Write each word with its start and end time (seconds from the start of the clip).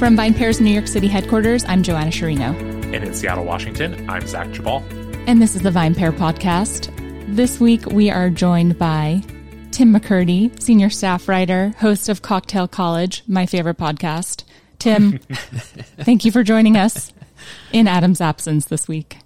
From 0.00 0.16
VinePair's 0.16 0.62
New 0.62 0.70
York 0.70 0.86
City 0.86 1.08
headquarters, 1.08 1.62
I'm 1.68 1.82
Joanna 1.82 2.10
Sciarrino. 2.10 2.58
And 2.94 3.04
in 3.04 3.12
Seattle, 3.12 3.44
Washington, 3.44 4.08
I'm 4.08 4.26
Zach 4.26 4.46
Geballe. 4.46 4.82
And 5.26 5.42
this 5.42 5.54
is 5.54 5.60
the 5.60 5.68
VinePair 5.68 6.10
podcast. 6.10 6.88
This 7.36 7.60
week 7.60 7.84
we 7.84 8.10
are 8.10 8.30
joined 8.30 8.78
by 8.78 9.22
Tim 9.72 9.92
McKirdy, 9.92 10.58
senior 10.58 10.88
staff 10.88 11.28
writer, 11.28 11.74
host 11.76 12.08
of 12.08 12.22
Cocktail 12.22 12.66
College, 12.66 13.22
my 13.26 13.44
favorite 13.44 13.76
podcast. 13.76 14.44
Tim, 14.78 15.18
thank 15.98 16.24
you 16.24 16.32
for 16.32 16.42
joining 16.42 16.78
us 16.78 17.12
in 17.70 17.86
Adam's 17.86 18.22
absence 18.22 18.64
this 18.64 18.88
week. 18.88 19.18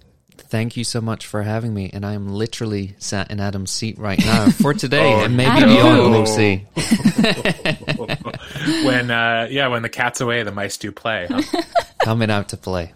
Thank 0.55 0.77
you 0.77 0.85
so 0.85 1.01
much 1.01 1.27
for 1.27 1.43
having 1.43 1.73
me. 1.73 1.89
And 1.91 2.05
I 2.05 2.13
am 2.13 2.29
literally 2.29 2.95
sat 2.97 3.29
in 3.29 3.41
Adam's 3.41 3.71
seat 3.71 3.99
right 3.99 4.17
now 4.17 4.49
for 4.51 4.73
today 4.73 5.13
Oh, 5.13 5.25
and 5.25 5.35
maybe 5.35 5.49
Adam 5.49 5.69
beyond. 5.69 5.97
who? 5.97 6.09
We'll 6.11 6.25
see. 6.25 6.65
when 8.87 9.11
uh, 9.11 9.49
yeah, 9.51 9.67
when 9.67 9.81
the 9.81 9.89
cat's 9.89 10.21
away, 10.21 10.43
the 10.43 10.53
mice 10.53 10.77
do 10.77 10.93
play. 10.93 11.27
Huh? 11.29 11.41
Coming 12.05 12.31
out 12.31 12.47
to 12.49 12.57
play. 12.57 12.93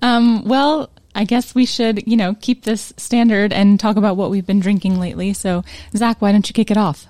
Um, 0.00 0.42
well, 0.46 0.88
I 1.14 1.24
guess 1.24 1.54
we 1.54 1.66
should, 1.66 2.08
you 2.08 2.16
know, 2.16 2.34
keep 2.40 2.64
this 2.64 2.94
standard 2.96 3.52
and 3.52 3.78
talk 3.78 3.96
about 3.96 4.16
what 4.16 4.30
we've 4.30 4.46
been 4.46 4.60
drinking 4.60 4.98
lately. 4.98 5.34
So, 5.34 5.64
Zach, 5.94 6.22
why 6.22 6.32
don't 6.32 6.48
you 6.48 6.54
kick 6.54 6.70
it 6.70 6.78
off? 6.78 7.06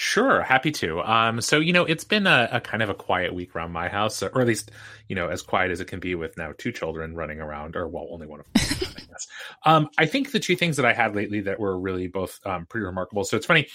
Sure, 0.00 0.42
happy 0.42 0.70
to. 0.70 1.00
Um, 1.00 1.40
so 1.40 1.58
you 1.58 1.72
know, 1.72 1.84
it's 1.84 2.04
been 2.04 2.28
a, 2.28 2.48
a 2.52 2.60
kind 2.60 2.84
of 2.84 2.88
a 2.88 2.94
quiet 2.94 3.34
week 3.34 3.56
around 3.56 3.72
my 3.72 3.88
house, 3.88 4.22
or 4.22 4.40
at 4.40 4.46
least 4.46 4.70
you 5.08 5.16
know, 5.16 5.26
as 5.28 5.42
quiet 5.42 5.72
as 5.72 5.80
it 5.80 5.86
can 5.86 5.98
be 5.98 6.14
with 6.14 6.36
now 6.36 6.52
two 6.56 6.70
children 6.70 7.16
running 7.16 7.40
around, 7.40 7.74
or 7.74 7.88
well, 7.88 8.06
only 8.12 8.28
one 8.28 8.38
of 8.38 8.46
them. 8.46 8.62
I 8.96 9.00
guess. 9.10 9.26
Um, 9.66 9.88
I 9.98 10.06
think 10.06 10.30
the 10.30 10.38
two 10.38 10.54
things 10.54 10.76
that 10.76 10.86
I 10.86 10.92
had 10.92 11.16
lately 11.16 11.40
that 11.40 11.58
were 11.58 11.76
really 11.76 12.06
both 12.06 12.38
um, 12.46 12.64
pretty 12.66 12.86
remarkable. 12.86 13.24
So 13.24 13.36
it's 13.36 13.46
funny. 13.46 13.66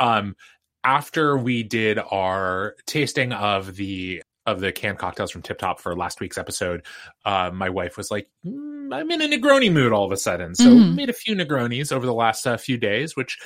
Um, 0.00 0.34
after 0.82 1.38
we 1.38 1.62
did 1.62 2.00
our 2.10 2.74
tasting 2.86 3.32
of 3.32 3.76
the 3.76 4.24
of 4.46 4.58
the 4.58 4.72
canned 4.72 4.98
cocktails 4.98 5.30
from 5.30 5.42
Tip 5.42 5.58
Top 5.58 5.78
for 5.78 5.94
last 5.94 6.18
week's 6.20 6.38
episode, 6.38 6.86
uh, 7.24 7.52
my 7.54 7.68
wife 7.68 7.96
was 7.96 8.10
like, 8.10 8.28
mm, 8.44 8.92
"I'm 8.92 9.12
in 9.12 9.22
a 9.22 9.28
Negroni 9.28 9.70
mood 9.70 9.92
all 9.92 10.04
of 10.04 10.10
a 10.10 10.16
sudden." 10.16 10.56
So 10.56 10.70
Mhm. 10.70 10.96
made 10.96 11.08
a 11.08 11.12
few 11.12 11.36
Negronis 11.36 11.92
over 11.92 12.04
the 12.04 12.14
last 12.14 12.48
uh, 12.48 12.56
few 12.56 12.78
days, 12.78 13.14
which 13.14 13.38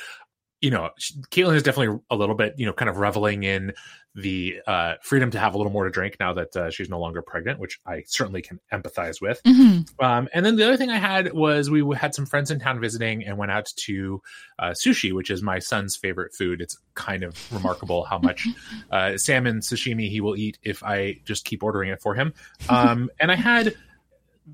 you 0.63 0.71
know, 0.71 0.91
Caitlin 1.31 1.57
is 1.57 1.63
definitely 1.65 1.99
a 2.09 2.15
little 2.15 2.37
bit, 2.37 2.55
you 2.57 2.65
know, 2.65 2.73
kind 2.73 2.89
of 2.89 2.97
reveling 2.97 3.43
in 3.43 3.73
the 4.15 4.61
uh, 4.69 4.95
freedom 5.03 5.29
to 5.33 5.39
have 5.39 5.55
a 5.55 5.59
little 5.59 5.73
more 5.73 5.85
to 5.85 5.91
drink 5.91 6.17
now 6.21 6.33
that 6.35 6.55
uh, 6.55 6.71
she's 6.71 6.89
no 6.89 7.01
longer 7.01 7.21
pregnant, 7.21 7.59
which 7.59 7.81
I 7.85 8.05
certainly 8.07 8.43
can 8.43 8.61
empathize 8.73 9.21
with. 9.21 9.43
Mm-hmm. 9.43 10.05
Um, 10.05 10.29
and 10.33 10.47
then 10.47 10.55
the 10.55 10.65
other 10.65 10.77
thing 10.77 10.91
I 10.91 10.99
had 10.99 11.33
was 11.33 11.69
we 11.69 11.85
had 11.97 12.15
some 12.15 12.27
friends 12.27 12.53
in 12.53 12.61
town 12.61 12.81
visiting 12.81 13.25
and 13.25 13.37
went 13.37 13.51
out 13.51 13.73
to 13.75 14.23
uh, 14.61 14.71
sushi, 14.71 15.13
which 15.13 15.31
is 15.31 15.43
my 15.43 15.59
son's 15.59 15.97
favorite 15.97 16.33
food. 16.33 16.61
It's 16.61 16.79
kind 16.95 17.25
of 17.25 17.53
remarkable 17.53 18.05
how 18.05 18.19
much 18.19 18.47
uh, 18.93 19.17
salmon 19.19 19.59
sashimi 19.59 20.09
he 20.09 20.21
will 20.21 20.37
eat 20.37 20.59
if 20.63 20.85
I 20.85 21.19
just 21.25 21.45
keep 21.45 21.65
ordering 21.65 21.91
it 21.91 22.01
for 22.01 22.15
him. 22.15 22.35
Um, 22.69 23.11
and 23.19 23.33
I 23.33 23.37
had 23.37 23.75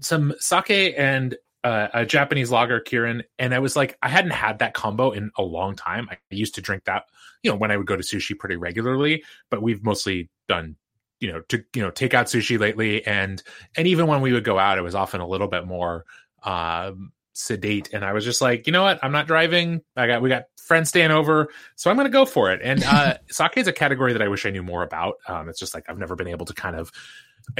some 0.00 0.32
sake 0.38 0.94
and 0.96 1.36
uh, 1.64 1.88
a 1.92 2.06
Japanese 2.06 2.50
lager, 2.50 2.80
Kirin, 2.80 3.24
and 3.38 3.54
I 3.54 3.58
was 3.58 3.76
like, 3.76 3.98
I 4.02 4.08
hadn't 4.08 4.30
had 4.32 4.60
that 4.60 4.74
combo 4.74 5.10
in 5.10 5.30
a 5.36 5.42
long 5.42 5.74
time. 5.74 6.08
I 6.10 6.16
used 6.30 6.54
to 6.54 6.60
drink 6.60 6.84
that, 6.84 7.04
you 7.42 7.50
know, 7.50 7.56
when 7.56 7.70
I 7.70 7.76
would 7.76 7.86
go 7.86 7.96
to 7.96 8.02
sushi 8.02 8.38
pretty 8.38 8.56
regularly, 8.56 9.24
but 9.50 9.62
we've 9.62 9.82
mostly 9.82 10.30
done, 10.48 10.76
you 11.20 11.32
know, 11.32 11.40
to 11.48 11.64
you 11.74 11.82
know, 11.82 11.90
take 11.90 12.14
out 12.14 12.26
sushi 12.26 12.58
lately, 12.58 13.04
and 13.06 13.42
and 13.76 13.88
even 13.88 14.06
when 14.06 14.20
we 14.20 14.32
would 14.32 14.44
go 14.44 14.58
out, 14.58 14.78
it 14.78 14.82
was 14.82 14.94
often 14.94 15.20
a 15.20 15.26
little 15.26 15.48
bit 15.48 15.66
more 15.66 16.04
um, 16.44 17.12
sedate. 17.32 17.90
And 17.92 18.04
I 18.04 18.12
was 18.12 18.24
just 18.24 18.40
like, 18.40 18.66
you 18.66 18.72
know 18.72 18.84
what, 18.84 19.00
I'm 19.02 19.12
not 19.12 19.26
driving. 19.26 19.82
I 19.96 20.06
got 20.06 20.22
we 20.22 20.28
got 20.28 20.44
friends 20.56 20.90
staying 20.90 21.10
over, 21.10 21.48
so 21.74 21.90
I'm 21.90 21.96
going 21.96 22.06
to 22.06 22.12
go 22.12 22.24
for 22.24 22.52
it. 22.52 22.60
And 22.62 22.84
uh, 22.84 23.14
sake 23.28 23.56
is 23.56 23.66
a 23.66 23.72
category 23.72 24.12
that 24.12 24.22
I 24.22 24.28
wish 24.28 24.46
I 24.46 24.50
knew 24.50 24.62
more 24.62 24.84
about. 24.84 25.16
Um, 25.26 25.48
it's 25.48 25.58
just 25.58 25.74
like 25.74 25.84
I've 25.88 25.98
never 25.98 26.14
been 26.14 26.28
able 26.28 26.46
to 26.46 26.54
kind 26.54 26.76
of 26.76 26.92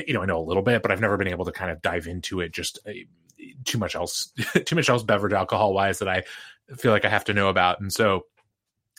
you 0.07 0.15
know, 0.15 0.23
I 0.23 0.27
know 0.27 0.39
a 0.39 0.45
little 0.45 0.63
bit, 0.63 0.83
but 0.83 0.91
I've 0.91 1.01
never 1.01 1.17
been 1.17 1.29
able 1.29 1.47
to 1.47 1.53
kind 1.53 1.71
of 1.71 1.81
dive 1.83 2.07
into 2.07 2.41
it 2.41 2.53
just 2.53 2.79
uh, 2.87 2.93
too 3.65 3.79
much 3.79 3.95
else, 3.95 4.33
too 4.65 4.77
much 4.77 4.89
else 4.89 5.03
beverage 5.03 5.33
alcohol 5.33 5.75
wise 5.75 5.99
that 6.01 6.09
I 6.09 6.25
feel 6.77 6.93
like 6.93 7.05
I 7.05 7.09
have 7.09 7.25
to 7.25 7.35
know 7.35 7.49
about. 7.49 7.81
And 7.81 7.93
so, 7.93 8.27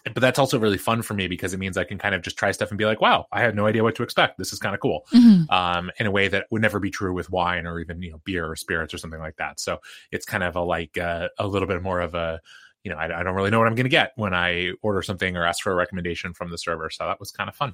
but 0.05 0.21
that's 0.21 0.39
also 0.39 0.59
really 0.59 0.77
fun 0.77 1.01
for 1.01 1.13
me 1.13 1.27
because 1.27 1.53
it 1.53 1.59
means 1.59 1.77
I 1.77 1.83
can 1.83 1.97
kind 1.97 2.15
of 2.15 2.21
just 2.21 2.37
try 2.37 2.51
stuff 2.51 2.69
and 2.69 2.77
be 2.77 2.85
like, 2.85 3.01
wow, 3.01 3.25
I 3.31 3.41
had 3.41 3.55
no 3.55 3.67
idea 3.67 3.83
what 3.83 3.95
to 3.95 4.03
expect. 4.03 4.37
This 4.37 4.53
is 4.53 4.59
kind 4.59 4.73
of 4.73 4.81
cool. 4.81 5.05
Mm-hmm. 5.13 5.51
Um, 5.51 5.91
in 5.99 6.05
a 6.05 6.11
way 6.11 6.29
that 6.29 6.47
would 6.51 6.61
never 6.61 6.79
be 6.79 6.89
true 6.89 7.13
with 7.13 7.29
wine 7.29 7.67
or 7.67 7.79
even, 7.79 8.01
you 8.01 8.11
know, 8.11 8.21
beer 8.23 8.49
or 8.49 8.55
spirits 8.55 8.93
or 8.93 8.97
something 8.97 9.19
like 9.19 9.35
that. 9.37 9.59
So 9.59 9.79
it's 10.11 10.25
kind 10.25 10.43
of 10.43 10.55
a 10.55 10.61
like 10.61 10.97
uh, 10.97 11.27
a 11.37 11.47
little 11.47 11.67
bit 11.67 11.81
more 11.81 11.99
of 11.99 12.15
a, 12.15 12.39
you 12.83 12.91
know, 12.91 12.97
I, 12.97 13.19
I 13.19 13.23
don't 13.23 13.35
really 13.35 13.49
know 13.49 13.59
what 13.59 13.67
I'm 13.67 13.75
going 13.75 13.85
to 13.85 13.89
get 13.89 14.13
when 14.15 14.33
I 14.33 14.71
order 14.81 15.01
something 15.01 15.35
or 15.35 15.45
ask 15.45 15.61
for 15.61 15.71
a 15.71 15.75
recommendation 15.75 16.33
from 16.33 16.49
the 16.49 16.57
server. 16.57 16.89
So 16.89 17.05
that 17.05 17.19
was 17.19 17.31
kind 17.31 17.49
of 17.49 17.55
fun. 17.55 17.73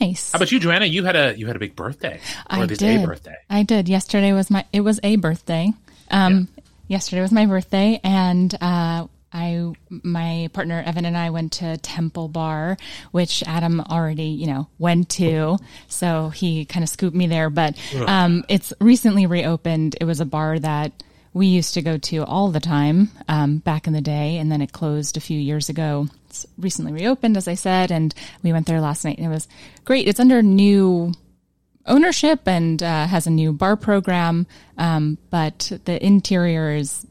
Nice. 0.00 0.32
How 0.32 0.38
about 0.38 0.50
you, 0.50 0.58
Joanna? 0.58 0.86
You 0.86 1.04
had 1.04 1.14
a 1.14 1.38
you 1.38 1.46
had 1.46 1.56
a 1.56 1.60
big 1.60 1.76
birthday, 1.76 2.18
or 2.50 2.58
I 2.58 2.66
did. 2.66 2.82
a 2.82 3.06
birthday. 3.06 3.36
I 3.48 3.62
did. 3.62 3.88
Yesterday 3.88 4.32
was 4.32 4.50
my. 4.50 4.64
It 4.72 4.80
was 4.80 4.98
a 5.02 5.16
birthday. 5.16 5.72
Um, 6.10 6.48
yesterday 6.88 7.22
was 7.22 7.32
my 7.32 7.46
birthday, 7.46 8.00
and 8.02 8.54
uh, 8.60 9.06
I, 9.32 9.72
my 9.88 10.50
partner 10.52 10.82
Evan 10.84 11.04
and 11.04 11.16
I 11.16 11.30
went 11.30 11.52
to 11.52 11.76
Temple 11.78 12.28
Bar, 12.28 12.76
which 13.12 13.42
Adam 13.46 13.80
already, 13.80 14.24
you 14.24 14.46
know, 14.46 14.68
went 14.78 15.08
to. 15.10 15.58
So 15.88 16.30
he 16.30 16.64
kind 16.64 16.82
of 16.82 16.88
scooped 16.88 17.16
me 17.16 17.26
there. 17.26 17.50
But 17.50 17.78
um, 18.06 18.44
it's 18.48 18.72
recently 18.80 19.26
reopened. 19.26 19.96
It 20.00 20.04
was 20.04 20.20
a 20.20 20.26
bar 20.26 20.58
that 20.58 20.92
we 21.32 21.46
used 21.46 21.74
to 21.74 21.82
go 21.82 21.96
to 21.96 22.24
all 22.24 22.50
the 22.50 22.60
time 22.60 23.08
um, 23.28 23.58
back 23.58 23.86
in 23.86 23.92
the 23.92 24.00
day, 24.00 24.38
and 24.38 24.50
then 24.50 24.60
it 24.60 24.72
closed 24.72 25.16
a 25.16 25.20
few 25.20 25.38
years 25.38 25.68
ago. 25.68 26.08
It's 26.28 26.44
recently 26.58 26.92
reopened, 26.92 27.36
as 27.36 27.46
I 27.46 27.54
said, 27.54 27.92
and 27.92 28.12
we 28.42 28.52
went 28.52 28.66
there 28.66 28.80
last 28.80 29.04
night, 29.04 29.18
and 29.18 29.26
it 29.26 29.30
was 29.30 29.46
great. 29.84 30.08
It's 30.08 30.20
under 30.20 30.42
new 30.42 31.12
ownership 31.86 32.46
and 32.46 32.82
uh, 32.82 33.06
has 33.06 33.26
a 33.26 33.30
new 33.30 33.52
bar 33.52 33.76
program, 33.76 34.46
um, 34.78 35.18
but 35.30 35.72
the 35.84 36.04
interior 36.04 36.72
is 36.72 37.06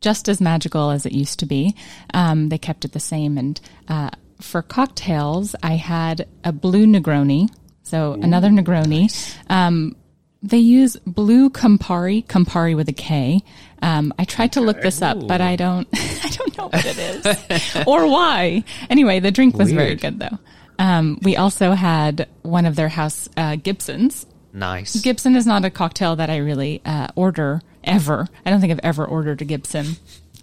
just 0.00 0.28
as 0.28 0.40
magical 0.40 0.90
as 0.90 1.06
it 1.06 1.12
used 1.12 1.38
to 1.38 1.46
be. 1.46 1.74
Um, 2.12 2.50
they 2.50 2.58
kept 2.58 2.84
it 2.84 2.92
the 2.92 3.00
same. 3.00 3.38
And 3.38 3.60
uh, 3.88 4.10
for 4.40 4.60
cocktails, 4.60 5.54
I 5.62 5.76
had 5.76 6.28
a 6.44 6.52
blue 6.52 6.86
Negroni, 6.86 7.48
so 7.82 8.12
another 8.12 8.50
Negroni. 8.50 9.10
Um, 9.48 9.96
they 10.42 10.58
use 10.58 10.98
blue 11.06 11.48
Campari, 11.48 12.26
Campari 12.26 12.76
with 12.76 12.86
a 12.90 12.92
K. 12.92 13.42
Um, 13.80 14.12
I 14.18 14.24
tried 14.24 14.52
to 14.52 14.60
look 14.60 14.82
this 14.82 15.00
up, 15.00 15.26
but 15.26 15.40
I 15.40 15.56
don't, 15.56 15.88
I 15.94 16.28
don't 16.28 16.58
know 16.58 16.66
what 16.66 16.84
it 16.84 16.98
is 16.98 17.84
or 17.86 18.06
why. 18.06 18.62
Anyway, 18.90 19.20
the 19.20 19.30
drink 19.30 19.56
was 19.56 19.72
very 19.72 19.94
good 19.94 20.18
though. 20.18 20.38
Um, 20.78 21.18
we 21.22 21.36
also 21.36 21.72
had 21.72 22.28
one 22.42 22.66
of 22.66 22.76
their 22.76 22.88
house 22.88 23.28
uh, 23.36 23.56
Gibsons. 23.56 24.26
Nice. 24.52 25.00
Gibson 25.00 25.36
is 25.36 25.46
not 25.46 25.64
a 25.64 25.70
cocktail 25.70 26.16
that 26.16 26.30
I 26.30 26.36
really 26.36 26.80
uh, 26.84 27.08
order 27.16 27.60
ever. 27.82 28.28
I 28.44 28.50
don't 28.50 28.60
think 28.60 28.72
I've 28.72 28.80
ever 28.82 29.04
ordered 29.04 29.42
a 29.42 29.44
Gibson. 29.44 29.96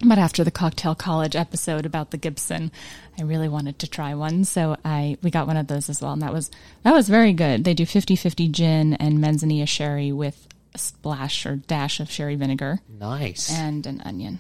But 0.04 0.18
after 0.18 0.44
the 0.44 0.52
cocktail 0.52 0.96
college 0.96 1.36
episode 1.36 1.86
about 1.86 2.12
the 2.12 2.18
Gibson, 2.18 2.72
I 3.20 3.24
really 3.24 3.48
wanted 3.48 3.80
to 3.80 3.88
try 3.88 4.16
one, 4.16 4.46
so 4.46 4.76
I 4.84 5.18
we 5.22 5.30
got 5.30 5.46
one 5.46 5.58
of 5.58 5.68
those 5.68 5.90
as 5.90 6.02
well, 6.02 6.14
and 6.14 6.22
that 6.24 6.34
was 6.34 6.50
that 6.84 6.94
was 6.94 7.08
very 7.08 7.34
good. 7.34 7.64
They 7.64 7.76
do 7.76 7.86
50-50 7.86 8.52
gin 8.52 8.94
and 8.96 9.20
Manzanilla 9.20 9.68
sherry 9.68 10.12
with 10.12 10.48
a 10.74 10.80
splash 10.80 11.46
or 11.46 11.58
dash 11.58 12.00
of 12.00 12.10
sherry 12.10 12.36
vinegar 12.36 12.80
nice. 12.90 13.52
and 13.54 13.86
an 13.86 14.02
onion, 14.02 14.40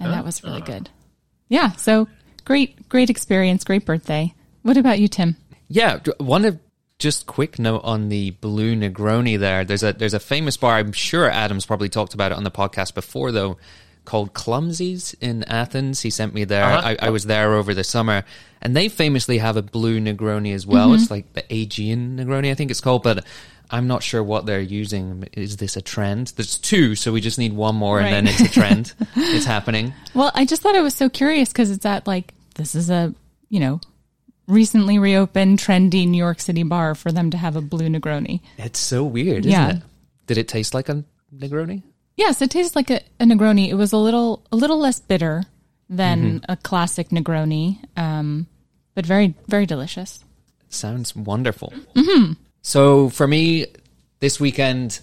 and 0.00 0.12
that 0.12 0.24
was 0.24 0.42
really 0.42 0.62
good. 0.62 0.90
Yeah, 1.48 1.72
so 1.72 2.08
great, 2.44 2.88
great 2.88 3.08
experience, 3.08 3.62
great 3.62 3.84
birthday. 3.86 4.34
What 4.62 4.76
about 4.76 4.98
you, 4.98 5.08
Tim? 5.08 5.36
Yeah, 5.68 6.00
one 6.18 6.44
of 6.44 6.58
just 6.98 7.26
quick 7.26 7.58
note 7.58 7.82
on 7.84 8.08
the 8.08 8.30
blue 8.32 8.74
Negroni. 8.74 9.38
There, 9.38 9.64
there's 9.64 9.82
a 9.82 9.92
there's 9.92 10.14
a 10.14 10.20
famous 10.20 10.56
bar. 10.56 10.76
I'm 10.76 10.92
sure 10.92 11.30
Adam's 11.30 11.66
probably 11.66 11.88
talked 11.88 12.14
about 12.14 12.32
it 12.32 12.38
on 12.38 12.44
the 12.44 12.50
podcast 12.50 12.94
before, 12.94 13.32
though, 13.32 13.58
called 14.04 14.34
Clumsies 14.34 15.14
in 15.20 15.44
Athens. 15.44 16.00
He 16.00 16.10
sent 16.10 16.34
me 16.34 16.44
there. 16.44 16.64
Uh-huh. 16.64 16.96
I, 17.00 17.06
I 17.06 17.10
was 17.10 17.24
there 17.24 17.54
over 17.54 17.72
the 17.72 17.84
summer, 17.84 18.24
and 18.60 18.74
they 18.74 18.88
famously 18.88 19.38
have 19.38 19.56
a 19.56 19.62
blue 19.62 20.00
Negroni 20.00 20.54
as 20.54 20.66
well. 20.66 20.92
It's 20.94 21.10
like 21.10 21.32
the 21.34 21.44
Aegean 21.52 22.18
Negroni, 22.18 22.50
I 22.50 22.54
think 22.54 22.70
it's 22.70 22.80
called, 22.80 23.02
but. 23.02 23.24
I'm 23.70 23.86
not 23.86 24.02
sure 24.02 24.24
what 24.24 24.46
they're 24.46 24.62
using. 24.62 25.28
Is 25.34 25.58
this 25.58 25.76
a 25.76 25.82
trend? 25.82 26.32
There's 26.36 26.56
two, 26.56 26.94
so 26.94 27.12
we 27.12 27.20
just 27.20 27.38
need 27.38 27.52
one 27.52 27.76
more, 27.76 28.00
and 28.00 28.10
then 28.10 28.26
it's 28.26 28.40
a 28.40 28.48
trend. 28.48 28.94
it's 29.14 29.44
happening. 29.44 29.92
Well, 30.14 30.32
I 30.34 30.46
just 30.46 30.62
thought 30.62 30.74
it 30.74 30.80
was 30.80 30.94
so 30.94 31.10
curious 31.10 31.50
because 31.50 31.70
it's 31.70 31.84
at 31.84 32.06
like 32.06 32.32
this 32.54 32.74
is 32.74 32.88
a 32.88 33.14
you 33.50 33.60
know 33.60 33.82
recently 34.48 34.98
reopened 34.98 35.58
trendy 35.60 36.08
New 36.08 36.18
York 36.18 36.40
City 36.40 36.64
bar 36.64 36.94
for 36.96 37.12
them 37.12 37.30
to 37.30 37.36
have 37.36 37.54
a 37.54 37.60
blue 37.60 37.88
Negroni. 37.88 38.40
It's 38.56 38.80
so 38.80 39.04
weird, 39.04 39.46
isn't 39.46 39.50
Yeah. 39.52 39.76
it? 39.76 39.82
Did 40.26 40.38
it 40.38 40.48
taste 40.48 40.74
like 40.74 40.88
a 40.88 41.04
Negroni? 41.32 41.82
Yes, 42.16 42.42
it 42.42 42.50
tastes 42.50 42.74
like 42.74 42.90
a, 42.90 43.00
a 43.20 43.24
Negroni. 43.24 43.68
It 43.68 43.74
was 43.74 43.92
a 43.92 43.96
little 43.98 44.42
a 44.50 44.56
little 44.56 44.78
less 44.78 44.98
bitter 44.98 45.44
than 45.88 46.42
a 46.48 46.56
classic 46.56 47.10
Negroni, 47.10 47.78
um, 47.96 48.46
but 48.94 49.06
very 49.06 49.34
very 49.46 49.66
delicious. 49.66 50.24
Sounds 50.68 51.14
wonderful. 51.14 51.72
So 52.62 53.08
for 53.08 53.26
me, 53.26 53.66
this 54.20 54.38
weekend, 54.40 55.00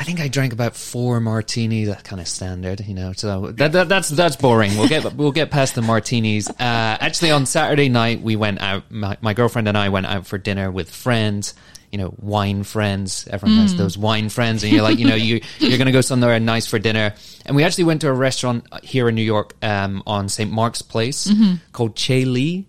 I 0.00 0.02
think 0.02 0.18
I 0.18 0.28
drank 0.28 0.54
about 0.54 0.74
four 0.74 1.20
martinis. 1.20 1.88
That 1.88 2.04
kind 2.04 2.22
of 2.22 2.26
standard, 2.26 2.80
you 2.80 2.94
know. 2.94 3.12
So 3.12 3.52
that, 3.52 3.72
that, 3.72 3.90
that's 3.90 4.08
that's 4.08 4.34
boring. 4.34 4.74
We'll 4.78 4.88
get 4.88 5.14
we'll 5.14 5.30
get 5.30 5.50
past 5.50 5.74
the 5.74 5.82
martinis. 5.82 6.48
Uh, 6.48 6.54
actually, 6.58 7.32
on 7.32 7.44
Saturday 7.44 7.90
night 7.90 8.22
we 8.22 8.34
went 8.34 8.62
out. 8.62 8.90
My, 8.90 9.18
my 9.20 9.34
girlfriend 9.34 9.68
and 9.68 9.76
I 9.76 9.90
went 9.90 10.06
out 10.06 10.26
for 10.26 10.38
dinner 10.38 10.70
with 10.70 10.88
friends. 10.90 11.52
You 11.92 11.98
know, 11.98 12.14
wine 12.18 12.62
friends. 12.62 13.28
Everyone 13.30 13.58
has 13.58 13.76
those 13.76 13.98
wine 13.98 14.30
friends, 14.30 14.62
and 14.62 14.72
you're 14.72 14.82
like, 14.82 14.98
you 14.98 15.06
know, 15.06 15.16
you 15.16 15.42
you're 15.58 15.76
going 15.76 15.84
to 15.84 15.92
go 15.92 16.00
somewhere 16.00 16.40
nice 16.40 16.66
for 16.66 16.78
dinner. 16.78 17.12
And 17.44 17.54
we 17.54 17.62
actually 17.64 17.84
went 17.84 18.00
to 18.00 18.08
a 18.08 18.12
restaurant 18.14 18.64
here 18.82 19.06
in 19.06 19.14
New 19.14 19.22
York 19.22 19.54
um, 19.60 20.02
on 20.06 20.30
St. 20.30 20.50
Mark's 20.50 20.80
Place 20.80 21.30
called 21.72 21.94
Cheli. 21.94 22.64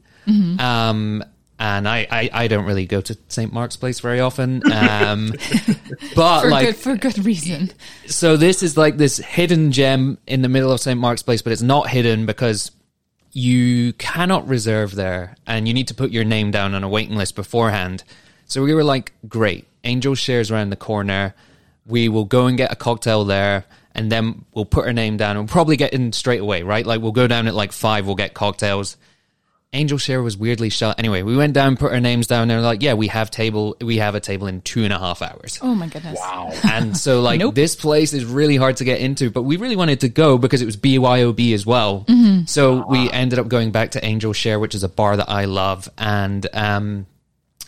Um, 0.60 1.24
and 1.62 1.88
I, 1.88 2.08
I, 2.10 2.30
I 2.34 2.48
don't 2.48 2.66
really 2.66 2.88
go 2.88 3.02
to 3.02 3.16
St. 3.28 3.54
Mark's 3.54 3.76
Place 3.76 4.00
very 4.00 4.20
often. 4.20 4.64
Um, 4.72 5.32
but 6.16 6.42
For 6.42 6.50
like, 6.50 6.66
good 6.66 6.76
for 6.76 6.96
good 6.96 7.24
reason. 7.24 7.70
so 8.08 8.36
this 8.36 8.64
is 8.64 8.78
like 8.78 8.98
this 8.98 9.18
hidden 9.18 9.72
gem 9.72 10.18
in 10.26 10.42
the 10.42 10.50
middle 10.50 10.72
of 10.72 10.80
St. 10.80 11.00
Mark's 11.00 11.22
Place, 11.22 11.44
but 11.44 11.54
it's 11.54 11.62
not 11.62 11.88
hidden 11.88 12.26
because 12.26 12.72
you 13.32 13.94
cannot 13.94 14.48
reserve 14.48 14.96
there 14.96 15.36
and 15.46 15.68
you 15.68 15.74
need 15.76 15.88
to 15.90 15.94
put 15.94 16.10
your 16.10 16.24
name 16.24 16.50
down 16.50 16.74
on 16.74 16.84
a 16.84 16.90
waiting 16.90 17.16
list 17.16 17.36
beforehand. 17.36 18.04
So 18.46 18.64
we 18.64 18.74
were 18.74 18.84
like, 18.84 19.14
great, 19.30 19.68
Angel 19.84 20.16
shares 20.16 20.50
around 20.50 20.72
the 20.72 20.76
corner. 20.76 21.36
We 21.86 22.10
will 22.10 22.26
go 22.26 22.48
and 22.48 22.58
get 22.58 22.72
a 22.72 22.76
cocktail 22.76 23.24
there 23.24 23.66
and 23.94 24.12
then 24.12 24.46
we'll 24.56 24.66
put 24.66 24.88
our 24.88 24.94
name 24.94 25.16
down 25.16 25.38
and 25.38 25.42
we'll 25.42 25.54
probably 25.54 25.78
get 25.78 25.94
in 25.94 26.12
straight 26.12 26.42
away, 26.42 26.64
right? 26.64 26.88
Like 26.88 27.02
we'll 27.02 27.12
go 27.12 27.28
down 27.28 27.48
at 27.48 27.54
like 27.54 27.72
five, 27.72 28.08
we'll 28.08 28.16
get 28.16 28.34
cocktails. 28.34 28.98
Angel's 29.74 30.02
Share 30.02 30.22
was 30.22 30.36
weirdly 30.36 30.70
shut. 30.70 31.00
Anyway, 31.00 31.22
we 31.22 31.34
went 31.38 31.54
down, 31.54 31.78
put 31.78 31.94
our 31.94 32.02
names 32.02 32.28
down. 32.28 32.42
and 32.44 32.52
They're 32.52 32.60
like, 32.62 32.82
"Yeah, 32.84 32.94
we 32.96 33.08
have 33.08 33.32
table. 33.32 33.78
We 33.80 33.98
have 33.98 34.16
a 34.16 34.20
table 34.20 34.48
in 34.48 34.60
two 34.62 34.84
and 34.84 34.92
a 34.92 35.00
half 35.00 35.22
hours." 35.22 35.60
Oh 35.62 35.74
my 35.74 35.88
goodness. 35.88 36.20
Wow. 36.20 36.52
And 36.66 36.98
so, 36.98 37.22
like, 37.22 37.40
Nope. 37.40 37.56
this 37.56 37.76
place 37.76 38.12
is 38.12 38.26
really 38.26 38.58
hard 38.58 38.78
to 38.78 38.84
get 38.84 39.00
into, 39.00 39.30
but 39.30 39.44
we 39.44 39.56
really 39.56 39.78
wanted 39.78 40.02
to 40.02 40.10
go 40.10 40.38
because 40.38 40.62
it 40.62 40.66
was 40.66 40.76
BYOB 40.76 41.54
as 41.54 41.66
well. 41.66 42.06
So 42.48 42.86
we 42.88 43.10
ended 43.12 43.40
up 43.40 43.48
going 43.48 43.72
back 43.72 43.92
to 43.92 44.04
Angel's 44.04 44.36
Share, 44.36 44.60
which 44.60 44.76
is 44.76 44.84
a 44.84 44.90
bar 44.90 45.16
that 45.16 45.30
I 45.30 45.46
love, 45.46 45.88
and 45.98 46.46
um, 46.54 47.06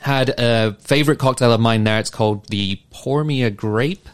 had 0.02 0.30
a 0.38 0.76
favorite 0.82 1.20
cocktail 1.20 1.54
of 1.54 1.62
mine 1.62 1.86
there. 1.86 2.00
It's 2.00 2.10
called 2.10 2.48
the 2.50 2.82
Pour 2.92 3.24
Me 3.24 3.44
a 3.44 3.50
Grape. 3.50 4.10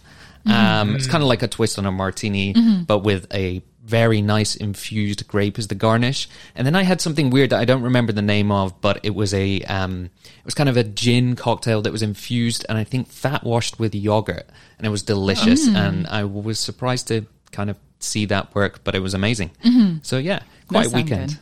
Um, 0.46 0.96
it's 0.96 1.08
kind 1.08 1.24
of 1.24 1.28
like 1.28 1.42
a 1.44 1.48
twist 1.48 1.78
on 1.80 1.86
a 1.88 1.92
martini, 1.92 2.54
but 2.86 3.00
with 3.00 3.26
a 3.34 3.64
very 3.90 4.22
nice 4.22 4.56
infused 4.56 5.28
grape 5.28 5.58
as 5.58 5.68
the 5.68 5.76
garnish. 5.76 6.30
And 6.56 6.66
then 6.66 6.76
I 6.76 6.84
had 6.84 7.02
something 7.02 7.30
weird 7.30 7.50
that 7.50 7.60
I 7.60 7.66
don't 7.66 7.82
remember 7.82 8.14
the 8.14 8.22
name 8.22 8.52
of, 8.52 8.80
but 8.82 9.00
it 9.04 9.16
was 9.16 9.34
a 9.34 9.62
um, 9.62 10.06
it 10.24 10.46
was 10.46 10.54
kind 10.54 10.70
of 10.70 10.78
a 10.78 10.84
gin 10.84 11.36
cocktail 11.36 11.82
that 11.82 11.92
was 11.92 12.04
infused 12.04 12.66
and 12.70 12.78
I 12.78 12.84
think 12.84 13.08
fat 13.08 13.44
washed 13.44 13.80
with 13.80 13.96
yogurt, 13.96 14.48
and 14.78 14.88
it 14.88 14.90
was 14.90 15.04
delicious. 15.04 15.68
Mm. 15.68 15.76
And 15.76 16.08
I 16.08 16.24
was 16.24 16.60
surprised 16.60 17.08
to 17.08 17.26
kind 17.52 17.70
of 17.70 17.78
see 18.00 18.26
that 18.26 18.54
work, 18.56 18.84
but 18.84 18.96
it 18.96 19.00
was 19.00 19.14
amazing. 19.14 19.52
Mm-hmm. 19.64 19.98
So 20.04 20.18
yeah, 20.18 20.44
quite 20.68 20.88
a 20.88 20.96
weekend. 20.96 21.32
good. 21.32 21.40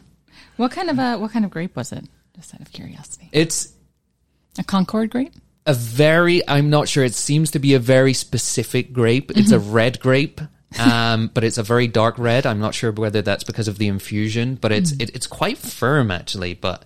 What 0.57 0.71
kind 0.71 0.89
of 0.89 0.97
a 0.99 1.17
what 1.17 1.31
kind 1.31 1.45
of 1.45 1.51
grape 1.51 1.75
was 1.75 1.91
it? 1.91 2.05
Just 2.35 2.53
out 2.53 2.61
of 2.61 2.71
curiosity. 2.71 3.29
It's 3.31 3.73
A 4.57 4.63
Concord 4.63 5.09
grape? 5.09 5.33
a 5.67 5.73
very 5.73 6.47
I'm 6.47 6.69
not 6.69 6.87
sure. 6.87 7.03
It 7.03 7.13
seems 7.13 7.51
to 7.51 7.59
be 7.59 7.75
a 7.75 7.79
very 7.79 8.13
specific 8.13 8.93
grape. 8.93 9.31
It's 9.37 9.51
a 9.51 9.57
mm-hmm. 9.59 9.71
red 9.71 9.99
grape. 9.99 10.41
Um, 10.79 11.31
but 11.33 11.43
it's 11.43 11.57
a 11.57 11.63
very 11.63 11.87
dark 11.87 12.17
red. 12.19 12.45
I'm 12.45 12.59
not 12.59 12.75
sure 12.75 12.91
whether 12.91 13.21
that's 13.21 13.43
because 13.43 13.67
of 13.67 13.77
the 13.77 13.87
infusion, 13.87 14.55
but 14.55 14.71
it's 14.71 14.91
it, 14.93 15.15
it's 15.15 15.27
quite 15.27 15.57
firm 15.57 16.11
actually, 16.11 16.53
but 16.55 16.83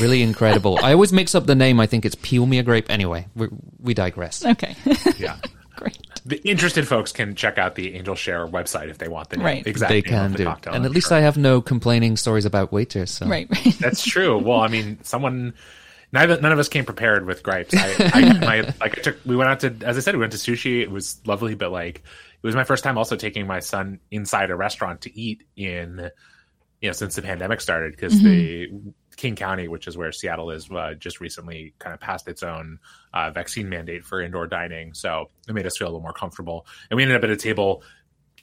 really 0.00 0.22
incredible. 0.22 0.78
I 0.82 0.92
always 0.92 1.12
mix 1.12 1.34
up 1.34 1.46
the 1.46 1.54
name. 1.54 1.80
I 1.80 1.86
think 1.86 2.04
it's 2.04 2.16
peel 2.16 2.44
me 2.44 2.58
a 2.58 2.62
grape. 2.62 2.90
Anyway, 2.90 3.26
we 3.36 3.48
we 3.78 3.94
digress. 3.94 4.44
Okay. 4.44 4.74
Yeah. 5.18 5.36
Great. 5.76 5.96
The 6.26 6.36
interested 6.46 6.86
folks 6.86 7.12
can 7.12 7.34
check 7.34 7.56
out 7.56 7.76
the 7.76 7.94
Angel's 7.96 8.18
Share 8.18 8.46
website 8.46 8.90
if 8.90 8.98
they 8.98 9.08
want 9.08 9.30
the 9.30 9.38
name, 9.38 9.46
Right. 9.46 9.66
exact 9.66 9.88
they 9.90 10.02
can 10.02 10.32
the 10.32 10.38
do, 10.38 10.44
cocktail. 10.44 10.74
and 10.74 10.82
I'm 10.84 10.86
at 10.90 10.94
least 10.94 11.08
sure. 11.08 11.16
I 11.16 11.20
have 11.20 11.38
no 11.38 11.62
complaining 11.62 12.18
stories 12.18 12.44
about 12.44 12.70
waiters. 12.72 13.10
So. 13.10 13.26
Right, 13.26 13.48
right. 13.50 13.74
That's 13.80 14.04
true. 14.04 14.36
Well, 14.38 14.60
I 14.60 14.68
mean, 14.68 14.98
someone. 15.02 15.54
Neither, 16.12 16.40
none 16.40 16.50
of 16.50 16.58
us 16.58 16.68
came 16.68 16.84
prepared 16.84 17.24
with 17.24 17.44
gripes. 17.44 17.72
I, 17.72 18.10
I 18.12 18.38
my 18.40 18.60
like 18.80 18.98
I 18.98 19.00
took. 19.00 19.16
We 19.24 19.36
went 19.36 19.48
out 19.48 19.60
to, 19.60 19.74
as 19.86 19.96
I 19.96 20.00
said, 20.00 20.14
we 20.16 20.20
went 20.20 20.32
to 20.32 20.38
sushi. 20.38 20.82
It 20.82 20.90
was 20.90 21.20
lovely, 21.24 21.54
but 21.54 21.70
like 21.70 22.02
it 22.42 22.46
was 22.46 22.54
my 22.56 22.64
first 22.64 22.82
time 22.84 22.96
also 22.98 23.16
taking 23.16 23.46
my 23.46 23.60
son 23.60 24.00
inside 24.10 24.50
a 24.50 24.56
restaurant 24.56 25.02
to 25.02 25.18
eat 25.18 25.44
in, 25.56 26.10
you 26.80 26.88
know, 26.88 26.92
since 26.92 27.14
the 27.16 27.22
pandemic 27.22 27.60
started 27.60 27.92
because 27.92 28.22
the 28.22 28.68
King 29.16 29.36
County, 29.36 29.68
which 29.68 29.86
is 29.86 29.96
where 29.98 30.12
Seattle 30.12 30.50
is, 30.50 30.70
uh, 30.70 30.94
just 30.94 31.20
recently 31.20 31.74
kind 31.78 31.92
of 31.92 32.00
passed 32.00 32.26
its 32.28 32.42
own 32.42 32.78
uh, 33.12 33.30
vaccine 33.30 33.68
mandate 33.68 34.04
for 34.04 34.22
indoor 34.22 34.46
dining. 34.46 34.94
So 34.94 35.26
it 35.48 35.52
made 35.54 35.66
us 35.66 35.76
feel 35.76 35.88
a 35.88 35.90
little 35.90 36.00
more 36.00 36.14
comfortable, 36.14 36.66
and 36.90 36.96
we 36.96 37.02
ended 37.02 37.18
up 37.18 37.24
at 37.24 37.30
a 37.30 37.36
table 37.36 37.82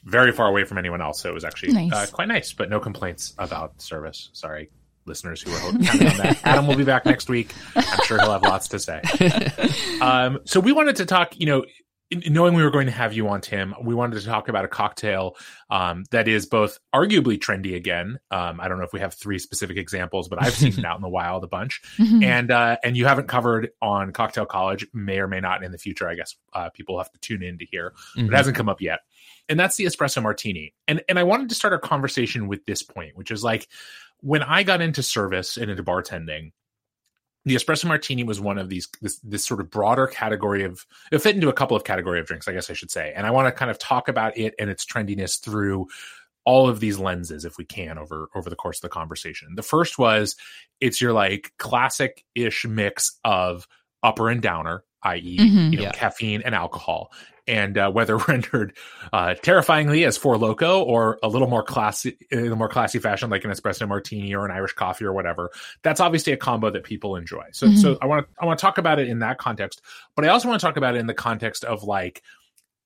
very 0.04 0.30
far 0.30 0.46
away 0.46 0.62
from 0.64 0.78
anyone 0.78 1.02
else. 1.02 1.20
So 1.20 1.28
it 1.28 1.34
was 1.34 1.44
actually 1.44 1.72
Nice. 1.72 1.92
uh, 1.92 2.06
quite 2.12 2.28
nice, 2.28 2.52
but 2.52 2.70
no 2.70 2.78
complaints 2.78 3.34
about 3.38 3.82
service. 3.82 4.30
Sorry, 4.32 4.70
listeners 5.06 5.42
who 5.42 5.50
were 5.50 5.58
hoping 5.58 5.84
counting 5.84 6.06
on 6.08 6.16
that. 6.18 6.40
Adam 6.44 6.68
will 6.68 6.76
be 6.76 6.84
back 6.84 7.04
next 7.04 7.28
week. 7.28 7.52
I'm 7.74 8.04
sure 8.04 8.20
he'll 8.20 8.30
have 8.30 8.42
lots 8.42 8.68
to 8.68 8.78
say. 8.78 9.02
Um, 10.00 10.38
so 10.44 10.60
we 10.60 10.70
wanted 10.70 10.96
to 10.96 11.06
talk, 11.06 11.40
you 11.40 11.46
know, 11.46 11.64
knowing 12.10 12.54
we 12.54 12.62
were 12.62 12.70
going 12.70 12.86
to 12.86 12.92
have 12.92 13.12
you 13.12 13.28
on, 13.28 13.40
Tim, 13.40 13.74
we 13.82 13.94
wanted 13.94 14.18
to 14.20 14.26
talk 14.26 14.48
about 14.48 14.64
a 14.64 14.68
cocktail 14.68 15.36
um, 15.68 16.04
that 16.10 16.26
is 16.26 16.46
both 16.46 16.78
arguably 16.94 17.38
trendy 17.38 17.76
again. 17.76 18.18
Um, 18.30 18.60
I 18.60 18.68
don't 18.68 18.78
know 18.78 18.84
if 18.84 18.92
we 18.92 19.00
have 19.00 19.14
three 19.14 19.38
specific 19.38 19.76
examples, 19.76 20.28
but 20.28 20.42
I've 20.42 20.54
seen 20.54 20.72
it 20.78 20.84
out 20.84 20.96
in 20.96 21.02
the 21.02 21.08
wild 21.08 21.44
a 21.44 21.48
bunch, 21.48 21.82
and 21.98 22.50
uh, 22.50 22.76
and 22.82 22.96
you 22.96 23.06
haven't 23.06 23.28
covered 23.28 23.70
on 23.82 24.12
Cocktail 24.12 24.46
College, 24.46 24.86
may 24.94 25.18
or 25.18 25.28
may 25.28 25.40
not 25.40 25.62
in 25.62 25.72
the 25.72 25.78
future. 25.78 26.08
I 26.08 26.14
guess 26.14 26.34
uh, 26.54 26.70
people 26.70 26.98
have 26.98 27.10
to 27.12 27.18
tune 27.18 27.42
in 27.42 27.58
to 27.58 27.66
hear. 27.66 27.92
Mhm. 28.16 28.28
It 28.28 28.34
hasn't 28.34 28.56
come 28.56 28.68
up 28.68 28.80
yet, 28.80 29.00
and 29.48 29.60
that's 29.60 29.76
the 29.76 29.84
espresso 29.84 30.22
martini. 30.22 30.74
And 30.86 31.02
and 31.08 31.18
I 31.18 31.24
wanted 31.24 31.50
to 31.50 31.54
start 31.54 31.72
our 31.74 31.78
conversation 31.78 32.48
with 32.48 32.64
this 32.64 32.82
point, 32.82 33.16
which 33.16 33.30
is 33.30 33.44
like 33.44 33.68
when 34.20 34.42
I 34.42 34.62
got 34.62 34.80
into 34.80 35.02
service 35.02 35.56
and 35.56 35.70
into 35.70 35.82
bartending 35.82 36.52
the 37.44 37.54
espresso 37.54 37.86
martini 37.86 38.24
was 38.24 38.40
one 38.40 38.58
of 38.58 38.68
these 38.68 38.88
this, 39.00 39.18
this 39.20 39.44
sort 39.44 39.60
of 39.60 39.70
broader 39.70 40.06
category 40.06 40.64
of 40.64 40.84
it 41.12 41.18
fit 41.20 41.34
into 41.34 41.48
a 41.48 41.52
couple 41.52 41.76
of 41.76 41.84
category 41.84 42.20
of 42.20 42.26
drinks 42.26 42.46
i 42.48 42.52
guess 42.52 42.68
i 42.68 42.72
should 42.74 42.90
say 42.90 43.12
and 43.16 43.26
i 43.26 43.30
want 43.30 43.46
to 43.46 43.52
kind 43.52 43.70
of 43.70 43.78
talk 43.78 44.08
about 44.08 44.36
it 44.36 44.54
and 44.58 44.68
its 44.70 44.84
trendiness 44.84 45.40
through 45.42 45.86
all 46.44 46.68
of 46.68 46.80
these 46.80 46.98
lenses 46.98 47.44
if 47.44 47.56
we 47.58 47.64
can 47.64 47.96
over 47.98 48.28
over 48.34 48.50
the 48.50 48.56
course 48.56 48.78
of 48.78 48.82
the 48.82 48.88
conversation 48.88 49.54
the 49.54 49.62
first 49.62 49.98
was 49.98 50.36
it's 50.80 51.00
your 51.00 51.12
like 51.12 51.52
classic 51.58 52.24
ish 52.34 52.64
mix 52.66 53.18
of 53.24 53.66
upper 54.02 54.28
and 54.28 54.42
downer 54.42 54.82
i.e 55.04 55.38
Mhm. 55.38 55.70
you 55.72 55.76
know 55.78 55.84
Yeah. 55.84 55.92
caffeine 55.92 56.42
and 56.42 56.54
alcohol 56.54 57.12
and 57.48 57.76
uh, 57.78 57.90
whether 57.90 58.16
rendered 58.28 58.76
uh, 59.12 59.34
terrifyingly 59.42 60.04
as 60.04 60.16
Four 60.16 60.36
Loko 60.36 60.84
or 60.84 61.18
a 61.22 61.28
little 61.28 61.48
more 61.48 61.62
classy 61.64 62.16
in 62.30 62.52
a 62.52 62.56
more 62.56 62.68
classy 62.68 62.98
fashion 62.98 63.30
like 63.30 63.44
an 63.44 63.50
espresso 63.50 63.88
martini 63.88 64.34
or 64.34 64.44
an 64.44 64.50
irish 64.52 64.74
coffee 64.74 65.04
or 65.04 65.12
whatever 65.12 65.50
that's 65.82 65.98
obviously 66.00 66.32
a 66.32 66.36
combo 66.36 66.70
that 66.70 66.84
people 66.84 67.16
enjoy. 67.16 67.44
So 67.52 67.66
Mhm. 67.68 67.76
so 67.82 67.98
I 68.02 68.06
want 68.06 68.26
to 68.26 68.32
I 68.40 68.46
want 68.46 68.58
to 68.58 68.62
talk 68.62 68.78
about 68.78 68.98
it 69.00 69.08
in 69.08 69.18
that 69.20 69.38
context, 69.38 69.80
but 70.14 70.24
I 70.24 70.28
also 70.28 70.48
want 70.48 70.60
to 70.60 70.66
talk 70.66 70.76
about 70.76 70.94
it 70.94 70.98
in 70.98 71.06
the 71.06 71.14
context 71.14 71.64
of 71.64 71.82
like 71.82 72.22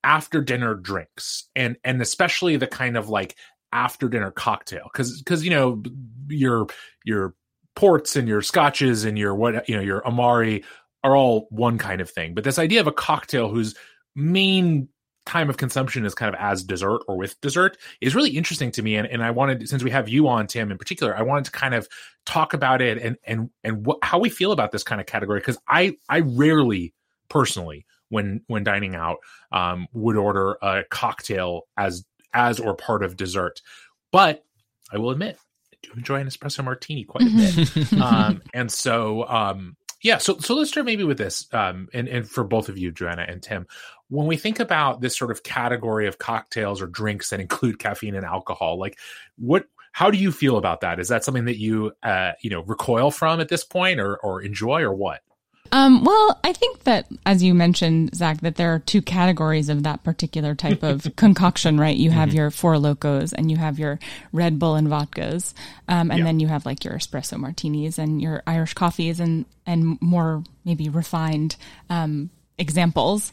after 0.05 0.41
dinner 0.41 0.75
drinks 0.75 1.49
and 1.55 1.77
and 1.85 2.01
especially 2.03 2.57
the 2.57 2.67
kind 2.67 2.97
of 2.97 3.09
like 3.09 3.37
after 3.73 4.09
dinner 4.09 4.31
cocktail 4.31 4.89
cuz 4.95 5.23
cuz 5.25 5.45
you 5.45 5.51
know 5.51 5.83
your 6.29 6.67
your 7.05 7.35
ports 7.75 8.17
and 8.17 8.29
your 8.29 8.43
scotches 8.43 9.05
and 9.05 9.19
your 9.19 9.35
what 9.35 9.69
you 9.69 9.77
know 9.77 9.83
your 9.83 10.07
amari 10.07 10.65
are 11.05 11.17
all 11.17 11.47
one 11.51 11.79
kind 11.79 12.01
of 12.01 12.09
thing, 12.09 12.33
but 12.35 12.45
this 12.45 12.59
idea 12.61 12.81
of 12.81 12.87
a 12.87 12.93
cocktail 12.93 13.49
whose 13.49 13.75
main 14.15 14.89
time 15.25 15.49
of 15.49 15.57
consumption 15.57 16.05
is 16.05 16.15
kind 16.15 16.35
of 16.35 16.41
as 16.41 16.65
dessert 16.65 17.03
or 17.07 17.17
with 17.17 17.41
dessert 17.41 17.77
is 18.01 18.15
really 18.15 18.31
interesting 18.31 18.71
to 18.73 18.83
me. 18.83 18.97
And, 18.97 19.07
and 19.07 19.23
i 19.23 19.31
wanted 19.31 19.69
since 19.69 19.83
we 19.83 19.91
have 19.91 20.09
you 20.09 20.27
on 20.29 20.47
tim 20.47 20.71
in 20.71 20.79
particular 20.79 21.17
i 21.17 21.23
wanted 21.23 21.45
to 21.47 21.53
kind 21.53 21.75
of 21.75 21.89
talk 22.27 22.55
about 22.55 22.83
it 22.83 22.99
and 22.99 23.17
and 23.25 23.51
and 23.63 23.87
what, 23.87 23.99
how 24.03 24.19
we 24.19 24.31
feel 24.31 24.53
about 24.53 24.73
this 24.73 24.83
kind 24.83 25.01
of 25.01 25.07
category. 25.07 25.39
Because 25.39 25.59
i 25.69 25.97
i 26.09 26.21
rarely 26.21 26.93
personally 27.29 27.87
when 28.09 28.43
when 28.49 28.65
dining 28.65 28.95
out 28.95 29.19
um 29.53 29.87
would 29.93 30.17
order 30.17 30.57
a 30.61 30.83
cocktail 30.91 31.63
as 31.77 32.05
as 32.35 32.59
or 32.59 32.75
part 32.75 33.03
of 33.03 33.17
dessert. 33.17 33.63
But 34.11 34.45
i 34.93 34.99
will 34.99 35.11
admit 35.11 35.39
i 35.73 35.77
do 35.83 35.93
enjoy 35.97 36.17
an 36.17 36.27
espresso 36.27 36.65
martini 36.65 37.05
quite 37.05 37.27
a 37.27 37.31
bit. 37.31 37.93
Um, 38.03 38.43
and 38.53 38.73
so 38.73 39.27
um, 39.29 39.77
yeah 40.03 40.19
so 40.19 40.39
so 40.39 40.55
let's 40.55 40.71
start 40.71 40.87
maybe 40.87 41.05
with 41.05 41.19
this 41.19 41.47
um, 41.53 41.89
and 41.95 42.09
and 42.09 42.29
for 42.29 42.45
both 42.45 42.69
of 42.69 42.79
you 42.79 42.91
joanna 42.93 43.25
and 43.29 43.43
tim. 43.43 43.67
When 44.09 44.27
we 44.27 44.37
think 44.37 44.61
about 44.61 45.01
this 45.01 45.17
sort 45.17 45.31
of 45.31 45.43
category 45.43 46.07
of 46.07 46.19
cocktails 46.19 46.83
or 46.83 46.87
drinks 46.87 47.31
that 47.31 47.41
include 47.41 47.79
caffeine 47.79 48.15
and 48.15 48.27
alcohol 48.27 48.79
like 48.79 48.99
what 49.37 49.65
how 49.93 50.11
do 50.11 50.17
you 50.17 50.33
feel 50.33 50.57
about 50.57 50.81
that? 50.81 50.99
Is 50.99 51.09
that 51.09 51.23
something 51.23 51.45
that 51.45 51.59
you 51.59 51.93
uh, 52.03 52.33
you 52.41 52.51
know 52.51 52.63
recoil 52.63 53.11
from 53.11 53.41
at 53.41 53.49
this 53.49 53.63
point 53.63 54.01
or 54.01 54.17
or 54.17 54.43
enjoy 54.43 54.81
or 54.83 54.93
what 54.95 55.21
Um, 55.71 56.05
well, 56.05 56.39
I 56.45 56.53
think 56.53 56.81
that, 56.85 57.07
as 57.25 57.43
you 57.43 57.55
mentioned, 57.55 58.15
Zach, 58.15 58.41
that 58.43 58.57
there 58.57 58.75
are 58.75 58.79
two 58.79 59.01
categories 59.01 59.71
of 59.71 59.85
that 59.85 60.03
particular 60.05 60.55
type 60.55 60.83
of 60.83 61.07
concoction, 61.17 61.81
right? 61.81 61.97
You 61.97 62.11
have 62.11 62.35
your 62.35 62.51
Four 62.51 62.75
Lokos 62.75 63.33
and 63.33 63.51
you 63.51 63.57
have 63.57 63.79
your 63.79 63.99
Red 64.33 64.59
Bull 64.59 64.75
and 64.75 64.89
vodkas. 64.89 65.55
Um, 65.89 66.11
and 66.11 66.19
Yeah. 66.21 66.25
then 66.25 66.41
you 66.41 66.49
have 66.49 66.67
like 66.67 66.85
your 66.85 66.95
espresso 66.95 67.39
martinis 67.39 67.99
and 67.99 68.21
your 68.21 68.43
Irish 68.47 68.75
coffees 68.75 69.19
and, 69.19 69.47
and 69.65 70.01
more 70.03 70.45
maybe 70.65 70.91
refined, 70.91 71.57
um, 71.89 72.29
examples. 72.59 73.33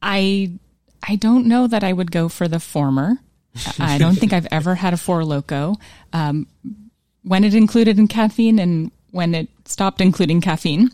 I, 0.00 0.52
I 1.06 1.16
don't 1.16 1.46
know 1.46 1.66
that 1.66 1.84
I 1.84 1.92
would 1.92 2.10
go 2.10 2.30
for 2.30 2.48
the 2.48 2.60
former. 2.60 3.18
I 3.78 3.98
don't 3.98 4.14
think 4.14 4.32
I've 4.32 4.48
ever 4.50 4.76
had 4.76 4.94
a 4.94 4.96
Four 4.96 5.22
Loko. 5.22 5.78
Um, 6.14 6.46
when 7.22 7.44
it 7.44 7.54
included 7.54 7.98
in 7.98 8.08
caffeine 8.08 8.58
and 8.58 8.92
when 9.10 9.34
it 9.34 9.48
stopped 9.66 10.00
including 10.00 10.40
caffeine, 10.40 10.90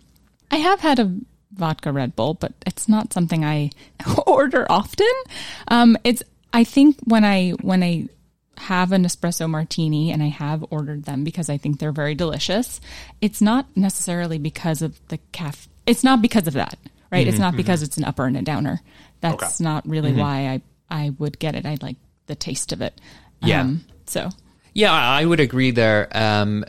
I 0.50 0.57
have 0.57 0.81
had 0.81 0.99
a 0.99 1.15
vodka 1.53 1.93
Red 1.93 2.17
Bull, 2.17 2.35
but 2.35 2.53
it's 2.67 2.88
not 2.88 3.12
something 3.12 3.45
I 3.45 3.71
order 4.26 4.67
often. 4.71 5.07
Um, 5.69 5.97
it's 6.05 6.23
I 6.53 6.65
think 6.65 6.99
when 7.05 7.25
I 7.25 7.50
when 7.61 7.83
I 7.83 8.09
have 8.59 8.93
an 8.93 9.05
espresso 9.05 9.49
martini 9.49 10.11
and 10.11 10.23
I 10.23 10.29
have 10.29 10.65
ordered 10.71 11.05
them 11.05 11.25
because 11.25 11.50
I 11.50 11.59
think 11.59 11.79
they're 11.79 11.93
very 11.93 12.15
delicious, 12.15 12.81
it's 13.21 13.43
not 13.43 13.67
necessarily 13.76 14.38
because 14.38 14.83
of 14.83 14.99
the 15.09 15.19
caffeine. 15.33 15.73
It's 15.87 16.03
not 16.03 16.23
because 16.23 16.47
of 16.47 16.55
that, 16.55 16.79
right? 17.12 17.21
Mm-hmm, 17.21 17.29
it's 17.29 17.38
not 17.38 17.49
mm-hmm. 17.50 17.59
because 17.59 17.83
it's 17.83 17.97
an 17.97 18.05
upper 18.05 18.25
and 18.25 18.37
a 18.37 18.43
downer. 18.43 18.81
That's 19.21 19.61
okay. 19.61 19.65
not 19.65 19.87
really 19.88 20.11
mm-hmm. 20.11 20.21
why 20.21 20.49
I 20.49 20.62
I 21.05 21.11
would 21.19 21.38
get 21.38 21.55
it. 21.55 21.67
I 21.67 21.76
like 21.81 21.97
the 22.26 22.35
taste 22.35 22.73
of 22.73 22.81
it. 22.81 23.00
Yeah. 23.43 23.62
Um, 23.62 23.85
so. 24.07 24.31
Yeah, 24.73 24.93
I 24.93 25.25
would 25.25 25.41
agree 25.41 25.71
there. 25.71 26.09
Um, 26.12 26.65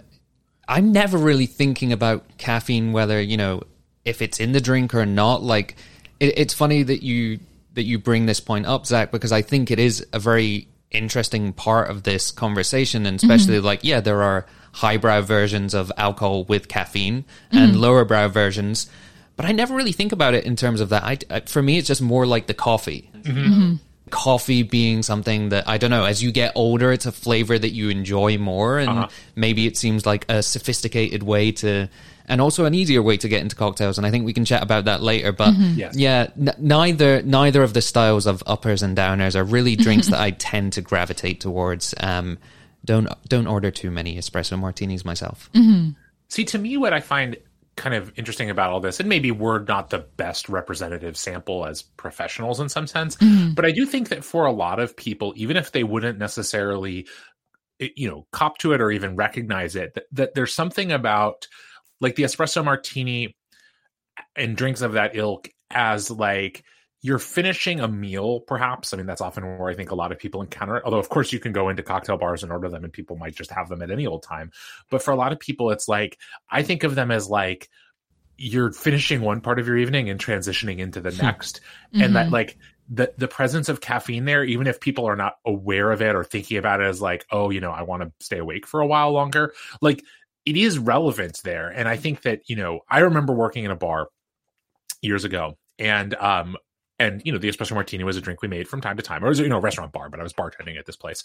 I'm 0.67 0.91
never 0.91 1.17
really 1.17 1.45
thinking 1.45 1.93
about 1.93 2.37
caffeine, 2.37 2.91
whether 2.91 3.21
you 3.21 3.37
know 3.37 3.63
if 4.05 4.21
it's 4.21 4.39
in 4.39 4.51
the 4.51 4.61
drink 4.61 4.93
or 4.95 5.05
not. 5.05 5.43
Like, 5.43 5.75
it, 6.19 6.37
it's 6.37 6.53
funny 6.53 6.83
that 6.83 7.03
you 7.03 7.39
that 7.73 7.83
you 7.83 7.99
bring 7.99 8.25
this 8.25 8.39
point 8.39 8.65
up, 8.65 8.85
Zach, 8.87 9.11
because 9.11 9.31
I 9.31 9.43
think 9.43 9.69
it 9.69 9.79
is 9.79 10.05
a 10.11 10.19
very 10.19 10.67
interesting 10.89 11.53
part 11.53 11.89
of 11.89 12.03
this 12.03 12.31
conversation, 12.31 13.05
and 13.05 13.15
especially 13.17 13.57
mm-hmm. 13.57 13.65
like, 13.65 13.83
yeah, 13.83 13.99
there 13.99 14.23
are 14.23 14.47
highbrow 14.71 15.21
versions 15.21 15.73
of 15.73 15.91
alcohol 15.97 16.43
with 16.45 16.67
caffeine 16.67 17.23
mm-hmm. 17.23 17.57
and 17.57 17.79
lower 17.79 18.03
brow 18.03 18.27
versions, 18.27 18.89
but 19.35 19.45
I 19.45 19.51
never 19.51 19.75
really 19.75 19.91
think 19.91 20.11
about 20.11 20.33
it 20.33 20.45
in 20.45 20.55
terms 20.55 20.81
of 20.81 20.89
that. 20.89 21.03
I, 21.03 21.17
I, 21.29 21.39
for 21.41 21.61
me, 21.61 21.77
it's 21.77 21.87
just 21.87 22.01
more 22.01 22.25
like 22.25 22.47
the 22.47 22.53
coffee. 22.53 23.11
Mm-hmm. 23.13 23.75
Coffee 24.09 24.63
being 24.63 25.03
something 25.03 25.49
that 25.49 25.67
I 25.67 25.77
don't 25.77 25.91
know. 25.91 26.05
As 26.05 26.23
you 26.23 26.31
get 26.31 26.53
older, 26.55 26.91
it's 26.91 27.05
a 27.05 27.11
flavor 27.11 27.57
that 27.57 27.71
you 27.71 27.89
enjoy 27.89 28.37
more, 28.37 28.79
and 28.79 28.89
uh-huh. 28.89 29.07
maybe 29.35 29.67
it 29.67 29.77
seems 29.77 30.05
like 30.05 30.25
a 30.29 30.41
sophisticated 30.43 31.23
way 31.23 31.51
to 31.53 31.89
and 32.27 32.41
also 32.41 32.65
an 32.65 32.73
easier 32.73 33.01
way 33.01 33.17
to 33.17 33.27
get 33.29 33.41
into 33.41 33.55
cocktails. 33.55 33.97
And 33.97 34.05
I 34.05 34.11
think 34.11 34.25
we 34.25 34.33
can 34.33 34.45
chat 34.45 34.61
about 34.61 34.85
that 34.85 35.01
later. 35.01 35.31
But 35.31 35.53
mm-hmm. 35.53 35.79
yes. 35.79 35.95
yeah, 35.95 36.27
n- 36.37 36.55
neither 36.57 37.21
neither 37.21 37.63
of 37.63 37.73
the 37.73 37.81
styles 37.81 38.25
of 38.25 38.43
uppers 38.45 38.83
and 38.83 38.97
downers 38.97 39.35
are 39.35 39.43
really 39.43 39.75
drinks 39.75 40.07
that 40.09 40.19
I 40.19 40.31
tend 40.31 40.73
to 40.73 40.81
gravitate 40.81 41.39
towards. 41.39 41.93
Um, 41.99 42.37
don't 42.85 43.07
don't 43.27 43.47
order 43.47 43.71
too 43.71 43.91
many 43.91 44.17
espresso 44.17 44.59
martinis 44.59 45.05
myself. 45.05 45.49
Mm-hmm. 45.53 45.91
See, 46.29 46.45
to 46.45 46.57
me, 46.57 46.75
what 46.75 46.93
I 46.93 46.99
find 46.99 47.37
kind 47.77 47.95
of 47.95 48.11
interesting 48.17 48.49
about 48.49 48.71
all 48.71 48.81
this, 48.81 48.99
and 48.99 49.07
maybe 49.07 49.31
we're 49.31 49.63
not 49.63 49.89
the 49.89 49.99
best 49.99 50.49
representative 50.49 51.15
sample 51.15 51.65
as 51.65 51.81
professionals 51.81 52.59
in 52.59 52.67
some 52.67 52.87
sense, 52.87 53.15
mm-hmm. 53.15 53.53
but 53.53 53.65
I 53.65 53.71
do 53.71 53.85
think 53.85 54.09
that 54.09 54.23
for 54.25 54.45
a 54.45 54.51
lot 54.51 54.79
of 54.79 54.97
people, 54.97 55.33
even 55.37 55.55
if 55.55 55.71
they 55.71 55.83
wouldn't 55.83 56.17
necessarily 56.19 57.07
you 57.79 58.09
know 58.09 58.25
cop 58.31 58.57
to 58.57 58.73
it 58.73 58.81
or 58.81 58.91
even 58.91 59.15
recognize 59.15 59.75
it 59.75 59.93
that, 59.93 60.05
that 60.11 60.33
there's 60.33 60.53
something 60.53 60.91
about 60.91 61.47
like 62.01 62.15
the 62.15 62.23
espresso 62.23 62.63
martini 62.63 63.35
and 64.35 64.57
drinks 64.57 64.81
of 64.81 64.93
that 64.93 65.15
ilk 65.15 65.49
as 65.69 66.09
like 66.09 66.63
you're 67.07 67.19
finishing 67.19 67.79
a 67.79 67.87
meal 67.87 68.41
perhaps 68.41 68.93
i 68.93 68.97
mean 68.97 69.05
that's 69.05 69.21
often 69.21 69.43
where 69.57 69.69
i 69.69 69.73
think 69.73 69.91
a 69.91 69.95
lot 69.95 70.11
of 70.11 70.19
people 70.19 70.41
encounter 70.41 70.77
it 70.77 70.83
although 70.83 70.99
of 70.99 71.09
course 71.09 71.31
you 71.31 71.39
can 71.39 71.51
go 71.51 71.69
into 71.69 71.81
cocktail 71.81 72.17
bars 72.17 72.43
and 72.43 72.51
order 72.51 72.69
them 72.69 72.83
and 72.83 72.91
people 72.91 73.15
might 73.15 73.35
just 73.35 73.51
have 73.51 73.69
them 73.69 73.81
at 73.81 73.91
any 73.91 74.05
old 74.05 74.23
time 74.23 74.51
but 74.89 75.01
for 75.01 75.11
a 75.11 75.15
lot 75.15 75.31
of 75.31 75.39
people 75.39 75.71
it's 75.71 75.87
like 75.87 76.17
i 76.49 76.61
think 76.61 76.83
of 76.83 76.95
them 76.95 77.11
as 77.11 77.29
like 77.29 77.69
you're 78.37 78.71
finishing 78.71 79.21
one 79.21 79.41
part 79.41 79.59
of 79.59 79.67
your 79.67 79.77
evening 79.77 80.09
and 80.09 80.19
transitioning 80.19 80.79
into 80.79 80.99
the 80.99 81.11
hmm. 81.11 81.21
next 81.21 81.61
mm-hmm. 81.93 82.03
and 82.03 82.15
that 82.15 82.25
mm-hmm. 82.25 82.33
like 82.33 82.57
the 82.89 83.13
the 83.17 83.27
presence 83.27 83.69
of 83.69 83.81
caffeine 83.81 84.25
there 84.25 84.43
even 84.43 84.67
if 84.67 84.79
people 84.79 85.05
are 85.05 85.15
not 85.15 85.35
aware 85.45 85.91
of 85.91 86.01
it 86.01 86.15
or 86.15 86.23
thinking 86.23 86.57
about 86.57 86.81
it 86.81 86.85
as 86.85 87.01
like 87.01 87.25
oh 87.31 87.49
you 87.49 87.61
know 87.61 87.71
i 87.71 87.83
want 87.83 88.03
to 88.03 88.11
stay 88.25 88.37
awake 88.37 88.67
for 88.67 88.81
a 88.81 88.87
while 88.87 89.11
longer 89.11 89.53
like 89.81 90.03
it 90.47 90.55
is 90.55 90.79
relevant 90.79 91.41
there. 91.43 91.67
And 91.67 91.89
I 91.89 91.97
think 91.97 92.21
that, 92.21 92.49
you 92.49 92.55
know, 92.55 92.79
I 92.89 92.99
remember 92.99 93.33
working 93.33 93.65
in 93.65 93.71
a 93.71 93.75
bar 93.75 94.07
years 95.01 95.25
ago 95.25 95.57
and 95.77 96.15
um 96.15 96.55
and 96.99 97.21
you 97.25 97.31
know 97.31 97.37
the 97.37 97.49
espresso 97.49 97.73
martini 97.73 98.03
was 98.03 98.17
a 98.17 98.21
drink 98.21 98.41
we 98.41 98.47
made 98.47 98.67
from 98.67 98.81
time 98.81 98.97
to 98.97 99.03
time. 99.03 99.23
Or 99.23 99.27
it 99.27 99.29
was 99.29 99.39
you 99.39 99.49
know 99.49 99.57
a 99.57 99.61
restaurant 99.61 99.91
bar 99.91 100.09
but 100.09 100.19
i 100.19 100.23
was 100.23 100.33
bartending 100.33 100.77
at 100.77 100.85
this 100.85 100.95
place. 100.95 101.23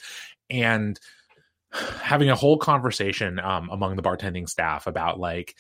And 0.50 0.98
having 2.02 2.30
a 2.30 2.36
whole 2.36 2.58
conversation 2.58 3.38
um, 3.38 3.68
among 3.70 3.96
the 3.96 4.02
bartending 4.02 4.48
staff 4.48 4.86
about 4.86 5.18
like 5.18 5.56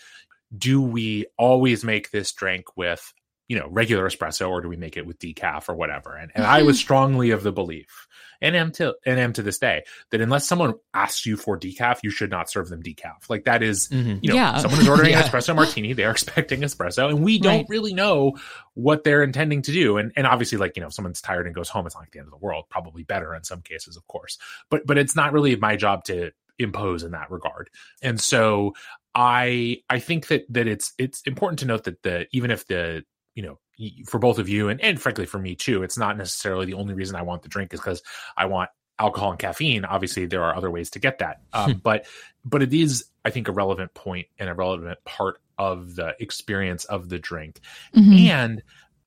do 0.56 0.82
we 0.82 1.26
always 1.38 1.82
make 1.82 2.10
this 2.10 2.32
drink 2.32 2.76
with 2.76 3.12
you 3.48 3.58
know 3.58 3.68
regular 3.70 4.08
espresso 4.08 4.48
or 4.48 4.60
do 4.60 4.68
we 4.68 4.76
make 4.76 4.96
it 4.96 5.06
with 5.06 5.18
decaf 5.18 5.68
or 5.68 5.74
whatever 5.74 6.16
and, 6.16 6.30
and 6.34 6.44
i 6.44 6.62
was 6.62 6.78
strongly 6.78 7.30
of 7.30 7.42
the 7.42 7.52
belief 7.52 8.06
and 8.40 8.56
am 8.56 8.72
to 8.72 8.94
and 9.04 9.18
am 9.18 9.32
to 9.32 9.42
this 9.42 9.58
day 9.58 9.82
that 10.10 10.20
unless 10.20 10.46
someone 10.46 10.74
asks 10.94 11.26
you 11.26 11.36
for 11.36 11.58
decaf 11.58 11.98
you 12.02 12.10
should 12.10 12.30
not 12.30 12.50
serve 12.50 12.68
them 12.68 12.82
decaf 12.82 13.28
like 13.28 13.44
that 13.44 13.62
is, 13.62 13.88
mm-hmm. 13.88 14.18
you 14.22 14.30
know 14.30 14.34
yeah. 14.34 14.58
someone 14.58 14.80
is 14.80 14.88
ordering 14.88 15.10
yeah. 15.12 15.22
espresso 15.22 15.54
martini 15.54 15.92
they're 15.92 16.10
expecting 16.10 16.60
espresso 16.60 17.08
and 17.08 17.24
we 17.24 17.38
don't 17.38 17.58
right. 17.58 17.66
really 17.68 17.94
know 17.94 18.36
what 18.74 19.04
they're 19.04 19.22
intending 19.22 19.62
to 19.62 19.72
do 19.72 19.96
and 19.96 20.12
and 20.16 20.26
obviously 20.26 20.58
like 20.58 20.76
you 20.76 20.80
know 20.80 20.88
if 20.88 20.94
someone's 20.94 21.20
tired 21.20 21.46
and 21.46 21.54
goes 21.54 21.68
home 21.68 21.86
it's 21.86 21.94
not 21.94 22.02
like 22.02 22.10
the 22.12 22.18
end 22.18 22.28
of 22.28 22.32
the 22.32 22.44
world 22.44 22.64
probably 22.68 23.02
better 23.02 23.34
in 23.34 23.44
some 23.44 23.60
cases 23.60 23.96
of 23.96 24.06
course 24.06 24.38
but 24.70 24.86
but 24.86 24.98
it's 24.98 25.16
not 25.16 25.32
really 25.32 25.56
my 25.56 25.76
job 25.76 26.04
to 26.04 26.30
impose 26.58 27.02
in 27.02 27.12
that 27.12 27.30
regard 27.30 27.70
and 28.02 28.20
so 28.20 28.72
I 29.14 29.78
I 29.90 29.98
think 29.98 30.28
that 30.28 30.44
that 30.50 30.66
it's 30.66 30.92
it's 30.98 31.22
important 31.26 31.58
to 31.60 31.66
note 31.66 31.84
that 31.84 32.02
the 32.02 32.26
even 32.32 32.50
if 32.50 32.66
the 32.66 33.04
you 33.34 33.42
know 33.42 33.58
for 34.06 34.18
both 34.18 34.38
of 34.38 34.48
you 34.48 34.68
and, 34.68 34.80
and 34.80 35.00
frankly 35.00 35.26
for 35.26 35.38
me 35.38 35.54
too 35.54 35.82
it's 35.82 35.98
not 35.98 36.16
necessarily 36.16 36.66
the 36.66 36.74
only 36.74 36.94
reason 36.94 37.16
i 37.16 37.22
want 37.22 37.42
the 37.42 37.48
drink 37.48 37.72
is 37.72 37.80
because 37.80 38.02
i 38.36 38.44
want 38.44 38.70
alcohol 38.98 39.30
and 39.30 39.38
caffeine 39.38 39.84
obviously 39.84 40.26
there 40.26 40.42
are 40.44 40.54
other 40.54 40.70
ways 40.70 40.90
to 40.90 40.98
get 40.98 41.18
that 41.18 41.40
um, 41.52 41.80
but 41.82 42.06
but 42.44 42.62
it 42.62 42.72
is 42.72 43.06
i 43.24 43.30
think 43.30 43.48
a 43.48 43.52
relevant 43.52 43.92
point 43.94 44.26
and 44.38 44.48
a 44.48 44.54
relevant 44.54 44.98
part 45.04 45.40
of 45.58 45.94
the 45.96 46.14
experience 46.20 46.84
of 46.84 47.08
the 47.08 47.18
drink 47.18 47.60
mm-hmm. 47.94 48.12
and 48.12 48.62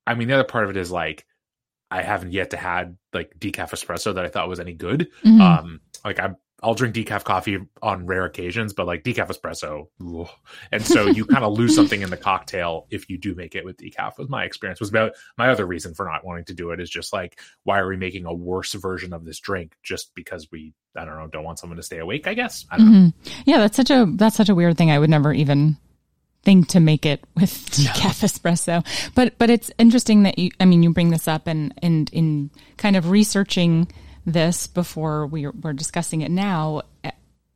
i 0.07 0.13
mean 0.13 0.27
the 0.27 0.33
other 0.33 0.43
part 0.43 0.63
of 0.63 0.69
it 0.69 0.77
is 0.77 0.91
like 0.91 1.25
i 1.91 2.01
haven't 2.01 2.31
yet 2.31 2.49
to 2.49 2.57
had 2.57 2.97
like 3.13 3.33
decaf 3.39 3.71
espresso 3.71 4.13
that 4.15 4.25
i 4.25 4.29
thought 4.29 4.49
was 4.49 4.59
any 4.59 4.73
good 4.73 5.07
mm-hmm. 5.23 5.41
um 5.41 5.79
like 6.03 6.19
i'm 6.19 6.35
I'll 6.63 6.73
drink 6.73 6.95
decaf 6.95 7.23
coffee 7.23 7.59
on 7.81 8.05
rare 8.05 8.25
occasions, 8.25 8.73
but 8.73 8.87
like 8.87 9.03
decaf 9.03 9.27
espresso, 9.27 9.87
ugh. 10.01 10.29
and 10.71 10.85
so 10.85 11.05
you 11.07 11.25
kind 11.25 11.43
of 11.43 11.53
lose 11.53 11.75
something 11.75 12.01
in 12.01 12.09
the 12.09 12.17
cocktail 12.17 12.87
if 12.89 13.09
you 13.09 13.17
do 13.17 13.35
make 13.35 13.55
it 13.55 13.65
with 13.65 13.77
decaf. 13.77 14.17
Was 14.17 14.29
my 14.29 14.45
experience 14.45 14.79
was 14.79 14.89
about 14.89 15.13
my 15.37 15.49
other 15.49 15.65
reason 15.65 15.93
for 15.93 16.05
not 16.05 16.25
wanting 16.25 16.45
to 16.45 16.53
do 16.53 16.71
it 16.71 16.79
is 16.79 16.89
just 16.89 17.11
like 17.11 17.39
why 17.63 17.79
are 17.79 17.87
we 17.87 17.97
making 17.97 18.25
a 18.25 18.33
worse 18.33 18.73
version 18.73 19.13
of 19.13 19.25
this 19.25 19.39
drink 19.39 19.75
just 19.83 20.15
because 20.15 20.49
we 20.51 20.73
I 20.95 21.03
don't 21.03 21.17
know 21.17 21.27
don't 21.27 21.43
want 21.43 21.59
someone 21.59 21.77
to 21.77 21.83
stay 21.83 21.99
awake? 21.99 22.25
I 22.25 22.33
guess 22.33 22.65
I 22.71 22.77
mm-hmm. 22.77 23.29
Yeah, 23.45 23.57
that's 23.57 23.75
such 23.75 23.91
a 23.91 24.07
that's 24.15 24.37
such 24.37 24.49
a 24.49 24.55
weird 24.55 24.77
thing. 24.77 24.91
I 24.91 24.99
would 24.99 25.09
never 25.09 25.33
even 25.33 25.77
think 26.43 26.67
to 26.69 26.79
make 26.79 27.05
it 27.05 27.21
with 27.35 27.51
decaf 27.71 28.23
espresso. 28.23 28.85
But 29.13 29.37
but 29.37 29.49
it's 29.49 29.71
interesting 29.77 30.23
that 30.23 30.39
you 30.39 30.51
I 30.59 30.65
mean 30.65 30.83
you 30.83 30.93
bring 30.93 31.09
this 31.09 31.27
up 31.27 31.47
and 31.47 31.73
and 31.81 32.09
in 32.13 32.49
kind 32.77 32.95
of 32.95 33.09
researching 33.09 33.91
this 34.25 34.67
before 34.67 35.27
we 35.27 35.47
were 35.47 35.73
discussing 35.73 36.21
it 36.21 36.31
now, 36.31 36.81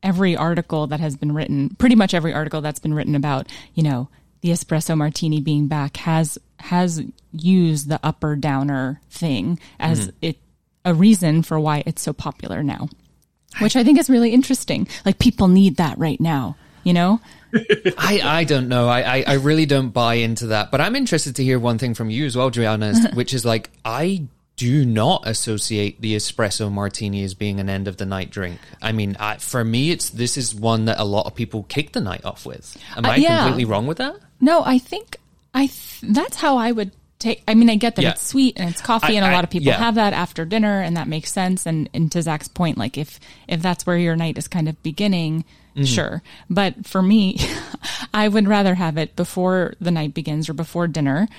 every 0.03 0.35
article 0.35 0.87
that 0.87 0.99
has 0.99 1.15
been 1.15 1.33
written, 1.33 1.75
pretty 1.75 1.95
much 1.95 2.13
every 2.13 2.33
article 2.33 2.61
that's 2.61 2.79
been 2.79 2.93
written 2.93 3.15
about, 3.15 3.47
you 3.73 3.83
know, 3.83 4.09
the 4.41 4.49
espresso 4.49 4.97
martini 4.97 5.41
being 5.41 5.67
back 5.67 5.97
has 5.97 6.37
has 6.59 7.01
used 7.31 7.89
the 7.89 7.99
upper 8.03 8.35
downer 8.35 9.01
thing 9.09 9.59
as 9.79 10.07
mm-hmm. 10.07 10.17
it 10.21 10.37
a 10.85 10.93
reason 10.93 11.43
for 11.43 11.59
why 11.59 11.83
it's 11.85 12.01
so 12.01 12.13
popular 12.13 12.63
now. 12.63 12.87
Which 13.59 13.75
I 13.75 13.83
think 13.83 13.99
is 13.99 14.09
really 14.09 14.31
interesting. 14.31 14.87
Like 15.05 15.19
people 15.19 15.47
need 15.47 15.77
that 15.77 15.97
right 15.97 16.19
now, 16.21 16.55
you 16.83 16.93
know? 16.93 17.19
I, 17.97 18.21
I 18.23 18.43
don't 18.43 18.69
know. 18.69 18.87
I, 18.87 19.23
I, 19.25 19.33
really 19.33 19.65
don't 19.65 19.89
buy 19.89 20.15
into 20.15 20.47
that. 20.47 20.69
But 20.69 20.81
I'm 20.81 20.95
interested 20.95 21.35
to 21.37 21.43
hear 21.43 21.57
one 21.57 21.79
thing 21.79 21.95
from 21.95 22.11
you 22.11 22.27
as 22.27 22.37
well, 22.37 22.51
Juliana, 22.51 22.93
which 23.13 23.33
is 23.33 23.43
like 23.43 23.71
I 23.83 24.27
do 24.59 24.83
not 24.83 25.25
associate 25.25 26.01
the 26.01 26.17
espresso 26.17 26.69
martini 26.69 27.23
as 27.23 27.33
being 27.33 27.61
an 27.61 27.69
end 27.69 27.87
of 27.87 27.95
the 27.95 28.05
night 28.05 28.29
drink. 28.29 28.59
I 28.81 28.91
mean, 28.91 29.15
I, 29.17 29.37
for 29.37 29.63
me, 29.63 29.89
it's 29.89 30.09
this 30.09 30.37
is 30.37 30.53
one 30.53 30.83
that 30.85 30.99
a 30.99 31.05
lot 31.05 31.25
of 31.27 31.33
people 31.33 31.63
kick 31.63 31.93
the 31.93 32.01
night 32.01 32.25
off 32.25 32.45
with. 32.45 32.77
Am 32.97 33.05
uh, 33.05 33.11
I 33.11 33.15
yeah. 33.15 33.43
completely 33.43 33.63
wrong 33.63 33.87
with 33.87 33.99
that? 33.99 34.17
No, 34.41 34.61
I 34.61 34.77
think 34.77 35.15
I 35.53 35.67
th- 35.67 36.01
that's 36.13 36.35
how 36.35 36.57
I 36.57 36.73
would 36.73 36.91
take. 37.19 37.41
I 37.47 37.55
mean, 37.55 37.69
I 37.69 37.75
get 37.75 37.95
that 37.95 38.01
yeah. 38.01 38.11
it's 38.11 38.21
sweet 38.21 38.59
and 38.59 38.69
it's 38.69 38.81
coffee, 38.81 39.13
I, 39.13 39.21
and 39.21 39.25
a 39.25 39.33
lot 39.33 39.45
of 39.45 39.49
people 39.49 39.67
yeah. 39.67 39.77
have 39.77 39.95
that 39.95 40.11
after 40.11 40.43
dinner, 40.43 40.81
and 40.81 40.97
that 40.97 41.07
makes 41.07 41.31
sense. 41.31 41.65
And, 41.65 41.89
and 41.93 42.11
to 42.11 42.21
Zach's 42.21 42.49
point, 42.49 42.77
like 42.77 42.97
if 42.97 43.17
if 43.47 43.61
that's 43.61 43.85
where 43.85 43.97
your 43.97 44.17
night 44.17 44.37
is 44.37 44.49
kind 44.49 44.67
of 44.67 44.83
beginning, 44.83 45.45
mm-hmm. 45.73 45.85
sure. 45.85 46.21
But 46.49 46.85
for 46.85 47.01
me, 47.01 47.39
I 48.13 48.27
would 48.27 48.49
rather 48.49 48.75
have 48.75 48.97
it 48.97 49.15
before 49.15 49.75
the 49.79 49.91
night 49.91 50.13
begins 50.13 50.49
or 50.49 50.53
before 50.53 50.87
dinner 50.87 51.29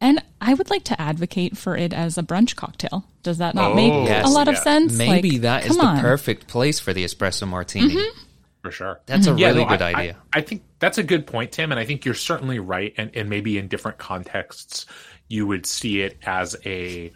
and 0.00 0.22
I 0.40 0.54
would 0.54 0.70
like 0.70 0.84
to 0.84 1.00
advocate 1.00 1.56
for 1.56 1.76
it 1.76 1.92
as 1.92 2.18
a 2.18 2.22
brunch 2.22 2.56
cocktail. 2.56 3.04
Does 3.22 3.38
that 3.38 3.54
not 3.54 3.72
oh, 3.72 3.74
make 3.74 4.08
yes, 4.08 4.26
a 4.26 4.28
lot 4.28 4.46
yeah. 4.46 4.52
of 4.52 4.58
sense? 4.58 4.96
Maybe 4.96 5.32
like, 5.32 5.40
that 5.42 5.66
is 5.66 5.76
the 5.76 5.84
on. 5.84 6.00
perfect 6.00 6.46
place 6.46 6.78
for 6.78 6.92
the 6.92 7.04
espresso 7.04 7.48
martini. 7.48 7.94
Mm-hmm. 7.94 8.20
For 8.62 8.70
sure. 8.70 9.00
That's 9.06 9.26
mm-hmm. 9.26 9.30
a 9.30 9.34
really 9.34 9.60
yeah, 9.60 9.64
no, 9.64 9.68
good 9.68 9.82
I, 9.82 9.92
idea. 9.92 10.16
I, 10.32 10.38
I, 10.38 10.42
think 10.42 10.62
that's 10.80 10.98
a 10.98 11.02
good 11.02 11.26
point, 11.26 11.52
Tim. 11.52 11.70
And 11.70 11.80
I 11.80 11.84
think 11.84 12.04
you're 12.04 12.14
certainly 12.14 12.58
right. 12.58 12.92
And, 12.96 13.14
and 13.14 13.30
maybe 13.30 13.58
in 13.58 13.68
different 13.68 13.98
contexts, 13.98 14.86
you 15.28 15.46
would 15.46 15.66
see 15.66 16.02
it 16.02 16.18
as 16.24 16.56
a 16.64 17.12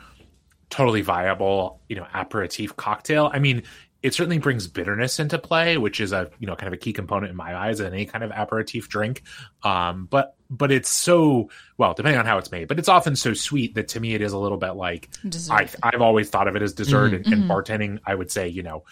totally 0.71 1.03
viable, 1.03 1.81
you 1.89 1.97
know, 1.97 2.07
aperitif 2.15 2.77
cocktail. 2.77 3.31
I 3.33 3.41
mean, 3.41 3.65
it 4.03 4.15
certainly 4.15 4.39
brings 4.39 4.67
bitterness 4.67 5.19
into 5.19 5.39
play, 5.39 5.77
which 5.77 6.01
is 6.01 6.13
a 6.13 6.31
you 6.39 6.47
know 6.47 6.57
kind 6.57 6.69
of 6.69 6.73
a 6.73 6.77
key 6.77 6.93
component 6.93 7.31
in 7.31 7.37
my 7.37 7.57
eyes 7.57 7.81
in 7.81 7.93
any 7.93 8.07
kind 8.07 8.25
of 8.25 8.31
aperitif 8.31 8.89
drink. 8.89 9.23
Um, 9.63 10.07
but 10.11 10.37
but 10.49 10.73
it's 10.73 10.89
so 10.89 11.51
well 11.77 11.95
depending 11.95 12.19
on 12.19 12.27
how 12.27 12.39
it's 12.39 12.51
made, 12.51 12.69
but 12.69 12.79
it's 12.79 12.89
often 12.89 13.15
so 13.17 13.35
sweet 13.35 13.75
that 13.75 13.89
to 13.89 14.01
me 14.01 14.15
it 14.15 14.23
is 14.23 14.33
a 14.33 14.39
little 14.39 14.59
bit 14.59 14.73
like 14.73 15.11
I, 15.51 15.69
I've 15.83 16.01
always 16.01 16.31
thought 16.31 16.49
of 16.49 16.57
it 16.57 16.63
as 16.63 16.73
dessert 16.73 17.13
mm-hmm. 17.13 17.33
and, 17.33 17.43
and 17.43 17.51
bartending. 17.51 17.99
I 18.07 18.15
would 18.15 18.31
say 18.31 18.49
you 18.49 18.63
know 18.63 18.85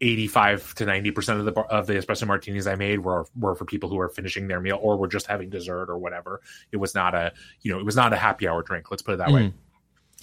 85 0.00 0.74
to 0.74 0.86
90 0.86 1.10
percent 1.12 1.38
of 1.38 1.44
the 1.46 1.60
of 1.60 1.86
the 1.86 1.94
espresso 1.94 2.26
martinis 2.26 2.66
I 2.66 2.74
made 2.74 3.00
were 3.00 3.26
were 3.38 3.54
for 3.54 3.64
people 3.64 3.88
who 3.88 3.96
were 3.96 4.08
finishing 4.08 4.48
their 4.48 4.60
meal 4.60 4.78
or 4.80 4.96
were 4.96 5.08
just 5.08 5.26
having 5.26 5.48
dessert 5.48 5.90
or 5.90 5.98
whatever. 5.98 6.40
It 6.72 6.78
was 6.78 6.94
not 6.94 7.14
a 7.14 7.32
you 7.62 7.72
know 7.72 7.78
it 7.78 7.84
was 7.84 7.96
not 7.96 8.12
a 8.12 8.16
happy 8.16 8.48
hour 8.48 8.62
drink. 8.62 8.90
Let's 8.90 9.02
put 9.02 9.14
it 9.14 9.18
that 9.18 9.28
mm-hmm. 9.28 9.36
way. 9.36 9.52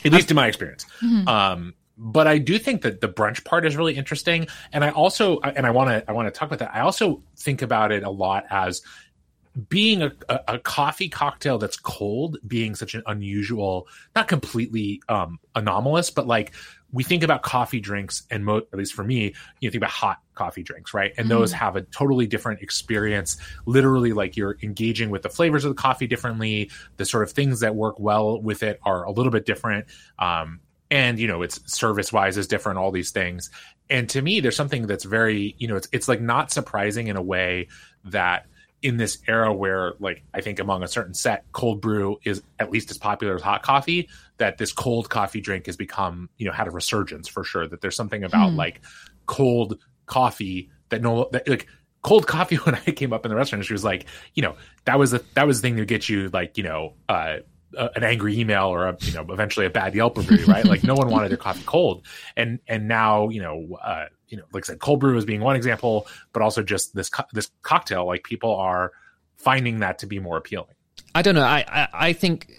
At 0.06 0.12
least 0.12 0.30
in 0.32 0.36
my 0.36 0.48
experience. 0.48 0.86
Mm-hmm. 1.02 1.28
Um, 1.28 1.74
but 1.98 2.28
I 2.28 2.38
do 2.38 2.58
think 2.58 2.82
that 2.82 3.02
the 3.02 3.08
brunch 3.08 3.44
part 3.44 3.66
is 3.66 3.76
really 3.76 3.96
interesting, 3.96 4.48
and 4.72 4.84
I 4.84 4.90
also 4.90 5.40
and 5.40 5.66
I 5.66 5.72
want 5.72 5.90
to 5.90 6.10
I 6.10 6.14
want 6.14 6.28
to 6.28 6.38
talk 6.38 6.48
about 6.48 6.60
that. 6.60 6.76
I 6.76 6.82
also 6.82 7.24
think 7.38 7.62
about 7.62 7.92
it 7.92 8.04
a 8.04 8.10
lot 8.10 8.46
as 8.50 8.82
being 9.70 10.02
a, 10.02 10.12
a, 10.28 10.40
a, 10.48 10.60
coffee 10.60 11.10
cocktail 11.10 11.60
that's 11.60 11.78
cold 11.78 12.38
being 12.48 12.74
such 12.74 12.96
an 12.96 13.04
unusual, 13.06 13.88
not 14.16 14.28
completely 14.28 15.00
um, 15.10 15.40
anomalous, 15.54 16.10
but 16.10 16.26
like 16.26 16.54
we 16.92 17.04
think 17.04 17.24
about 17.24 17.44
coffee 17.44 17.80
drinks, 17.80 18.24
and 18.32 18.46
mo- 18.46 18.58
at 18.58 18.76
least 18.76 18.94
for 18.94 19.04
me, 19.04 19.36
you 19.60 19.70
think 19.70 19.80
about 19.80 19.92
hot 19.92 20.20
coffee 20.34 20.64
drinks, 20.64 20.94
right? 20.94 21.14
And 21.18 21.28
mm. 21.28 21.30
those 21.30 21.52
have 21.54 21.76
a 21.76 21.82
totally 21.82 22.26
different 22.26 22.62
experience. 22.62 23.38
Literally, 23.66 24.14
like 24.14 24.38
you're 24.38 24.58
engaging 24.64 25.10
with 25.10 25.22
the 25.22 25.30
flavors 25.30 25.66
of 25.66 25.76
the 25.76 25.82
coffee 25.82 26.08
differently. 26.08 26.72
The 26.98 27.06
sort 27.06 27.24
of 27.24 27.32
things 27.32 27.60
that 27.60 27.76
work 27.76 28.00
well 28.00 28.42
with 28.42 28.64
it 28.64 28.80
are 28.84 29.04
a 29.04 29.12
little 29.12 29.32
bit 29.32 29.46
different. 29.46 29.86
Um, 30.18 30.62
and 30.94 31.18
you 31.18 31.28
know 31.28 31.42
it's 31.42 31.60
service 31.66 32.14
wise 32.14 32.38
is 32.38 32.48
different 32.48 32.78
all 32.78 32.92
these 32.92 33.10
things 33.10 33.50
and 33.90 34.08
to 34.08 34.22
me 34.22 34.40
there's 34.40 34.56
something 34.56 34.86
that's 34.86 35.04
very 35.04 35.56
you 35.58 35.68
know 35.68 35.76
it's 35.76 35.88
it's 35.92 36.08
like 36.08 36.22
not 36.22 36.52
surprising 36.52 37.08
in 37.08 37.18
a 37.18 37.22
way 37.22 37.68
that 38.06 38.46
in 38.84 38.98
this 38.98 39.18
era 39.28 39.52
where 39.52 39.94
like 40.00 40.24
i 40.36 40.40
think 40.40 40.60
among 40.60 40.84
a 40.84 40.88
certain 40.88 41.16
set 41.16 41.46
cold 41.52 41.82
brew 41.82 42.20
is 42.24 42.44
at 42.60 42.70
least 42.70 42.92
as 42.92 42.98
popular 43.00 43.34
as 43.34 43.42
hot 43.42 43.64
coffee 43.64 44.08
that 44.38 44.60
this 44.60 44.72
cold 44.72 45.10
coffee 45.10 45.42
drink 45.42 45.66
has 45.66 45.76
become 45.76 46.30
you 46.38 46.46
know 46.46 46.54
had 46.54 46.68
a 46.68 46.72
resurgence 46.72 47.28
for 47.28 47.44
sure 47.44 47.68
that 47.68 47.82
there's 47.82 47.96
something 47.96 48.24
about 48.24 48.52
hmm. 48.52 48.58
like 48.58 48.80
cold 49.26 49.80
coffee 50.06 50.70
that 50.90 51.02
no 51.02 51.28
that 51.32 51.48
like 51.48 51.68
cold 52.04 52.28
coffee 52.28 52.56
when 52.68 52.76
I 52.76 52.92
came 52.92 53.14
up 53.14 53.26
in 53.26 53.30
the 53.30 53.36
restaurant, 53.38 53.64
she 53.64 53.72
was 53.72 53.86
like, 53.86 54.06
you 54.36 54.44
know, 54.44 54.56
that 54.84 55.00
was 55.00 55.12
the 55.12 55.24
that 55.34 55.48
was 55.48 55.62
the 55.62 55.68
thing 55.70 55.78
to 55.78 55.86
get 55.86 56.10
you 56.10 56.30
like, 56.30 56.58
you 56.58 56.64
know, 56.64 56.94
uh, 57.10 57.38
a, 57.78 57.90
an 57.96 58.04
angry 58.04 58.40
email 58.40 58.68
or 58.68 58.88
a, 58.88 58.98
you 59.02 59.14
know 59.14 59.26
eventually 59.30 59.66
a 59.66 59.70
bad 59.70 59.96
Yelp 59.96 60.18
review, 60.18 60.46
right? 60.46 60.66
like 60.66 60.84
no 60.84 60.96
one 60.96 61.10
wanted 61.10 61.30
their 61.30 61.38
coffee 61.50 61.64
cold, 61.66 62.06
and 62.36 62.60
and 62.68 62.88
now 62.88 63.30
you 63.30 63.42
know 63.42 63.78
uh, 63.84 64.06
you 64.28 64.38
know 64.38 64.44
like 64.54 64.66
I 64.66 64.68
said, 64.68 64.80
cold 64.80 65.00
brew 65.00 65.18
is 65.18 65.26
being 65.26 65.42
one 65.42 65.56
example, 65.56 66.08
but 66.32 66.42
also 66.42 66.64
just 66.64 66.96
this 66.96 67.10
co- 67.10 67.26
this 67.34 67.50
cocktail, 67.62 68.06
like 68.06 68.24
people 68.24 68.56
are 68.56 68.92
finding 69.38 69.80
that 69.80 70.00
to 70.00 70.08
be 70.08 70.20
more 70.20 70.38
appealing. 70.38 70.76
I 71.16 71.22
don't 71.22 71.36
know. 71.36 71.42
I 71.42 71.66
I, 71.68 71.88
I 71.94 72.14
think 72.14 72.52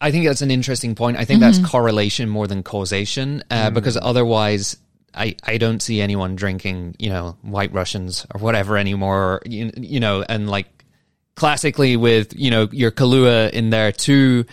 I 0.00 0.10
think 0.10 0.26
that's 0.26 0.42
an 0.42 0.50
interesting 0.50 0.94
point. 0.94 1.18
I 1.18 1.24
think 1.24 1.42
mm-hmm. 1.42 1.60
that's 1.60 1.70
correlation 1.70 2.28
more 2.28 2.46
than 2.46 2.62
causation, 2.62 3.44
uh, 3.50 3.66
mm-hmm. 3.66 3.74
because 3.74 3.98
otherwise, 4.00 4.76
I, 5.14 5.36
I 5.44 5.58
don't 5.58 5.80
see 5.80 6.00
anyone 6.00 6.36
drinking, 6.36 6.96
you 6.98 7.10
know, 7.10 7.36
White 7.42 7.72
Russians 7.72 8.26
or 8.34 8.40
whatever 8.40 8.78
anymore. 8.78 9.42
You, 9.44 9.70
you 9.76 10.00
know, 10.00 10.22
and 10.22 10.48
like 10.48 10.79
classically 11.40 11.96
with, 11.96 12.38
you 12.38 12.50
know, 12.50 12.68
your 12.70 12.90
Kahlua 12.90 13.50
in 13.50 13.70
there 13.70 13.92
too. 13.92 14.44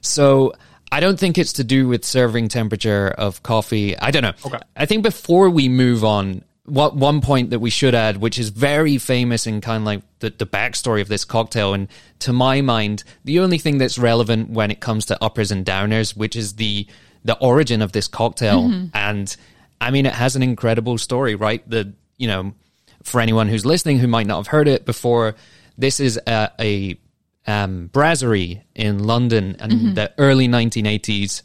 So 0.00 0.54
I 0.90 0.98
don't 0.98 1.16
think 1.16 1.38
it's 1.38 1.52
to 1.54 1.64
do 1.64 1.86
with 1.86 2.04
serving 2.04 2.48
temperature 2.48 3.14
of 3.16 3.44
coffee. 3.44 3.96
I 3.96 4.10
don't 4.10 4.24
know. 4.24 4.32
Okay. 4.44 4.58
I 4.76 4.84
think 4.86 5.04
before 5.04 5.50
we 5.50 5.68
move 5.68 6.04
on, 6.04 6.42
what 6.64 6.96
one 6.96 7.20
point 7.20 7.50
that 7.50 7.60
we 7.60 7.70
should 7.70 7.94
add, 7.94 8.16
which 8.16 8.40
is 8.40 8.48
very 8.48 8.98
famous 8.98 9.46
in 9.46 9.60
kind 9.60 9.82
of 9.82 9.86
like 9.86 10.02
the, 10.18 10.30
the 10.30 10.44
backstory 10.44 11.00
of 11.00 11.06
this 11.06 11.24
cocktail, 11.24 11.74
and 11.74 11.86
to 12.18 12.32
my 12.32 12.60
mind, 12.60 13.04
the 13.24 13.38
only 13.38 13.58
thing 13.58 13.78
that's 13.78 13.96
relevant 13.96 14.50
when 14.50 14.72
it 14.72 14.80
comes 14.80 15.06
to 15.06 15.22
uppers 15.22 15.52
and 15.52 15.64
downers, 15.64 16.16
which 16.16 16.34
is 16.34 16.54
the 16.54 16.88
the 17.24 17.38
origin 17.38 17.82
of 17.82 17.92
this 17.92 18.08
cocktail. 18.08 18.64
Mm-hmm. 18.64 18.86
And 18.94 19.36
I 19.80 19.92
mean, 19.92 20.06
it 20.06 20.14
has 20.14 20.34
an 20.34 20.42
incredible 20.42 20.98
story, 20.98 21.36
right? 21.36 21.62
The 21.70 21.92
you 22.16 22.26
know, 22.26 22.52
for 23.04 23.20
anyone 23.20 23.48
who's 23.48 23.64
listening 23.64 24.00
who 24.00 24.08
might 24.08 24.26
not 24.26 24.38
have 24.38 24.48
heard 24.48 24.66
it 24.66 24.84
before, 24.84 25.36
this 25.78 26.00
is 26.00 26.18
a, 26.26 26.50
a 26.60 26.98
um, 27.46 27.88
brasserie 27.92 28.62
in 28.74 29.04
London 29.04 29.56
in 29.60 29.70
mm-hmm. 29.70 29.94
the 29.94 30.12
early 30.18 30.48
1980s. 30.48 31.42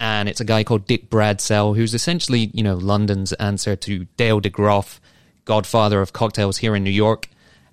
And 0.00 0.28
it's 0.28 0.40
a 0.40 0.44
guy 0.44 0.64
called 0.64 0.86
Dick 0.86 1.10
Bradsell, 1.10 1.76
who's 1.76 1.94
essentially, 1.94 2.50
you 2.52 2.62
know, 2.62 2.74
London's 2.74 3.32
answer 3.34 3.76
to 3.76 4.06
Dale 4.16 4.40
DeGroff, 4.40 4.98
godfather 5.44 6.00
of 6.00 6.12
cocktails 6.12 6.58
here 6.58 6.74
in 6.74 6.82
New 6.82 6.90
York. 6.90 7.28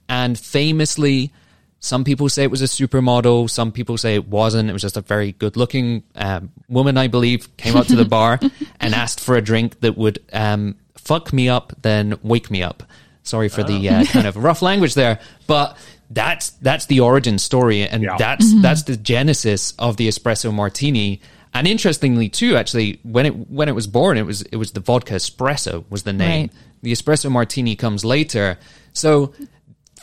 And 0.07 0.37
famously, 0.37 1.33
some 1.79 2.03
people 2.03 2.29
say 2.29 2.43
it 2.43 2.51
was 2.51 2.61
a 2.61 2.65
supermodel. 2.65 3.49
Some 3.49 3.71
people 3.71 3.97
say 3.97 4.15
it 4.15 4.27
wasn't. 4.27 4.69
It 4.69 4.73
was 4.73 4.81
just 4.81 4.97
a 4.97 5.01
very 5.01 5.31
good 5.31 5.55
looking 5.55 6.03
um, 6.15 6.51
woman, 6.67 6.97
I 6.97 7.07
believe, 7.07 7.55
came 7.57 7.75
up 7.75 7.87
to 7.87 7.95
the 7.95 8.05
bar 8.17 8.39
and 8.79 8.93
asked 8.93 9.19
for 9.19 9.35
a 9.35 9.41
drink 9.41 9.79
that 9.79 9.97
would 9.97 10.19
um, 10.33 10.75
fuck 10.97 11.31
me 11.31 11.49
up, 11.49 11.73
then 11.81 12.19
wake 12.21 12.51
me 12.51 12.61
up. 12.61 12.83
Sorry 13.29 13.49
for 13.49 13.61
oh. 13.61 13.65
the 13.65 13.89
uh, 13.89 14.03
kind 14.05 14.27
of 14.27 14.35
rough 14.35 14.61
language 14.61 14.95
there, 14.95 15.19
but 15.47 15.77
that's 16.09 16.49
that's 16.49 16.87
the 16.87 16.99
origin 17.01 17.37
story, 17.37 17.83
and 17.83 18.03
yeah. 18.03 18.17
that's 18.17 18.47
mm-hmm. 18.47 18.61
that's 18.61 18.83
the 18.83 18.97
genesis 18.97 19.73
of 19.77 19.97
the 19.97 20.07
espresso 20.07 20.53
martini. 20.53 21.21
And 21.53 21.67
interestingly, 21.67 22.29
too, 22.29 22.55
actually, 22.55 22.99
when 23.03 23.25
it 23.25 23.49
when 23.49 23.69
it 23.69 23.75
was 23.75 23.87
born, 23.87 24.17
it 24.17 24.25
was 24.25 24.41
it 24.41 24.57
was 24.57 24.71
the 24.71 24.79
vodka 24.79 25.13
espresso 25.13 25.85
was 25.89 26.03
the 26.03 26.13
name. 26.13 26.41
Right. 26.41 26.51
The 26.81 26.91
espresso 26.91 27.31
martini 27.31 27.75
comes 27.75 28.03
later. 28.03 28.57
So 28.93 29.33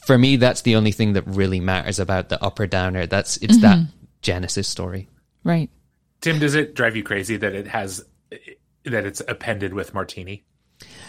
for 0.07 0.17
me, 0.17 0.37
that's 0.37 0.63
the 0.63 0.77
only 0.77 0.93
thing 0.93 1.15
that 1.15 1.27
really 1.27 1.61
matters 1.61 1.99
about 1.99 2.29
the 2.29 2.43
upper 2.43 2.67
downer. 2.67 3.07
That's 3.07 3.37
it's 3.39 3.55
mm-hmm. 3.55 3.63
that 3.63 3.79
genesis 4.23 4.69
story. 4.69 5.09
Right. 5.43 5.71
Tim, 6.21 6.39
does 6.39 6.55
it 6.55 6.75
drive 6.75 6.97
you 6.97 7.03
crazy 7.03 7.37
that 7.37 7.55
it 7.55 7.67
has 7.69 8.05
that 8.85 9.07
it's 9.07 9.23
appended 9.27 9.75
with 9.75 9.95
martini? 9.95 10.45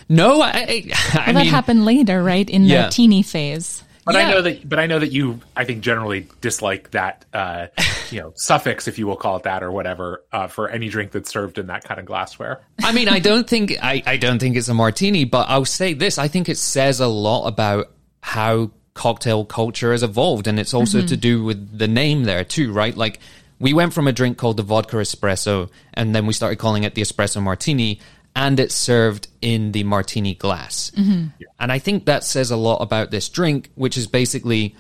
No, 0.09 0.41
I, 0.41 0.49
I, 0.49 0.83
well, 1.15 1.25
that 1.25 1.35
mean, 1.35 1.45
happened 1.47 1.85
later, 1.85 2.23
right? 2.23 2.49
In 2.49 2.63
yeah. 2.63 2.85
the 2.85 2.91
teeny 2.91 3.23
phase. 3.23 3.83
But 4.05 4.15
yeah. 4.15 4.21
I 4.21 4.31
know 4.31 4.41
that, 4.41 4.69
but 4.69 4.79
I 4.79 4.87
know 4.87 4.99
that 4.99 5.11
you, 5.11 5.41
I 5.53 5.65
think, 5.65 5.81
generally 5.81 6.29
dislike 6.39 6.91
that, 6.91 7.25
uh, 7.33 7.67
you 8.09 8.21
know, 8.21 8.31
suffix, 8.37 8.87
if 8.87 8.97
you 8.97 9.05
will 9.05 9.17
call 9.17 9.35
it 9.35 9.43
that, 9.43 9.63
or 9.63 9.71
whatever, 9.71 10.23
uh, 10.31 10.47
for 10.47 10.69
any 10.69 10.87
drink 10.87 11.11
that's 11.11 11.29
served 11.29 11.57
in 11.57 11.67
that 11.67 11.83
kind 11.83 11.99
of 11.99 12.05
glassware. 12.05 12.61
I 12.81 12.93
mean, 12.93 13.09
I 13.09 13.19
don't 13.19 13.49
think, 13.49 13.73
I, 13.83 14.01
I 14.05 14.15
don't 14.15 14.39
think 14.39 14.55
it's 14.55 14.69
a 14.69 14.73
martini, 14.73 15.25
but 15.25 15.49
I'll 15.49 15.65
say 15.65 15.93
this: 15.93 16.17
I 16.17 16.29
think 16.29 16.47
it 16.47 16.57
says 16.57 17.01
a 17.01 17.07
lot 17.07 17.47
about 17.47 17.91
how 18.21 18.71
cocktail 18.93 19.43
culture 19.43 19.91
has 19.91 20.03
evolved, 20.03 20.47
and 20.47 20.57
it's 20.57 20.73
also 20.73 20.99
mm-hmm. 20.99 21.07
to 21.07 21.17
do 21.17 21.43
with 21.43 21.77
the 21.77 21.89
name 21.89 22.23
there 22.23 22.45
too, 22.45 22.71
right? 22.71 22.95
Like 22.95 23.19
we 23.59 23.73
went 23.73 23.93
from 23.93 24.07
a 24.07 24.11
drink 24.11 24.37
called 24.37 24.57
the 24.57 24.63
vodka 24.63 24.97
espresso, 24.97 25.69
and 25.93 26.15
then 26.15 26.25
we 26.25 26.33
started 26.33 26.57
calling 26.57 26.83
it 26.83 26.95
the 26.95 27.01
espresso 27.01 27.41
martini, 27.41 27.99
and 28.37 28.59
it's 28.59 28.75
served 28.75 29.27
in 29.41 29.71
the 29.71 29.83
martini 29.83 30.35
glass. 30.35 30.91
Mm-hmm. 30.91 31.43
And 31.59 31.71
I 31.71 31.79
think 31.79 32.05
that 32.05 32.23
says 32.23 32.51
a 32.51 32.55
lot 32.55 32.77
about 32.83 33.09
this 33.09 33.27
drink, 33.29 33.71
which 33.73 33.97
is 33.97 34.05
basically 34.05 34.75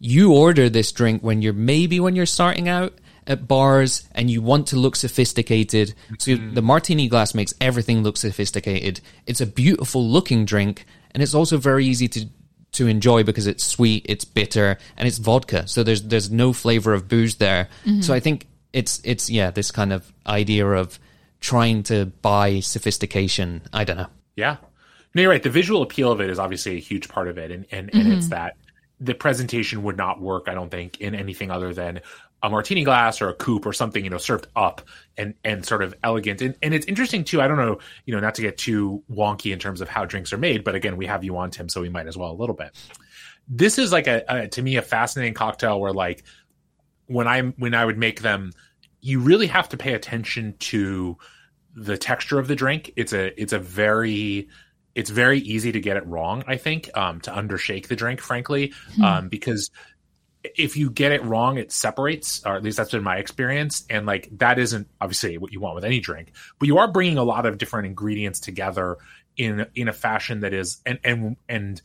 you 0.00 0.32
order 0.32 0.70
this 0.70 0.90
drink 0.90 1.22
when 1.22 1.42
you're 1.42 1.52
maybe 1.52 2.00
when 2.00 2.16
you're 2.16 2.24
starting 2.24 2.66
out 2.66 2.94
at 3.26 3.46
bars 3.46 4.08
and 4.12 4.30
you 4.30 4.40
want 4.40 4.68
to 4.68 4.76
look 4.76 4.96
sophisticated. 4.96 5.94
So 6.18 6.32
mm-hmm. 6.32 6.54
the 6.54 6.62
martini 6.62 7.08
glass 7.08 7.34
makes 7.34 7.52
everything 7.60 8.02
look 8.02 8.16
sophisticated. 8.16 9.02
It's 9.26 9.42
a 9.42 9.46
beautiful 9.46 10.02
looking 10.08 10.46
drink 10.46 10.86
and 11.10 11.22
it's 11.22 11.34
also 11.34 11.58
very 11.58 11.84
easy 11.84 12.08
to 12.08 12.26
to 12.72 12.88
enjoy 12.88 13.22
because 13.22 13.46
it's 13.46 13.62
sweet, 13.62 14.04
it's 14.08 14.24
bitter, 14.24 14.78
and 14.96 15.06
it's 15.06 15.18
vodka. 15.18 15.68
So 15.68 15.82
there's 15.82 16.02
there's 16.02 16.30
no 16.30 16.54
flavor 16.54 16.94
of 16.94 17.06
booze 17.06 17.36
there. 17.36 17.68
Mm-hmm. 17.84 18.00
So 18.00 18.14
I 18.14 18.20
think 18.20 18.46
it's 18.72 19.02
it's 19.04 19.28
yeah, 19.28 19.50
this 19.50 19.70
kind 19.70 19.92
of 19.92 20.10
idea 20.26 20.66
of 20.66 20.98
trying 21.44 21.82
to 21.82 22.06
buy 22.22 22.58
sophistication. 22.60 23.60
I 23.70 23.84
don't 23.84 23.98
know. 23.98 24.06
Yeah. 24.34 24.56
No, 25.14 25.20
you're 25.20 25.30
right. 25.30 25.42
The 25.42 25.50
visual 25.50 25.82
appeal 25.82 26.10
of 26.10 26.22
it 26.22 26.30
is 26.30 26.38
obviously 26.38 26.76
a 26.76 26.80
huge 26.80 27.06
part 27.10 27.28
of 27.28 27.36
it. 27.36 27.50
And, 27.50 27.66
and, 27.70 27.88
mm-hmm. 27.88 28.00
and 28.00 28.12
it's 28.14 28.24
mm-hmm. 28.24 28.30
that 28.30 28.56
the 28.98 29.14
presentation 29.14 29.82
would 29.82 29.98
not 29.98 30.22
work, 30.22 30.48
I 30.48 30.54
don't 30.54 30.70
think, 30.70 31.02
in 31.02 31.14
anything 31.14 31.50
other 31.50 31.74
than 31.74 32.00
a 32.42 32.48
martini 32.48 32.82
glass 32.82 33.20
or 33.20 33.28
a 33.28 33.34
coupe 33.34 33.66
or 33.66 33.74
something, 33.74 34.02
you 34.02 34.08
know, 34.08 34.16
served 34.16 34.46
up 34.56 34.80
and, 35.18 35.34
and 35.44 35.66
sort 35.66 35.82
of 35.82 35.94
elegant. 36.02 36.40
And, 36.40 36.54
and 36.62 36.72
it's 36.72 36.86
interesting 36.86 37.24
too. 37.24 37.42
I 37.42 37.46
don't 37.46 37.58
know, 37.58 37.78
you 38.06 38.14
know, 38.14 38.20
not 38.20 38.34
to 38.36 38.42
get 38.42 38.56
too 38.56 39.02
wonky 39.10 39.52
in 39.52 39.58
terms 39.58 39.82
of 39.82 39.88
how 39.90 40.06
drinks 40.06 40.32
are 40.32 40.38
made, 40.38 40.64
but 40.64 40.74
again, 40.74 40.96
we 40.96 41.04
have 41.04 41.24
you 41.24 41.36
on 41.36 41.50
Tim, 41.50 41.68
so 41.68 41.82
we 41.82 41.90
might 41.90 42.06
as 42.06 42.16
well 42.16 42.30
a 42.30 42.38
little 42.40 42.56
bit. 42.56 42.70
This 43.46 43.78
is 43.78 43.92
like 43.92 44.06
a, 44.06 44.24
a 44.28 44.48
to 44.48 44.62
me, 44.62 44.76
a 44.76 44.82
fascinating 44.82 45.34
cocktail 45.34 45.78
where 45.78 45.92
like 45.92 46.24
when 47.06 47.28
I, 47.28 47.42
when 47.42 47.74
I 47.74 47.84
would 47.84 47.98
make 47.98 48.22
them, 48.22 48.52
you 49.02 49.20
really 49.20 49.48
have 49.48 49.68
to 49.68 49.76
pay 49.76 49.92
attention 49.92 50.54
to 50.58 51.18
the 51.74 51.98
texture 51.98 52.38
of 52.38 52.48
the 52.48 52.54
drink. 52.54 52.92
It's 52.96 53.12
a 53.12 53.40
it's 53.40 53.52
a 53.52 53.58
very 53.58 54.48
it's 54.94 55.10
very 55.10 55.40
easy 55.40 55.72
to 55.72 55.80
get 55.80 55.96
it 55.96 56.06
wrong. 56.06 56.44
I 56.46 56.56
think 56.56 56.90
um, 56.96 57.20
to 57.22 57.34
undershake 57.34 57.88
the 57.88 57.96
drink, 57.96 58.20
frankly, 58.20 58.68
mm-hmm. 58.68 59.04
um, 59.04 59.28
because 59.28 59.70
if 60.54 60.76
you 60.76 60.90
get 60.90 61.10
it 61.10 61.24
wrong, 61.24 61.58
it 61.58 61.72
separates, 61.72 62.44
or 62.44 62.54
at 62.54 62.62
least 62.62 62.76
that's 62.76 62.90
been 62.90 63.02
my 63.02 63.16
experience. 63.16 63.84
And 63.88 64.06
like 64.06 64.28
that 64.38 64.58
isn't 64.58 64.88
obviously 65.00 65.38
what 65.38 65.52
you 65.52 65.60
want 65.60 65.74
with 65.74 65.84
any 65.84 66.00
drink, 66.00 66.32
but 66.58 66.68
you 66.68 66.78
are 66.78 66.90
bringing 66.90 67.18
a 67.18 67.24
lot 67.24 67.46
of 67.46 67.58
different 67.58 67.86
ingredients 67.86 68.40
together 68.40 68.98
in 69.36 69.66
in 69.74 69.88
a 69.88 69.92
fashion 69.92 70.40
that 70.40 70.52
is 70.52 70.80
and 70.86 70.98
and 71.02 71.36
and 71.48 71.82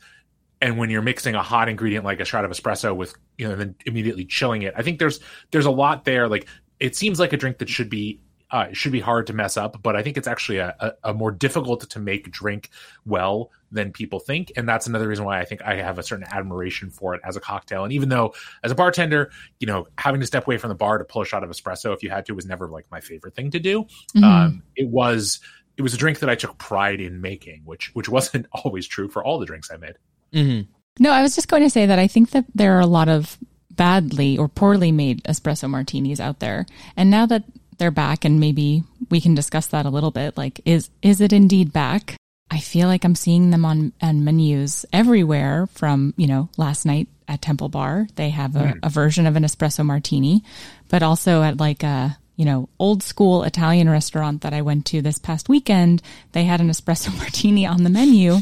and 0.60 0.78
when 0.78 0.90
you're 0.90 1.02
mixing 1.02 1.34
a 1.34 1.42
hot 1.42 1.68
ingredient 1.68 2.04
like 2.04 2.20
a 2.20 2.24
shot 2.24 2.44
of 2.44 2.50
espresso 2.50 2.94
with 2.94 3.14
you 3.38 3.48
know 3.48 3.56
then 3.56 3.74
immediately 3.86 4.24
chilling 4.24 4.62
it, 4.62 4.74
I 4.76 4.82
think 4.82 4.98
there's 4.98 5.20
there's 5.50 5.66
a 5.66 5.70
lot 5.70 6.04
there. 6.04 6.28
Like 6.28 6.46
it 6.78 6.94
seems 6.94 7.18
like 7.18 7.32
a 7.32 7.36
drink 7.36 7.58
that 7.58 7.68
should 7.68 7.90
be 7.90 8.20
uh, 8.50 8.66
it 8.70 8.76
should 8.76 8.92
be 8.92 9.00
hard 9.00 9.26
to 9.28 9.32
mess 9.32 9.56
up, 9.56 9.80
but 9.82 9.94
I 9.94 10.02
think 10.02 10.16
it's 10.16 10.26
actually 10.26 10.58
a, 10.58 10.74
a, 10.80 11.10
a, 11.10 11.14
more 11.14 11.30
difficult 11.30 11.88
to 11.88 11.98
make 12.00 12.30
drink 12.30 12.70
well 13.06 13.50
than 13.70 13.92
people 13.92 14.18
think. 14.18 14.52
And 14.56 14.68
that's 14.68 14.86
another 14.86 15.06
reason 15.06 15.24
why 15.24 15.40
I 15.40 15.44
think 15.44 15.62
I 15.62 15.76
have 15.76 15.98
a 15.98 16.02
certain 16.02 16.26
admiration 16.28 16.90
for 16.90 17.14
it 17.14 17.20
as 17.24 17.36
a 17.36 17.40
cocktail. 17.40 17.84
And 17.84 17.92
even 17.92 18.08
though 18.08 18.34
as 18.64 18.72
a 18.72 18.74
bartender, 18.74 19.30
you 19.60 19.66
know, 19.66 19.86
having 19.98 20.20
to 20.20 20.26
step 20.26 20.46
away 20.46 20.58
from 20.58 20.68
the 20.68 20.74
bar 20.74 20.98
to 20.98 21.04
pull 21.04 21.22
a 21.22 21.24
shot 21.24 21.44
of 21.44 21.50
espresso 21.50 21.94
if 21.94 22.02
you 22.02 22.10
had 22.10 22.26
to 22.26 22.32
was 22.32 22.46
never 22.46 22.68
like 22.68 22.86
my 22.90 23.00
favorite 23.00 23.34
thing 23.36 23.50
to 23.52 23.60
do. 23.60 23.84
Mm-hmm. 24.16 24.24
Um, 24.24 24.62
it 24.74 24.88
was 24.88 25.40
it 25.76 25.82
was 25.82 25.94
a 25.94 25.96
drink 25.96 26.18
that 26.18 26.28
I 26.28 26.34
took 26.34 26.58
pride 26.58 27.00
in 27.00 27.20
making, 27.20 27.62
which 27.64 27.94
which 27.94 28.08
wasn't 28.08 28.46
always 28.64 28.86
true 28.86 29.08
for 29.08 29.24
all 29.24 29.38
the 29.38 29.46
drinks 29.46 29.70
I 29.70 29.76
made. 29.76 29.94
Mm-hmm. 30.32 30.70
No, 30.98 31.12
I 31.12 31.22
was 31.22 31.34
just 31.34 31.48
going 31.48 31.62
to 31.62 31.70
say 31.70 31.86
that 31.86 31.98
I 31.98 32.08
think 32.08 32.30
that 32.30 32.44
there 32.54 32.76
are 32.76 32.80
a 32.80 32.86
lot 32.86 33.08
of 33.08 33.38
badly 33.70 34.36
or 34.36 34.48
poorly 34.48 34.92
made 34.92 35.22
espresso 35.24 35.70
martinis 35.70 36.20
out 36.20 36.40
there. 36.40 36.66
And 36.96 37.10
now 37.10 37.24
that 37.26 37.44
they're 37.80 37.90
back 37.90 38.24
and 38.24 38.38
maybe 38.38 38.84
we 39.10 39.20
can 39.20 39.34
discuss 39.34 39.66
that 39.68 39.86
a 39.86 39.90
little 39.90 40.12
bit, 40.12 40.36
like 40.36 40.60
is 40.64 40.88
is 41.02 41.20
it 41.20 41.32
indeed 41.32 41.72
back? 41.72 42.14
I 42.50 42.58
feel 42.58 42.88
like 42.88 43.04
I'm 43.04 43.14
seeing 43.14 43.50
them 43.50 43.64
on, 43.64 43.92
on 44.02 44.24
menus 44.24 44.84
everywhere 44.92 45.68
from, 45.72 46.14
you 46.16 46.26
know, 46.26 46.48
last 46.56 46.84
night 46.84 47.08
at 47.28 47.42
Temple 47.42 47.68
Bar, 47.68 48.08
they 48.16 48.30
have 48.30 48.56
a, 48.56 48.58
mm. 48.58 48.78
a 48.82 48.90
version 48.90 49.24
of 49.26 49.36
an 49.36 49.44
espresso 49.44 49.86
martini, 49.86 50.42
but 50.88 51.02
also 51.02 51.42
at 51.42 51.60
like 51.60 51.84
a, 51.84 52.18
you 52.34 52.44
know, 52.44 52.68
old 52.80 53.04
school 53.04 53.44
Italian 53.44 53.88
restaurant 53.88 54.40
that 54.40 54.52
I 54.52 54.62
went 54.62 54.84
to 54.86 55.00
this 55.00 55.18
past 55.18 55.48
weekend, 55.48 56.02
they 56.32 56.44
had 56.44 56.60
an 56.60 56.70
espresso 56.70 57.16
martini 57.18 57.66
on 57.66 57.84
the 57.84 57.90
menu. 57.90 58.38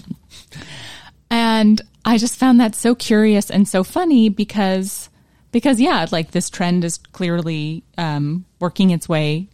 And 1.31 1.83
I 2.05 2.17
just 2.17 2.37
found 2.37 2.61
that 2.61 2.75
so 2.75 2.95
curious 2.95 3.51
and 3.51 3.69
so 3.69 3.85
funny 3.85 4.31
because, 4.31 5.11
because 5.53 5.81
yeah, 5.81 6.07
like 6.11 6.31
this 6.31 6.51
trend 6.51 6.85
is 6.85 6.99
clearly 6.99 7.83
um, 7.97 8.45
working 8.61 8.91
its 8.91 9.09
way 9.09 9.49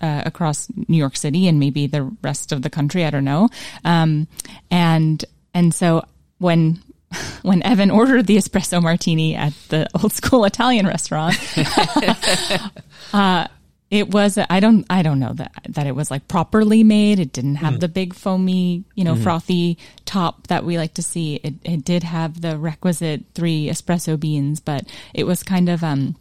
uh, 0.00 0.22
across 0.24 0.68
New 0.88 0.96
York 0.96 1.16
City 1.16 1.48
and 1.48 1.58
maybe 1.58 1.86
the 1.86 2.04
rest 2.22 2.52
of 2.52 2.62
the 2.62 2.70
country. 2.70 3.04
I 3.04 3.10
don't 3.10 3.24
know. 3.24 3.48
Um, 3.84 4.28
and 4.70 5.24
and 5.54 5.74
so 5.74 6.04
when 6.38 6.82
when 7.42 7.62
Evan 7.62 7.90
ordered 7.90 8.26
the 8.26 8.36
espresso 8.36 8.82
martini 8.82 9.34
at 9.34 9.52
the 9.68 9.88
old 10.02 10.12
school 10.12 10.44
Italian 10.44 10.86
restaurant, 10.86 11.36
uh, 13.12 13.48
it 13.90 14.10
was 14.10 14.38
I 14.38 14.60
don't 14.60 14.84
I 14.90 15.02
don't 15.02 15.18
know 15.18 15.32
that 15.34 15.52
that 15.70 15.86
it 15.86 15.94
was 15.94 16.10
like 16.10 16.28
properly 16.28 16.84
made. 16.84 17.18
It 17.18 17.32
didn't 17.32 17.56
have 17.56 17.74
mm. 17.74 17.80
the 17.80 17.88
big 17.88 18.14
foamy, 18.14 18.84
you 18.94 19.04
know, 19.04 19.14
mm. 19.14 19.22
frothy 19.22 19.78
top 20.04 20.48
that 20.48 20.64
we 20.64 20.76
like 20.76 20.94
to 20.94 21.02
see. 21.02 21.36
It 21.36 21.54
it 21.64 21.84
did 21.84 22.02
have 22.02 22.40
the 22.40 22.58
requisite 22.58 23.24
three 23.34 23.68
espresso 23.68 24.18
beans, 24.20 24.60
but 24.60 24.84
it 25.14 25.24
was 25.24 25.42
kind 25.42 25.68
of 25.68 25.82
um 25.82 26.16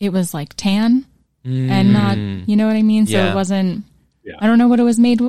it 0.00 0.10
was 0.10 0.32
like 0.32 0.54
tan 0.54 1.06
mm. 1.44 1.68
and 1.68 1.92
not, 1.92 2.16
mm. 2.16 2.48
you 2.48 2.56
know 2.56 2.66
what 2.66 2.76
I 2.76 2.82
mean? 2.82 3.06
So 3.06 3.18
yeah. 3.18 3.32
it 3.32 3.34
wasn't 3.34 3.84
yeah. 4.24 4.36
I 4.38 4.46
don't 4.46 4.58
know 4.58 4.68
what 4.68 4.80
it 4.80 4.84
was 4.84 4.98
made 4.98 5.20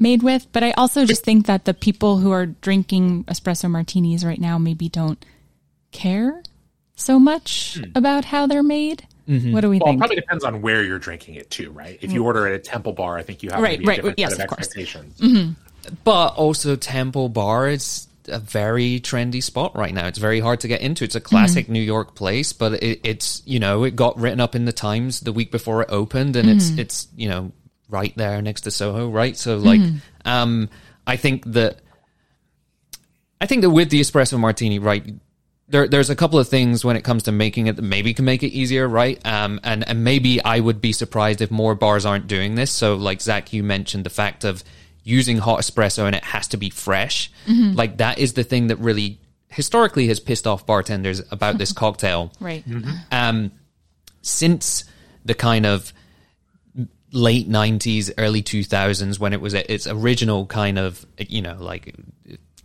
made 0.00 0.22
with, 0.24 0.48
but 0.50 0.64
I 0.64 0.72
also 0.72 1.04
just 1.04 1.24
think 1.24 1.46
that 1.46 1.64
the 1.64 1.74
people 1.74 2.18
who 2.18 2.32
are 2.32 2.46
drinking 2.46 3.24
espresso 3.24 3.70
martinis 3.70 4.24
right 4.24 4.40
now 4.40 4.58
maybe 4.58 4.88
don't 4.88 5.24
care 5.92 6.42
so 6.96 7.18
much 7.20 7.78
mm. 7.80 7.92
about 7.94 8.26
how 8.26 8.46
they're 8.46 8.62
made. 8.62 9.06
Mm-hmm. 9.28 9.52
What 9.52 9.60
do 9.60 9.70
we 9.70 9.78
well, 9.78 9.86
think? 9.86 9.96
It 9.96 10.00
probably 10.00 10.16
depends 10.16 10.44
on 10.44 10.62
where 10.62 10.82
you're 10.82 10.98
drinking 10.98 11.36
it 11.36 11.50
too, 11.50 11.70
right? 11.70 11.98
If 12.00 12.12
you 12.12 12.22
mm. 12.22 12.26
order 12.26 12.46
at 12.46 12.54
a 12.54 12.58
temple 12.58 12.92
bar, 12.92 13.16
I 13.16 13.22
think 13.22 13.42
you 13.42 13.50
have 13.50 13.62
right, 13.62 13.80
right, 13.84 14.14
yes, 14.16 14.32
of, 14.32 14.40
of 14.40 14.44
expectations. 14.44 15.18
Mm-hmm. 15.18 15.52
But 16.04 16.34
also, 16.34 16.76
Temple 16.76 17.28
Bar 17.28 17.68
is 17.68 18.06
a 18.28 18.38
very 18.38 19.00
trendy 19.00 19.42
spot 19.42 19.76
right 19.76 19.92
now. 19.92 20.06
It's 20.06 20.18
very 20.18 20.40
hard 20.40 20.60
to 20.60 20.68
get 20.68 20.80
into. 20.80 21.04
It's 21.04 21.14
a 21.14 21.20
classic 21.20 21.64
mm-hmm. 21.64 21.72
New 21.72 21.82
York 21.82 22.14
place, 22.14 22.52
but 22.52 22.82
it, 22.82 23.00
it's 23.02 23.42
you 23.46 23.58
know 23.58 23.84
it 23.84 23.96
got 23.96 24.18
written 24.18 24.40
up 24.40 24.54
in 24.54 24.64
the 24.64 24.72
Times 24.72 25.20
the 25.20 25.32
week 25.32 25.50
before 25.50 25.82
it 25.82 25.88
opened, 25.90 26.36
and 26.36 26.48
it's 26.48 26.70
mm-hmm. 26.70 26.80
it's 26.80 27.08
you 27.16 27.28
know 27.28 27.52
right 27.88 28.12
there 28.16 28.40
next 28.42 28.62
to 28.62 28.70
Soho, 28.70 29.08
right? 29.08 29.36
So 29.36 29.56
like, 29.56 29.80
mm-hmm. 29.80 29.98
um, 30.24 30.68
I 31.06 31.16
think 31.16 31.44
that 31.52 31.80
I 33.40 33.46
think 33.46 33.62
that 33.62 33.70
with 33.70 33.90
the 33.90 34.00
espresso 34.00 34.38
martini, 34.38 34.78
right, 34.78 35.04
there, 35.70 35.86
there's 35.86 36.10
a 36.10 36.16
couple 36.16 36.38
of 36.38 36.48
things 36.48 36.84
when 36.84 36.96
it 36.96 37.02
comes 37.02 37.22
to 37.24 37.32
making 37.32 37.68
it 37.68 37.76
that 37.76 37.82
maybe 37.82 38.12
can 38.12 38.24
make 38.24 38.42
it 38.42 38.48
easier, 38.48 38.88
right? 38.88 39.24
Um, 39.24 39.60
and 39.62 39.86
and 39.88 40.02
maybe 40.02 40.42
I 40.42 40.58
would 40.58 40.80
be 40.80 40.92
surprised 40.92 41.40
if 41.40 41.50
more 41.50 41.74
bars 41.74 42.04
aren't 42.04 42.26
doing 42.26 42.56
this. 42.56 42.72
So, 42.72 42.96
like 42.96 43.20
Zach, 43.20 43.52
you 43.52 43.62
mentioned 43.62 44.04
the 44.04 44.10
fact 44.10 44.44
of 44.44 44.64
using 45.04 45.38
hot 45.38 45.60
espresso 45.60 46.04
and 46.04 46.14
it 46.14 46.24
has 46.24 46.48
to 46.48 46.56
be 46.56 46.70
fresh. 46.70 47.30
Mm-hmm. 47.46 47.76
Like 47.76 47.98
that 47.98 48.18
is 48.18 48.34
the 48.34 48.44
thing 48.44 48.66
that 48.66 48.76
really 48.76 49.18
historically 49.48 50.08
has 50.08 50.20
pissed 50.20 50.46
off 50.46 50.66
bartenders 50.66 51.22
about 51.30 51.58
this 51.58 51.72
cocktail. 51.82 52.32
right. 52.40 52.68
Mm-hmm. 52.68 52.90
Um, 53.12 53.52
since 54.22 54.84
the 55.24 55.34
kind 55.34 55.66
of 55.66 55.92
late 57.12 57.48
90s 57.48 58.12
early 58.18 58.42
2000s 58.42 59.18
when 59.18 59.32
it 59.32 59.40
was 59.40 59.52
its 59.52 59.88
original 59.88 60.46
kind 60.46 60.78
of 60.78 61.04
you 61.18 61.42
know 61.42 61.56
like 61.58 61.92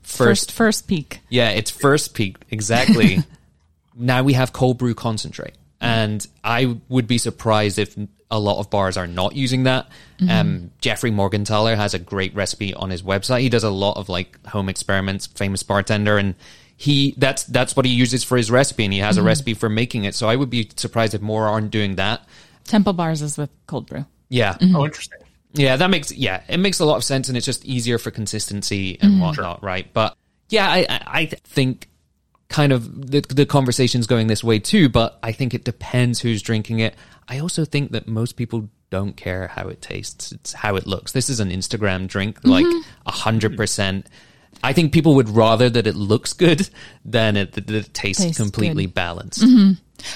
first 0.05 0.51
first 0.51 0.87
peak. 0.87 1.19
Yeah, 1.29 1.49
it's 1.49 1.71
first 1.71 2.13
peak 2.13 2.37
exactly. 2.49 3.19
now 3.95 4.23
we 4.23 4.33
have 4.33 4.53
cold 4.53 4.77
brew 4.77 4.93
concentrate, 4.93 5.55
and 5.81 6.25
I 6.43 6.77
would 6.89 7.07
be 7.07 7.17
surprised 7.17 7.79
if 7.79 7.95
a 8.31 8.39
lot 8.39 8.59
of 8.59 8.69
bars 8.69 8.97
are 8.97 9.07
not 9.07 9.35
using 9.35 9.63
that. 9.63 9.87
Mm-hmm. 10.19 10.29
Um, 10.29 10.71
Jeffrey 10.81 11.11
Morgenthaler 11.11 11.75
has 11.75 11.93
a 11.93 11.99
great 11.99 12.33
recipe 12.35 12.73
on 12.73 12.89
his 12.89 13.03
website. 13.03 13.41
He 13.41 13.49
does 13.49 13.63
a 13.63 13.69
lot 13.69 13.97
of 13.97 14.09
like 14.09 14.43
home 14.47 14.69
experiments, 14.69 15.27
famous 15.27 15.63
bartender, 15.63 16.17
and 16.17 16.35
he 16.77 17.13
that's 17.17 17.43
that's 17.45 17.75
what 17.75 17.85
he 17.85 17.91
uses 17.91 18.23
for 18.23 18.37
his 18.37 18.51
recipe, 18.51 18.83
and 18.83 18.93
he 18.93 18.99
has 18.99 19.15
mm-hmm. 19.15 19.25
a 19.25 19.27
recipe 19.27 19.53
for 19.53 19.69
making 19.69 20.05
it. 20.05 20.15
So 20.15 20.27
I 20.27 20.35
would 20.35 20.49
be 20.49 20.69
surprised 20.75 21.13
if 21.13 21.21
more 21.21 21.47
aren't 21.47 21.71
doing 21.71 21.95
that. 21.95 22.27
Temple 22.65 22.93
Bars 22.93 23.21
is 23.21 23.37
with 23.37 23.49
cold 23.67 23.87
brew. 23.87 24.05
Yeah. 24.29 24.53
Mm-hmm. 24.53 24.75
Oh, 24.75 24.85
interesting. 24.85 25.19
Yeah, 25.55 25.77
that 25.77 25.89
makes 25.89 26.11
yeah, 26.11 26.41
it 26.47 26.57
makes 26.57 26.79
a 26.79 26.85
lot 26.85 26.97
of 26.97 27.03
sense, 27.03 27.27
and 27.27 27.37
it's 27.37 27.45
just 27.45 27.65
easier 27.65 27.97
for 27.97 28.11
consistency 28.11 28.97
and 29.01 29.13
mm, 29.13 29.21
whatnot, 29.21 29.59
sure. 29.59 29.67
right? 29.67 29.91
But 29.93 30.15
yeah, 30.49 30.67
I 30.69 30.85
I 31.05 31.25
think 31.25 31.89
kind 32.49 32.71
of 32.71 33.11
the 33.11 33.21
the 33.21 33.45
conversation's 33.45 34.07
going 34.07 34.27
this 34.27 34.43
way 34.43 34.59
too, 34.59 34.89
but 34.89 35.19
I 35.23 35.31
think 35.31 35.53
it 35.53 35.63
depends 35.63 36.19
who's 36.19 36.41
drinking 36.41 36.79
it. 36.79 36.95
I 37.27 37.39
also 37.39 37.65
think 37.65 37.91
that 37.91 38.07
most 38.07 38.33
people 38.33 38.69
don't 38.89 39.17
care 39.17 39.47
how 39.47 39.67
it 39.67 39.81
tastes; 39.81 40.31
it's 40.31 40.53
how 40.53 40.75
it 40.75 40.85
looks. 40.85 41.11
This 41.11 41.29
is 41.29 41.39
an 41.39 41.49
Instagram 41.49 42.07
drink, 42.07 42.39
mm-hmm. 42.39 42.49
like 42.49 42.85
a 43.05 43.11
hundred 43.11 43.57
percent. 43.57 44.07
I 44.63 44.73
think 44.73 44.93
people 44.93 45.15
would 45.15 45.29
rather 45.29 45.69
that 45.69 45.85
it 45.85 45.95
looks 45.95 46.33
good 46.33 46.69
than 47.03 47.35
it, 47.37 47.53
that 47.53 47.69
it 47.69 47.93
tastes, 47.93 48.23
tastes 48.23 48.37
completely 48.37 48.85
good. 48.85 48.93
balanced. 48.93 49.41
Mm-hmm. 49.41 49.73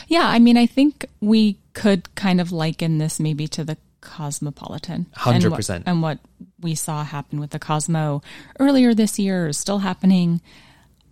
Yeah, 0.08 0.28
I 0.28 0.40
mean, 0.40 0.58
I 0.58 0.66
think 0.66 1.06
we 1.20 1.58
could 1.74 2.14
kind 2.16 2.40
of 2.42 2.52
liken 2.52 2.98
this 2.98 3.20
maybe 3.20 3.48
to 3.50 3.64
the 3.64 3.78
cosmopolitan. 4.02 5.08
100%. 5.16 5.36
And 5.36 5.52
what, 5.52 5.84
and 5.86 6.02
what 6.02 6.20
we 6.60 6.76
saw 6.76 7.04
happen 7.04 7.40
with 7.40 7.52
the 7.52 7.60
Cosmo 7.60 8.22
earlier 8.60 8.94
this 8.94 9.20
year 9.20 9.48
is 9.48 9.58
still 9.58 9.80
happening. 9.80 10.42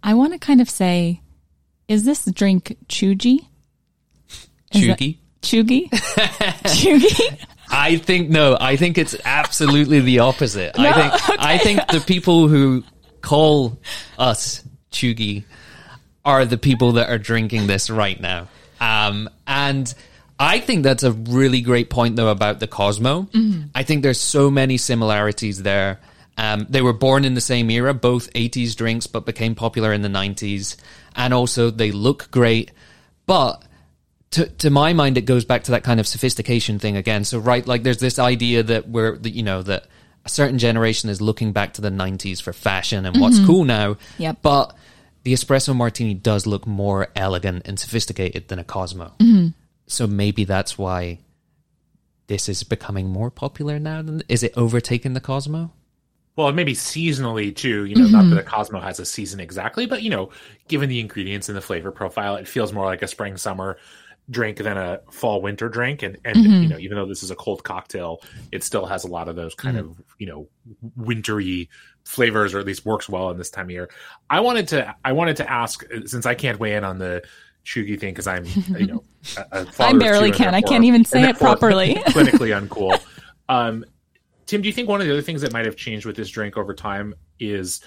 I 0.04 0.14
want 0.14 0.34
to 0.34 0.40
kind 0.40 0.62
of 0.62 0.70
say, 0.70 1.22
is 1.88 2.04
this 2.04 2.26
drink 2.26 2.78
Cheugy? 2.88 3.48
Cheugy? 4.74 5.18
Cheugy? 5.42 5.90
Cheugy? 5.92 7.46
I 7.70 7.98
think 7.98 8.30
no. 8.30 8.58
I 8.60 8.76
think 8.76 8.98
it's 8.98 9.16
absolutely 9.26 10.00
the 10.00 10.20
opposite. 10.20 10.78
No? 10.78 10.90
I 10.90 10.94
think 10.94 11.14
okay. 11.14 11.36
I 11.40 11.58
think 11.58 11.88
the 11.92 12.00
people 12.00 12.48
who 12.48 12.84
call 13.22 13.80
us 14.18 14.64
Cheugy 14.92 15.44
are 16.26 16.46
the 16.46 16.58
people 16.58 16.94
that 16.94 17.10
are 17.10 17.18
drinking 17.18 17.68
this 17.68 17.90
right 17.90 18.20
now. 18.20 18.48
Um, 18.80 19.30
and 19.46 19.94
I 20.40 20.60
think 20.60 20.84
that's 20.84 21.04
a 21.04 21.12
really 21.12 21.62
great 21.62 21.90
point, 21.90 22.16
though, 22.16 22.30
about 22.30 22.60
the 22.60 22.68
Cosmo. 22.68 23.24
Mm-hmm. 23.24 23.68
I 23.74 23.84
think 23.84 24.04
there's 24.04 24.20
so 24.20 24.52
many 24.52 24.78
similarities 24.78 25.64
there. 25.64 26.00
Um, 26.38 26.68
they 26.70 26.84
were 26.84 26.94
born 26.94 27.26
in 27.26 27.34
the 27.34 27.42
same 27.42 27.72
era, 27.72 27.94
both 27.94 28.32
80s 28.34 28.76
drinks, 28.76 29.08
but 29.08 29.26
became 29.26 29.56
popular 29.56 29.92
in 29.94 30.04
the 30.04 30.10
90s. 30.10 30.76
And 31.16 31.34
also, 31.34 31.72
they 31.72 31.92
look 31.92 32.30
great. 32.30 32.72
But 33.26 33.64
to, 34.32 34.48
to 34.48 34.70
my 34.70 34.94
mind, 34.94 35.18
it 35.18 35.22
goes 35.22 35.44
back 35.44 35.64
to 35.64 35.72
that 35.72 35.84
kind 35.84 36.00
of 36.00 36.08
sophistication 36.08 36.78
thing 36.78 36.98
again. 36.98 37.24
So, 37.24 37.40
right, 37.40 37.66
like 37.66 37.82
there's 37.82 37.98
this 37.98 38.20
idea 38.20 38.62
that 38.62 38.88
we're, 38.88 39.18
that, 39.18 39.32
you 39.32 39.42
know, 39.42 39.64
that 39.64 39.88
a 40.24 40.30
certain 40.30 40.60
generation 40.60 41.10
is 41.10 41.20
looking 41.20 41.52
back 41.52 41.74
to 41.74 41.82
the 41.82 41.90
90s 41.90 42.42
for 42.42 42.54
fashion 42.54 43.08
and 43.08 43.16
mm-hmm. 43.16 43.24
what's 43.24 43.44
cool 43.44 43.64
now. 43.64 43.98
Yep. 44.20 44.38
But 44.44 44.76
the 45.24 45.34
espresso 45.34 45.76
martini 45.76 46.14
does 46.14 46.46
look 46.46 46.68
more 46.68 47.08
elegant 47.16 47.68
and 47.68 47.80
sophisticated 47.80 48.50
than 48.50 48.60
a 48.60 48.64
Cosmo. 48.64 49.14
Mm-hmm 49.20 49.48
so 49.88 50.06
maybe 50.08 50.44
that's 50.44 50.78
why 50.78 51.20
this 52.28 52.50
is 52.50 52.64
becoming 52.64 53.08
more 53.08 53.32
popular 53.32 53.80
now. 53.80 54.02
Than, 54.02 54.22
is 54.30 54.44
it 54.44 54.54
overtaking 54.56 55.14
the 55.14 55.22
Cosmo? 55.22 55.72
well, 56.38 56.52
maybe 56.52 56.74
seasonally 56.74 57.54
too. 57.54 57.86
You 57.86 57.96
know, 57.96 58.04
mm-hmm. 58.04 58.12
not 58.14 58.30
that 58.30 58.36
the 58.36 58.50
Cosmo 58.50 58.80
has 58.80 59.00
a 59.00 59.06
season 59.06 59.40
exactly, 59.40 59.88
but 59.88 60.04
you 60.04 60.12
know, 60.12 60.30
given 60.68 60.88
the 60.88 61.00
ingredients 61.00 61.50
and 61.50 61.58
the 61.58 61.62
flavor 61.62 61.92
profile, 61.92 62.36
it 62.36 62.48
feels 62.48 62.72
more 62.72 62.86
like 62.86 63.02
a 63.02 63.08
spring 63.08 63.38
summer 63.38 63.78
drink 64.30 64.58
than 64.58 64.78
a 64.78 65.00
fall 65.10 65.42
winter 65.42 65.68
drink. 65.68 66.04
And 66.04 66.18
and 66.24 66.38
mm-hmm. 66.38 66.62
you 66.62 66.70
know, 66.70 66.78
even 66.78 66.96
though 66.96 67.08
this 67.08 67.24
is 67.24 67.32
a 67.32 67.36
cold 67.36 67.64
cocktail, 67.64 68.22
it 68.52 68.64
still 68.64 68.86
has 68.86 69.04
a 69.04 69.08
lot 69.08 69.28
of 69.28 69.36
those 69.36 69.56
kind 69.56 69.78
mm-hmm. 69.78 69.90
of 69.90 70.02
you 70.20 70.28
know 70.28 70.48
wintry 70.96 71.72
flavors, 72.06 72.54
or 72.54 72.60
at 72.60 72.68
least 72.68 72.86
works 72.86 73.10
well 73.10 73.32
in 73.32 73.38
this 73.40 73.50
time 73.50 73.66
of 73.66 73.72
year. 73.72 73.90
I 74.30 74.42
wanted 74.42 74.68
to 74.70 74.96
I 75.04 75.14
wanted 75.14 75.38
to 75.38 75.52
ask 75.52 75.84
since 76.06 76.28
I 76.28 76.36
can't 76.36 76.60
weigh 76.60 76.76
in 76.76 76.84
on 76.84 77.00
the 77.00 77.24
cheugy 77.68 78.00
thing 78.00 78.14
because 78.14 78.28
I'm 78.28 78.46
you 78.80 78.88
know 78.88 79.04
a, 79.52 79.64
a 79.64 79.68
I 79.80 79.94
barely 79.94 80.32
can. 80.32 80.56
I 80.56 80.62
can't 80.62 80.86
even 80.86 81.04
say 81.04 81.30
it 81.30 81.38
properly. 81.38 81.96
clinically 82.08 82.58
uncool. 82.68 83.00
Um, 83.50 83.86
Tim, 84.46 84.62
do 84.62 84.68
you 84.68 84.74
think 84.74 84.88
one 84.88 85.02
of 85.02 85.08
the 85.08 85.14
other 85.14 85.22
things 85.22 85.42
that 85.42 85.52
might 85.52 85.66
have 85.66 85.76
changed 85.76 86.06
with 86.06 86.16
this 86.16 86.30
drink 86.30 86.56
over 86.56 86.74
time 86.74 87.14
is 87.40 87.82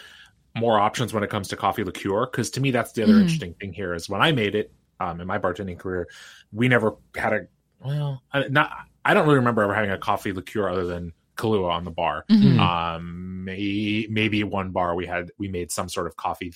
more 0.54 0.78
options 0.78 1.14
when 1.14 1.22
it 1.22 1.30
comes 1.30 1.48
to 1.48 1.56
coffee 1.56 1.82
liqueur? 1.82 2.26
Because 2.26 2.50
to 2.50 2.60
me, 2.60 2.70
that's 2.70 2.92
the 2.92 3.02
other 3.02 3.14
mm. 3.14 3.22
interesting 3.22 3.54
thing 3.54 3.72
here. 3.72 3.94
Is 3.94 4.08
when 4.08 4.20
I 4.20 4.32
made 4.32 4.54
it 4.54 4.70
um, 5.00 5.20
in 5.20 5.26
my 5.26 5.38
bartending 5.38 5.78
career, 5.78 6.06
we 6.52 6.68
never 6.68 6.96
had 7.16 7.32
a 7.32 7.46
well, 7.82 8.22
not 8.50 8.70
I 9.04 9.14
don't 9.14 9.24
really 9.24 9.38
remember 9.38 9.62
ever 9.62 9.74
having 9.74 9.90
a 9.90 9.98
coffee 9.98 10.32
liqueur 10.32 10.68
other 10.68 10.84
than 10.84 11.14
Kahlua 11.36 11.70
on 11.70 11.84
the 11.84 11.90
bar. 11.90 12.26
Mm-hmm. 12.30 12.60
Um, 12.60 13.44
may, 13.44 14.06
maybe 14.10 14.44
one 14.44 14.70
bar 14.72 14.94
we 14.94 15.06
had 15.06 15.30
we 15.38 15.48
made 15.48 15.72
some 15.72 15.88
sort 15.88 16.06
of 16.06 16.16
coffee 16.16 16.52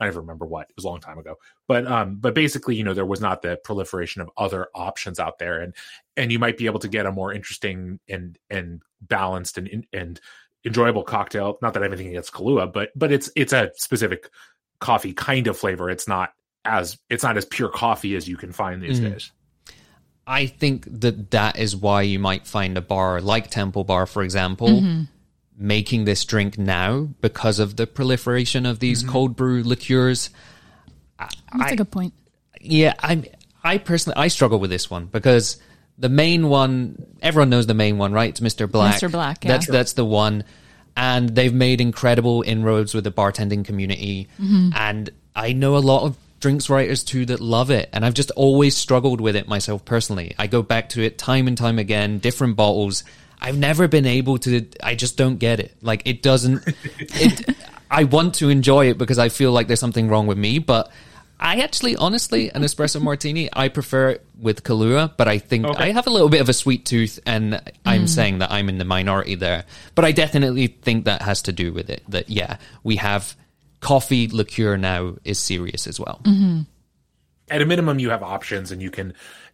I 0.00 0.04
never 0.04 0.20
remember 0.20 0.46
what. 0.46 0.68
It 0.68 0.76
was 0.76 0.84
a 0.84 0.88
long 0.88 1.00
time 1.00 1.18
ago. 1.18 1.36
But 1.68 1.86
um, 1.86 2.16
but 2.16 2.34
basically, 2.34 2.76
you 2.76 2.84
know, 2.84 2.94
there 2.94 3.06
was 3.06 3.20
not 3.20 3.42
the 3.42 3.56
proliferation 3.64 4.20
of 4.22 4.30
other 4.36 4.68
options 4.74 5.18
out 5.18 5.38
there, 5.38 5.60
and 5.60 5.74
and 6.16 6.30
you 6.30 6.38
might 6.38 6.58
be 6.58 6.66
able 6.66 6.80
to 6.80 6.88
get 6.88 7.06
a 7.06 7.12
more 7.12 7.32
interesting 7.32 7.98
and 8.08 8.38
and 8.50 8.82
balanced 9.00 9.58
and 9.58 9.86
and 9.92 10.20
enjoyable 10.64 11.02
cocktail. 11.02 11.58
Not 11.62 11.74
that 11.74 11.82
everything 11.82 12.08
against 12.08 12.32
Kahlua, 12.32 12.72
but 12.72 12.90
but 12.94 13.10
it's 13.10 13.30
it's 13.36 13.52
a 13.52 13.70
specific 13.76 14.28
coffee 14.80 15.14
kind 15.14 15.46
of 15.46 15.56
flavor. 15.56 15.88
It's 15.88 16.06
not 16.06 16.34
as 16.64 16.98
it's 17.08 17.22
not 17.22 17.36
as 17.36 17.44
pure 17.46 17.70
coffee 17.70 18.16
as 18.16 18.28
you 18.28 18.36
can 18.36 18.52
find 18.52 18.82
these 18.82 19.00
mm. 19.00 19.10
days. 19.10 19.32
I 20.26 20.46
think 20.46 20.86
that 20.90 21.30
that 21.30 21.56
is 21.56 21.76
why 21.76 22.02
you 22.02 22.18
might 22.18 22.48
find 22.48 22.76
a 22.76 22.80
bar 22.80 23.20
like 23.20 23.48
Temple 23.48 23.84
Bar, 23.84 24.06
for 24.06 24.24
example, 24.24 24.68
mm-hmm 24.68 25.02
making 25.56 26.04
this 26.04 26.24
drink 26.24 26.58
now 26.58 27.08
because 27.20 27.58
of 27.58 27.76
the 27.76 27.86
proliferation 27.86 28.66
of 28.66 28.78
these 28.78 29.02
mm-hmm. 29.02 29.12
cold 29.12 29.36
brew 29.36 29.62
liqueurs. 29.62 30.30
That's 31.18 31.36
I, 31.52 31.70
a 31.70 31.76
good 31.76 31.90
point. 31.90 32.14
Yeah, 32.60 32.94
I 32.98 33.22
I 33.62 33.78
personally 33.78 34.16
I 34.16 34.28
struggle 34.28 34.58
with 34.58 34.70
this 34.70 34.90
one 34.90 35.06
because 35.06 35.58
the 35.98 36.08
main 36.08 36.48
one 36.48 37.06
everyone 37.22 37.50
knows 37.50 37.66
the 37.66 37.74
main 37.74 37.98
one, 37.98 38.12
right? 38.12 38.30
It's 38.30 38.40
Mr. 38.40 38.70
Black. 38.70 39.00
Mr. 39.00 39.10
Black, 39.10 39.44
yeah. 39.44 39.52
That's 39.52 39.66
that's 39.66 39.92
the 39.94 40.04
one. 40.04 40.44
And 40.98 41.28
they've 41.28 41.52
made 41.52 41.80
incredible 41.80 42.42
inroads 42.46 42.94
with 42.94 43.04
the 43.04 43.12
bartending 43.12 43.64
community. 43.64 44.28
Mm-hmm. 44.40 44.70
And 44.74 45.10
I 45.34 45.52
know 45.52 45.76
a 45.76 45.78
lot 45.78 46.04
of 46.04 46.16
drinks 46.40 46.70
writers 46.70 47.04
too 47.04 47.26
that 47.26 47.40
love 47.40 47.70
it. 47.70 47.88
And 47.92 48.04
I've 48.04 48.14
just 48.14 48.30
always 48.32 48.76
struggled 48.76 49.20
with 49.20 49.36
it 49.36 49.48
myself 49.48 49.84
personally. 49.84 50.34
I 50.38 50.46
go 50.46 50.62
back 50.62 50.90
to 50.90 51.02
it 51.02 51.18
time 51.18 51.48
and 51.48 51.56
time 51.56 51.78
again, 51.78 52.18
different 52.18 52.56
bottles, 52.56 53.04
I've 53.40 53.58
never 53.58 53.88
been 53.88 54.06
able 54.06 54.38
to. 54.38 54.66
I 54.82 54.94
just 54.94 55.16
don't 55.16 55.36
get 55.36 55.60
it. 55.60 55.76
Like 55.82 56.02
it 56.04 56.22
doesn't. 56.22 56.62
It. 56.98 57.56
I 57.90 58.04
want 58.04 58.34
to 58.36 58.48
enjoy 58.48 58.90
it 58.90 58.98
because 58.98 59.18
I 59.18 59.28
feel 59.28 59.52
like 59.52 59.68
there's 59.68 59.80
something 59.80 60.08
wrong 60.08 60.26
with 60.26 60.38
me, 60.38 60.58
but 60.58 60.90
I 61.38 61.56
actually, 61.60 61.96
honestly, 61.96 62.50
an 62.50 62.62
espresso 62.62 63.00
martini, 63.00 63.50
I 63.52 63.68
prefer 63.68 64.10
it 64.10 64.26
with 64.40 64.62
Kahlua, 64.62 65.12
but 65.16 65.28
I 65.28 65.38
think 65.38 65.66
okay. 65.66 65.84
I 65.84 65.92
have 65.92 66.06
a 66.06 66.10
little 66.10 66.30
bit 66.30 66.40
of 66.40 66.48
a 66.48 66.54
sweet 66.54 66.86
tooth, 66.86 67.20
and 67.26 67.60
I'm 67.84 68.04
mm. 68.04 68.08
saying 68.08 68.38
that 68.38 68.50
I'm 68.50 68.68
in 68.68 68.78
the 68.78 68.84
minority 68.84 69.34
there. 69.34 69.64
But 69.94 70.06
I 70.06 70.12
definitely 70.12 70.68
think 70.68 71.04
that 71.04 71.22
has 71.22 71.42
to 71.42 71.52
do 71.52 71.72
with 71.72 71.90
it. 71.90 72.02
That 72.08 72.30
yeah, 72.30 72.56
we 72.82 72.96
have 72.96 73.36
coffee 73.80 74.28
liqueur 74.28 74.78
now 74.78 75.16
is 75.24 75.38
serious 75.38 75.86
as 75.86 76.00
well. 76.00 76.20
Mm-hmm. 76.24 76.62
At 77.50 77.62
a 77.62 77.66
minimum, 77.66 77.98
you 77.98 78.10
have 78.10 78.22
options, 78.22 78.72
and 78.72 78.80
you 78.80 78.90
can 78.90 79.12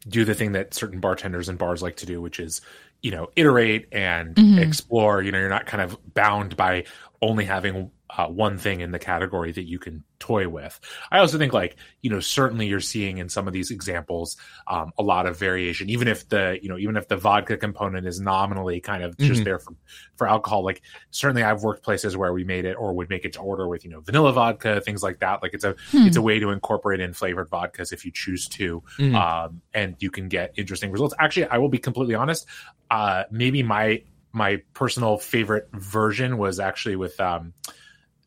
do 0.08 0.24
the 0.24 0.34
thing 0.34 0.52
that 0.52 0.74
certain 0.74 1.00
bartenders 1.00 1.48
and 1.48 1.58
bars 1.58 1.82
like 1.82 1.96
to 1.96 2.06
do, 2.06 2.20
which 2.22 2.38
is 2.38 2.60
you 3.02 3.10
know 3.10 3.28
iterate 3.36 3.86
and 3.92 4.34
mm-hmm. 4.34 4.58
explore 4.58 5.22
you 5.22 5.32
know 5.32 5.38
you're 5.38 5.48
not 5.48 5.66
kind 5.66 5.82
of 5.82 5.96
bound 6.14 6.56
by 6.56 6.84
only 7.20 7.44
having 7.44 7.90
uh, 8.16 8.26
one 8.26 8.58
thing 8.58 8.80
in 8.80 8.90
the 8.90 8.98
category 8.98 9.52
that 9.52 9.64
you 9.64 9.78
can 9.78 10.04
toy 10.18 10.48
with. 10.48 10.78
I 11.10 11.18
also 11.18 11.38
think 11.38 11.52
like, 11.52 11.76
you 12.02 12.10
know, 12.10 12.20
certainly 12.20 12.66
you're 12.66 12.80
seeing 12.80 13.18
in 13.18 13.28
some 13.28 13.46
of 13.46 13.52
these 13.52 13.70
examples 13.70 14.36
um, 14.66 14.92
a 14.98 15.02
lot 15.02 15.26
of 15.26 15.38
variation, 15.38 15.88
even 15.88 16.08
if 16.08 16.28
the, 16.28 16.58
you 16.62 16.68
know, 16.68 16.78
even 16.78 16.96
if 16.96 17.08
the 17.08 17.16
vodka 17.16 17.56
component 17.56 18.06
is 18.06 18.20
nominally 18.20 18.80
kind 18.80 19.02
of 19.02 19.16
just 19.16 19.32
mm-hmm. 19.32 19.44
there 19.44 19.58
for, 19.58 19.74
for 20.16 20.28
alcohol. 20.28 20.62
Like 20.62 20.82
certainly 21.10 21.42
I've 21.42 21.62
worked 21.62 21.82
places 21.82 22.16
where 22.16 22.32
we 22.32 22.44
made 22.44 22.66
it 22.66 22.74
or 22.74 22.92
would 22.92 23.08
make 23.08 23.24
it 23.24 23.32
to 23.34 23.40
order 23.40 23.66
with, 23.66 23.84
you 23.84 23.90
know, 23.90 24.00
vanilla 24.00 24.32
vodka, 24.32 24.80
things 24.80 25.02
like 25.02 25.20
that. 25.20 25.42
Like 25.42 25.54
it's 25.54 25.64
a, 25.64 25.74
hmm. 25.90 26.06
it's 26.06 26.16
a 26.16 26.22
way 26.22 26.38
to 26.38 26.50
incorporate 26.50 27.00
in 27.00 27.14
flavored 27.14 27.48
vodkas 27.50 27.92
if 27.92 28.04
you 28.04 28.12
choose 28.12 28.46
to. 28.48 28.82
Mm-hmm. 28.98 29.14
Um, 29.16 29.62
and 29.72 29.96
you 30.00 30.10
can 30.10 30.28
get 30.28 30.52
interesting 30.56 30.90
results. 30.90 31.14
Actually, 31.18 31.46
I 31.46 31.58
will 31.58 31.70
be 31.70 31.78
completely 31.78 32.14
honest. 32.14 32.46
Uh, 32.90 33.24
maybe 33.30 33.62
my, 33.62 34.02
my 34.32 34.62
personal 34.74 35.18
favorite 35.18 35.68
version 35.72 36.38
was 36.38 36.60
actually 36.60 36.96
with, 36.96 37.18
um, 37.18 37.54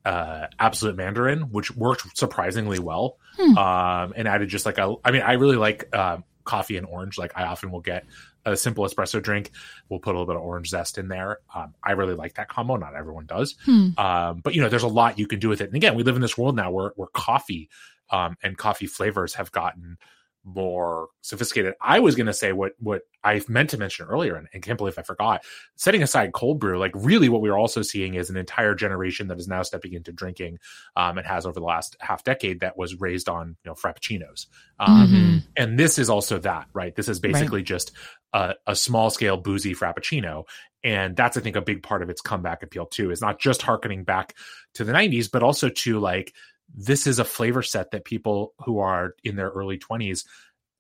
uh, 0.06 0.48
Absolut 0.60 0.96
Mandrin, 0.96 1.52
which 1.52 1.76
worked 1.76 2.18
surprisingly 2.18 2.80
well, 2.80 3.18
hmm. 3.36 3.58
um, 3.58 4.14
and 4.16 4.28
added 4.28 4.50
just 4.50 4.66
like 4.66 4.78
a. 4.78 4.96
I 5.04 5.12
mean, 5.12 5.24
I 5.24 5.34
really 5.34 5.56
like 5.56 5.90
uh, 5.92 6.18
coffee 6.44 6.78
and 6.78 6.86
orange. 6.86 7.18
Like 7.18 7.34
I 7.36 7.46
often 7.46 7.72
will 7.72 7.82
get 7.82 8.06
a 8.46 8.56
simple 8.56 8.86
espresso 8.86 9.22
drink. 9.22 9.52
We'll 9.90 10.00
put 10.00 10.12
a 10.12 10.20
little 10.20 10.28
bit 10.28 10.36
of 10.36 10.44
orange 10.44 10.70
zest 10.70 10.98
in 10.98 11.08
there. 11.08 11.40
Um, 11.54 11.74
I 11.84 11.94
really 11.94 12.14
like 12.14 12.36
that 12.36 12.48
combo. 12.48 12.76
Not 12.76 12.96
everyone 12.96 13.26
does, 13.26 13.56
hmm. 13.66 13.90
um, 13.98 14.42
but 14.44 14.54
you 14.54 14.62
know, 14.62 14.70
there's 14.70 14.84
a 14.84 14.88
lot 14.88 15.18
you 15.18 15.28
can 15.28 15.40
do 15.40 15.50
with 15.50 15.62
it. 15.62 15.66
And 15.66 15.76
again, 15.76 15.96
we 15.96 16.04
live 16.04 16.16
in 16.16 16.22
this 16.22 16.38
world 16.38 16.56
now 16.56 16.72
where 16.72 16.94
where 16.96 17.08
coffee 17.08 17.70
um, 18.12 18.38
and 18.44 18.58
coffee 18.58 18.88
flavors 18.88 19.34
have 19.34 19.52
gotten 19.52 19.98
more 20.46 21.10
sophisticated. 21.22 21.74
I 21.82 22.00
was 22.00 22.16
going 22.16 22.28
to 22.28 22.34
say 22.34 22.52
what 22.52 22.74
what 22.80 23.02
I 23.24 23.42
meant 23.48 23.72
to 23.72 23.78
mention 23.78 24.06
earlier, 24.06 24.36
and, 24.36 24.48
and 24.54 24.62
can't 24.62 24.78
believe 24.78 24.98
I 25.00 25.02
forgot. 25.02 25.44
Setting 25.76 26.04
aside 26.04 26.34
cold 26.34 26.60
brew, 26.60 26.78
like 26.78 26.92
really, 26.94 27.28
what 27.28 27.42
we're 27.42 27.58
also 27.58 27.82
seeing 27.82 28.14
is 28.14 28.30
an 28.30 28.38
entire 28.38 28.76
generation 28.76 29.28
that 29.30 29.40
is 29.40 29.48
now 29.48 29.64
stepping 29.64 29.94
into 29.94 30.12
drinking, 30.12 30.60
um, 30.96 31.18
and 31.18 31.26
has 31.26 31.46
over 31.46 31.60
the 31.60 31.66
last 31.66 31.98
half 32.00 32.24
decade 32.24 32.60
that 32.60 32.78
was 32.78 33.00
raised 33.02 33.28
on 33.28 33.58
you 33.64 33.72
know 33.72 33.74
frappuccinos, 33.74 34.46
um, 34.80 35.08
mm-hmm. 35.08 35.38
and 35.58 35.80
this 35.80 35.98
is 35.98 36.10
also 36.10 36.38
that 36.40 36.68
right. 36.74 36.96
This 36.96 37.10
is 37.10 37.20
basically 37.20 37.60
right. 37.60 37.68
just 37.68 37.92
a, 38.32 38.54
a 38.68 38.76
small 38.76 39.10
scale 39.10 39.38
boozy 39.38 39.74
frappuccino, 39.74 40.44
and 40.84 41.16
that's 41.16 41.38
I 41.38 41.42
think 41.42 41.56
a 41.56 41.62
big 41.62 41.82
part 41.82 42.04
of 42.04 42.10
its 42.12 42.22
comeback 42.22 42.62
appeal 42.62 42.86
too. 42.86 43.10
Is 43.10 43.22
not 43.22 43.40
just 43.40 43.64
harkening 43.64 44.04
back 44.04 44.36
to 44.76 44.84
the 44.84 44.94
'90s, 44.94 45.32
but 45.32 45.42
also 45.42 45.70
to 45.70 46.00
like 46.00 46.34
this 46.74 47.08
is 47.08 47.20
a 47.20 47.26
flavor 47.26 47.62
set 47.62 47.92
that 47.92 48.06
people 48.06 48.54
who 48.60 48.80
are 48.80 49.16
in 49.24 49.36
their 49.36 49.50
early 49.50 49.78
20s 49.78 50.26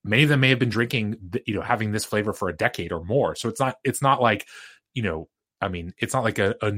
many 0.03 0.23
of 0.23 0.29
them 0.29 0.39
may 0.39 0.49
have 0.49 0.59
been 0.59 0.69
drinking 0.69 1.17
you 1.45 1.53
know 1.53 1.61
having 1.61 1.91
this 1.91 2.05
flavor 2.05 2.33
for 2.33 2.49
a 2.49 2.55
decade 2.55 2.91
or 2.91 3.03
more 3.03 3.35
so 3.35 3.49
it's 3.49 3.59
not 3.59 3.77
it's 3.83 4.01
not 4.01 4.21
like 4.21 4.47
you 4.93 5.03
know 5.03 5.27
i 5.61 5.67
mean 5.67 5.93
it's 5.97 6.13
not 6.13 6.23
like 6.23 6.39
a, 6.39 6.55
a 6.61 6.71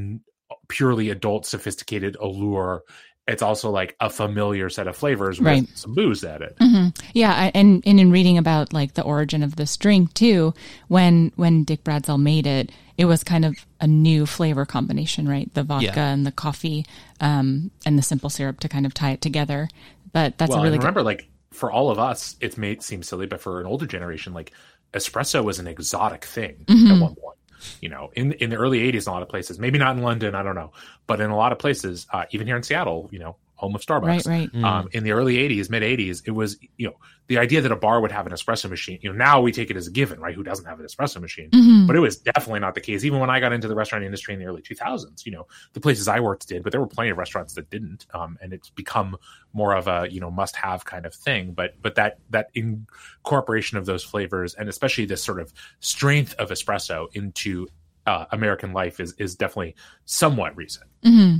purely 0.67 1.09
adult 1.09 1.45
sophisticated 1.45 2.15
allure 2.19 2.83
it's 3.27 3.41
also 3.41 3.69
like 3.69 3.95
a 3.99 4.09
familiar 4.09 4.69
set 4.69 4.87
of 4.87 4.95
flavors 4.95 5.39
with 5.39 5.47
right. 5.47 5.67
some 5.77 5.93
booze 5.93 6.23
added. 6.23 6.55
Mm-hmm. 6.61 6.89
Yeah, 7.13 7.33
I, 7.33 7.51
and 7.53 7.83
and 7.85 7.99
in 7.99 8.09
reading 8.09 8.37
about 8.37 8.71
like 8.71 8.93
the 8.93 9.03
origin 9.03 9.43
of 9.43 9.57
this 9.57 9.75
drink 9.75 10.13
too, 10.13 10.53
when 10.87 11.33
when 11.35 11.65
Dick 11.65 11.83
Bradsell 11.83 12.21
made 12.21 12.47
it, 12.47 12.71
it 12.97 13.05
was 13.05 13.23
kind 13.23 13.45
of 13.45 13.55
a 13.79 13.88
new 13.88 14.25
flavor 14.25 14.65
combination, 14.65 15.27
right? 15.27 15.53
The 15.53 15.63
vodka 15.63 15.86
yeah. 15.86 16.13
and 16.13 16.25
the 16.25 16.31
coffee, 16.31 16.86
um, 17.19 17.71
and 17.86 17.97
the 17.97 18.03
simple 18.03 18.29
syrup 18.29 18.60
to 18.62 18.69
kind 18.69 18.86
of 18.86 18.93
tie 18.93 19.12
it 19.12 19.21
together. 19.21 19.69
But 20.12 20.38
that's 20.38 20.51
well, 20.51 20.62
a 20.62 20.63
really 20.63 20.77
remember, 20.77 21.01
good... 21.01 21.05
like 21.05 21.29
for 21.51 21.71
all 21.71 21.89
of 21.89 21.99
us, 21.99 22.36
it 22.41 22.57
may 22.57 22.77
seem 22.79 23.03
silly, 23.03 23.27
but 23.27 23.41
for 23.41 23.60
an 23.60 23.67
older 23.67 23.86
generation, 23.86 24.33
like 24.33 24.51
espresso 24.93 25.43
was 25.43 25.60
an 25.60 25.67
exotic 25.67 26.25
thing 26.25 26.65
mm-hmm. 26.65 26.91
at 26.91 27.01
one 27.01 27.15
point 27.15 27.38
you 27.81 27.89
know, 27.89 28.12
in 28.15 28.33
in 28.33 28.49
the 28.49 28.55
early 28.55 28.79
'80s, 28.91 29.07
in 29.07 29.10
a 29.10 29.13
lot 29.13 29.21
of 29.21 29.29
places, 29.29 29.60
maybe 29.60 29.79
not 29.79 29.95
in 29.95 30.03
London, 30.03 30.36
I 30.36 30.43
don't 30.43 30.55
know, 30.55 30.71
but 31.05 31.19
in 31.21 31.29
a 31.29 31.36
lot 31.36 31.51
of 31.51 31.60
places, 31.60 32.07
uh, 32.12 32.25
even 32.31 32.47
here 32.47 32.55
in 32.55 32.63
Seattle, 32.63 33.10
you 33.12 33.19
know, 33.19 33.36
home 33.57 33.75
of 33.75 33.81
Starbucks. 33.81 34.07
Right, 34.07 34.25
right. 34.25 34.51
Mm. 34.51 34.63
Um, 34.63 34.89
in 34.93 35.03
the 35.03 35.11
early 35.11 35.35
80s, 35.35 35.69
mid 35.69 35.83
80s, 35.83 36.21
it 36.25 36.31
was, 36.31 36.57
you 36.77 36.87
know, 36.87 36.95
the 37.25 37.39
idea 37.39 37.59
that 37.59 37.71
a 37.71 37.75
bar 37.75 37.99
would 37.99 38.11
have 38.11 38.25
an 38.25 38.31
espresso 38.31 38.69
machine, 38.69 38.99
you 39.01 39.11
know, 39.11 39.17
now 39.17 39.41
we 39.41 39.51
take 39.51 39.69
it 39.69 39.75
as 39.75 39.87
a 39.87 39.91
given, 39.91 40.19
right? 40.19 40.33
Who 40.33 40.43
doesn't 40.43 40.65
have 40.65 40.79
an 40.79 40.85
espresso 40.85 41.19
machine? 41.19 41.49
Mm-hmm. 41.49 41.87
But 41.87 41.95
it 41.95 41.99
was 41.99 42.17
definitely 42.17 42.61
not 42.61 42.75
the 42.75 42.81
case. 42.81 43.03
Even 43.03 43.19
when 43.19 43.29
I 43.29 43.39
got 43.39 43.51
into 43.51 43.67
the 43.67 43.75
restaurant 43.75 44.05
industry 44.05 44.33
in 44.33 44.39
the 44.39 44.45
early 44.45 44.61
2000s, 44.61 45.25
you 45.25 45.31
know, 45.31 45.47
the 45.73 45.81
places 45.81 46.07
I 46.07 46.19
worked 46.19 46.47
did, 46.47 46.63
but 46.63 46.71
there 46.71 46.79
were 46.79 46.87
plenty 46.87 47.09
of 47.09 47.17
restaurants 47.17 47.53
that 47.53 47.69
didn't. 47.69 48.05
Um, 48.13 48.37
and 48.41 48.53
it's 48.53 48.69
become 48.69 49.17
more 49.53 49.75
of 49.75 49.87
a, 49.87 50.07
you 50.09 50.21
know, 50.21 50.31
must 50.31 50.55
have 50.55 50.85
kind 50.85 51.05
of 51.05 51.13
thing. 51.13 51.53
But, 51.53 51.81
but 51.81 51.95
that, 51.95 52.19
that 52.29 52.49
incorporation 52.53 53.77
of 53.77 53.85
those 53.85 54.03
flavors 54.03 54.53
and 54.53 54.69
especially 54.69 55.05
this 55.05 55.23
sort 55.23 55.39
of 55.39 55.51
strength 55.79 56.33
of 56.35 56.49
espresso 56.49 57.07
into 57.13 57.67
uh, 58.05 58.25
American 58.31 58.71
life 58.71 58.99
is, 58.99 59.13
is 59.13 59.35
definitely 59.35 59.75
somewhat 60.05 60.55
recent. 60.55 60.89
Mm-hmm. 61.03 61.39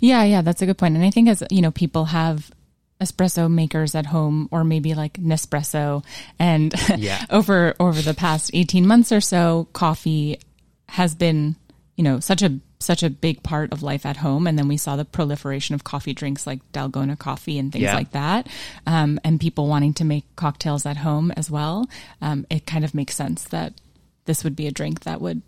Yeah, 0.00 0.22
yeah, 0.24 0.42
that's 0.42 0.62
a 0.62 0.66
good 0.66 0.78
point. 0.78 0.94
And 0.96 1.04
I 1.04 1.10
think 1.10 1.28
as 1.28 1.42
you 1.50 1.62
know, 1.62 1.70
people 1.70 2.06
have 2.06 2.50
espresso 3.00 3.50
makers 3.50 3.94
at 3.94 4.06
home 4.06 4.48
or 4.52 4.62
maybe 4.64 4.94
like 4.94 5.14
Nespresso 5.14 6.04
and 6.38 6.72
yeah. 6.96 7.24
over 7.30 7.74
over 7.80 8.00
the 8.00 8.14
past 8.14 8.50
18 8.54 8.86
months 8.86 9.10
or 9.10 9.20
so 9.20 9.66
coffee 9.72 10.38
has 10.88 11.14
been 11.14 11.56
you 11.96 12.04
know 12.04 12.20
such 12.20 12.40
a 12.40 12.60
such 12.78 13.02
a 13.02 13.10
big 13.10 13.42
part 13.42 13.72
of 13.72 13.82
life 13.82 14.04
at 14.04 14.18
home. 14.18 14.46
And 14.46 14.58
then 14.58 14.68
we 14.68 14.76
saw 14.76 14.94
the 14.94 15.04
proliferation 15.06 15.74
of 15.74 15.84
coffee 15.84 16.12
drinks 16.12 16.46
like 16.46 16.60
Dalgona 16.72 17.18
coffee 17.18 17.58
and 17.58 17.72
things 17.72 17.84
Yeah. 17.84 17.94
like 17.94 18.10
that. 18.12 18.46
Um, 18.86 19.18
and 19.24 19.40
people 19.40 19.68
wanting 19.68 19.94
to 19.94 20.04
make 20.04 20.24
cocktails 20.36 20.84
at 20.84 20.98
home 20.98 21.30
as 21.34 21.50
well. 21.50 21.88
Um, 22.20 22.46
it 22.50 22.66
kind 22.66 22.84
of 22.84 22.94
makes 22.94 23.14
sense 23.16 23.44
that 23.44 23.72
this 24.26 24.44
would 24.44 24.54
be 24.54 24.66
a 24.66 24.70
drink 24.70 25.04
that 25.04 25.22
would 25.22 25.40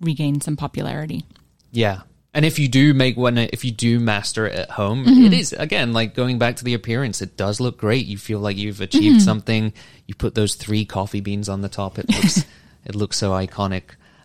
regain 0.00 0.40
some 0.40 0.56
popularity. 0.56 1.26
Yeah. 1.72 2.00
And 2.34 2.44
if 2.46 2.58
you 2.58 2.66
do 2.68 2.94
make 2.94 3.16
one, 3.16 3.36
if 3.36 3.62
you 3.64 3.70
do 3.72 4.00
master 4.00 4.46
it 4.46 4.54
at 4.54 4.70
home, 4.70 5.04
Mm-hmm. 5.04 5.24
it 5.26 5.32
is, 5.34 5.52
again, 5.52 5.92
like 5.92 6.14
going 6.14 6.38
back 6.38 6.56
to 6.56 6.64
the 6.64 6.72
appearance, 6.74 7.20
it 7.20 7.36
does 7.36 7.60
look 7.60 7.76
great. 7.76 8.06
You 8.06 8.16
feel 8.16 8.38
like 8.40 8.56
you've 8.56 8.80
achieved 8.80 9.16
Mm-hmm. 9.16 9.24
something. 9.24 9.72
You 10.06 10.14
put 10.14 10.34
those 10.34 10.54
three 10.54 10.84
coffee 10.86 11.20
beans 11.20 11.48
on 11.50 11.60
the 11.60 11.68
top. 11.68 11.98
It 11.98 12.08
looks, 12.08 12.38
it 12.86 12.94
looks 12.94 13.18
so 13.18 13.32
iconic. 13.32 13.82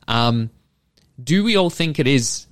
Um, 0.08 0.52
do 1.22 1.44
we 1.44 1.58
all 1.58 1.70
think 1.70 2.00
it 2.00 2.08
is 2.08 2.48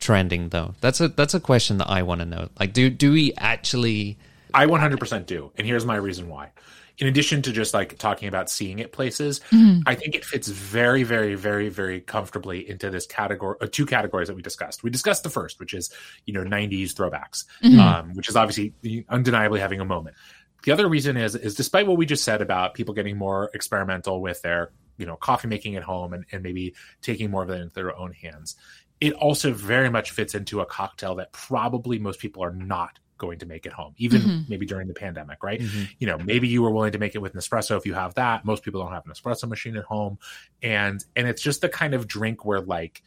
trending 0.00 0.48
though? 0.48 0.74
That's 0.80 1.00
a, 1.02 1.08
that's 1.08 1.34
a 1.34 1.40
question 1.40 1.78
that 1.78 1.90
I 1.90 2.02
want 2.02 2.20
to 2.20 2.24
know. 2.26 2.48
Like, 2.58 2.72
do, 2.72 2.88
do 2.88 3.12
we 3.12 3.34
actually, 3.36 4.16
I 4.54 4.64
100% 4.66 5.26
do. 5.26 5.52
And 5.58 5.66
here's 5.66 5.84
my 5.84 5.96
reason 5.96 6.28
why. 6.30 6.50
In 6.98 7.06
addition 7.06 7.42
to 7.42 7.52
just 7.52 7.74
like 7.74 7.96
talking 7.98 8.28
about 8.28 8.50
seeing 8.50 8.80
it 8.80 8.92
places, 8.92 9.40
I 9.86 9.94
think 9.94 10.14
it 10.16 10.24
fits 10.24 10.48
very, 10.48 11.04
very, 11.04 11.36
very, 11.36 11.68
very 11.68 12.00
comfortably 12.00 12.68
into 12.68 12.90
this 12.90 13.06
category, 13.06 13.56
uh, 13.60 13.68
two 13.70 13.86
categories 13.86 14.28
that 14.28 14.34
we 14.34 14.42
discussed. 14.42 14.82
We 14.82 14.90
discussed 14.90 15.22
the 15.22 15.30
first, 15.30 15.60
which 15.60 15.74
is, 15.74 15.90
you 16.26 16.34
know, 16.34 16.42
90s 16.42 16.94
throwbacks, 16.94 17.44
um, 17.78 18.14
which 18.14 18.28
is 18.28 18.34
obviously 18.34 19.04
undeniably 19.08 19.60
having 19.60 19.80
a 19.80 19.84
moment. 19.84 20.16
The 20.64 20.72
other 20.72 20.88
reason 20.88 21.16
is, 21.16 21.36
is 21.36 21.54
despite 21.54 21.86
what 21.86 21.96
we 21.96 22.04
just 22.04 22.24
said 22.24 22.42
about 22.42 22.74
people 22.74 22.94
getting 22.94 23.16
more 23.16 23.50
experimental 23.54 24.20
with 24.20 24.42
their, 24.42 24.72
you 24.96 25.06
know, 25.06 25.14
coffee 25.14 25.46
making 25.46 25.76
at 25.76 25.84
home 25.84 26.12
and, 26.12 26.24
and 26.32 26.42
maybe 26.42 26.74
taking 27.00 27.30
more 27.30 27.44
of 27.44 27.50
it 27.50 27.60
into 27.60 27.74
their 27.74 27.96
own 27.96 28.12
hands, 28.12 28.56
it 29.00 29.12
also 29.12 29.52
very 29.52 29.88
much 29.88 30.10
fits 30.10 30.34
into 30.34 30.60
a 30.60 30.66
cocktail 30.66 31.14
that 31.14 31.32
probably 31.32 31.98
most 31.98 32.18
people 32.18 32.42
are 32.42 32.52
not 32.52 32.98
going 33.18 33.40
to 33.40 33.46
make 33.46 33.66
at 33.66 33.72
home, 33.72 33.94
even 33.98 34.22
mm-hmm. 34.22 34.40
maybe 34.48 34.64
during 34.64 34.88
the 34.88 34.94
pandemic, 34.94 35.42
right? 35.42 35.60
Mm-hmm. 35.60 35.84
You 35.98 36.06
know, 36.06 36.18
maybe 36.18 36.48
you 36.48 36.62
were 36.62 36.70
willing 36.70 36.92
to 36.92 36.98
make 36.98 37.14
it 37.14 37.18
with 37.18 37.34
Nespresso 37.34 37.76
if 37.76 37.84
you 37.84 37.94
have 37.94 38.14
that. 38.14 38.44
Most 38.44 38.62
people 38.62 38.80
don't 38.80 38.92
have 38.92 39.04
an 39.06 39.12
espresso 39.12 39.48
machine 39.48 39.76
at 39.76 39.84
home. 39.84 40.18
And 40.62 41.04
and 41.16 41.28
it's 41.28 41.42
just 41.42 41.60
the 41.60 41.68
kind 41.68 41.94
of 41.94 42.06
drink 42.06 42.44
where 42.44 42.60
like, 42.60 43.02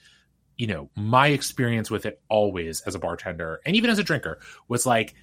you 0.57 0.67
know, 0.67 0.89
my 0.95 1.27
experience 1.27 1.89
with 1.89 2.05
it 2.05 2.21
always 2.29 2.81
as 2.81 2.93
a 2.93 2.99
bartender 2.99 3.61
and 3.65 3.75
even 3.75 3.89
as 3.89 3.97
a 3.97 4.03
drinker 4.03 4.39
was 4.67 4.85
like 4.85 5.15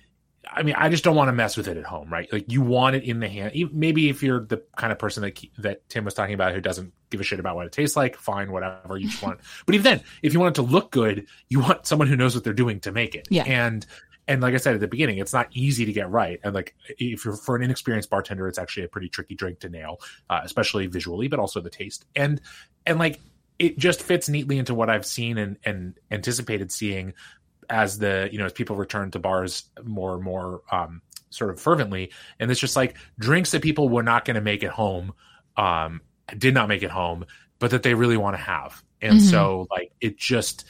I 0.51 0.62
mean, 0.62 0.74
I 0.77 0.88
just 0.88 1.05
don't 1.05 1.16
want 1.16 1.29
to 1.29 1.33
mess 1.33 1.57
with 1.57 1.68
it 1.68 1.77
at 1.77 1.85
home, 1.85 2.11
right? 2.12 2.33
Like 2.33 2.51
you 2.51 2.62
want 2.62 2.96
it 2.96 3.05
in 3.05 3.20
the 3.20 3.29
hand. 3.29 3.53
Maybe 3.72 4.09
if 4.09 4.22
you're 4.22 4.44
the 4.44 4.62
kind 4.77 4.92
of 4.92 4.98
person 4.98 5.22
that 5.22 5.38
that 5.59 5.88
Tim 5.88 6.05
was 6.05 6.14
talking 6.14 6.35
about 6.35 6.55
who 6.55 6.61
doesn't 6.61 6.92
give 7.11 7.20
a 7.20 7.24
shit 7.24 7.40
about 7.40 7.57
what 7.57 7.66
it 7.66 7.72
tastes 7.72 7.96
like, 7.96 8.16
fine, 8.16 8.53
whatever. 8.53 8.96
You 8.96 9.09
just 9.09 9.22
want. 9.22 9.40
But 9.66 9.74
even 9.74 9.85
then, 9.85 10.01
if 10.22 10.33
you 10.33 10.40
want 10.40 10.57
it 10.57 10.62
to 10.62 10.66
look 10.66 10.90
good, 10.90 11.27
you 11.48 11.61
want 11.61 11.87
someone 11.87 12.09
who 12.09 12.16
knows 12.16 12.35
what 12.35 12.44
they're 12.44 12.53
doing 12.53 12.81
to 12.81 12.92
make 12.92 13.14
it. 13.14 13.27
Yeah. 13.31 13.44
And 13.44 13.85
and 14.28 14.42
like 14.42 14.54
I 14.54 14.58
said 14.58 14.74
at 14.74 14.80
the 14.80 14.86
beginning, 14.86 15.18
it's 15.18 15.32
not 15.32 15.48
easy 15.52 15.86
to 15.86 15.92
get 15.92 16.10
right. 16.10 16.38
And 16.44 16.54
like 16.54 16.74
if 16.86 17.24
you're 17.24 17.34
for 17.34 17.56
an 17.56 17.62
inexperienced 17.62 18.10
bartender, 18.10 18.46
it's 18.46 18.58
actually 18.58 18.84
a 18.84 18.88
pretty 18.88 19.08
tricky 19.08 19.34
drink 19.34 19.60
to 19.60 19.70
nail, 19.70 20.00
uh, 20.28 20.40
especially 20.44 20.86
visually, 20.86 21.28
but 21.28 21.40
also 21.40 21.60
the 21.60 21.70
taste. 21.70 22.04
And 22.14 22.40
and 22.84 22.98
like 22.98 23.20
it 23.58 23.78
just 23.78 24.02
fits 24.02 24.28
neatly 24.28 24.58
into 24.58 24.74
what 24.74 24.90
I've 24.90 25.06
seen 25.06 25.38
and 25.38 25.56
and 25.64 25.98
anticipated 26.10 26.70
seeing 26.70 27.14
as 27.70 27.98
the 27.98 28.28
you 28.30 28.38
know 28.38 28.44
as 28.44 28.52
people 28.52 28.76
return 28.76 29.10
to 29.12 29.18
bars 29.18 29.64
more 29.82 30.14
and 30.14 30.22
more 30.22 30.62
um 30.70 31.02
sort 31.30 31.50
of 31.50 31.60
fervently 31.60 32.10
and 32.40 32.50
it's 32.50 32.60
just 32.60 32.76
like 32.76 32.96
drinks 33.18 33.50
that 33.50 33.62
people 33.62 33.90
were 33.90 34.02
not 34.02 34.24
going 34.24 34.36
to 34.36 34.40
make 34.40 34.64
at 34.64 34.70
home 34.70 35.12
um 35.58 36.00
did 36.38 36.54
not 36.54 36.68
make 36.68 36.82
at 36.82 36.90
home 36.90 37.26
but 37.58 37.70
that 37.70 37.82
they 37.82 37.92
really 37.92 38.16
want 38.16 38.34
to 38.34 38.42
have 38.42 38.82
and 39.02 39.20
so 39.20 39.66
like 39.70 39.92
it 40.00 40.16
just 40.16 40.64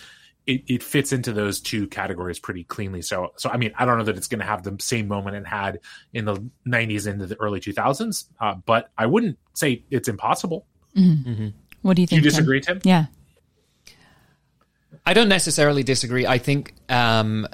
it, 0.49 0.63
it 0.67 0.83
fits 0.83 1.13
into 1.13 1.33
those 1.33 1.61
two 1.61 1.87
categories 1.89 2.39
pretty 2.39 2.65
cleanly 2.65 3.03
so 3.03 3.33
so 3.37 3.51
i 3.51 3.57
mean 3.57 3.71
i 3.79 3.85
don't 3.85 3.99
know 3.99 4.05
that 4.05 4.17
it's 4.17 4.27
going 4.27 4.41
to 4.41 4.47
have 4.47 4.63
the 4.63 4.75
same 4.81 5.07
moment 5.07 5.37
it 5.37 5.47
had 5.47 5.79
in 6.15 6.25
the 6.25 6.37
90s 6.67 7.07
into 7.07 7.27
the 7.27 7.39
early 7.39 7.61
2000s 7.61 8.25
uh, 8.41 8.55
but 8.67 8.91
i 8.97 9.05
wouldn't 9.07 9.39
say 9.53 9.85
it's 9.91 10.09
impossible 10.09 10.67
What 11.83 11.95
do 11.97 12.03
you 12.03 12.07
do 12.09 12.17
you 12.17 12.23
think? 12.23 12.23
Tim? 12.23 12.31
disagree 12.31 12.61
tim 12.61 12.81
Yeah. 12.83 13.07
I 15.07 15.15
don't 15.15 15.29
necessarily 15.29 15.83
disagree. 15.83 16.27
I 16.27 16.37
think, 16.37 16.75
um, 16.91 17.47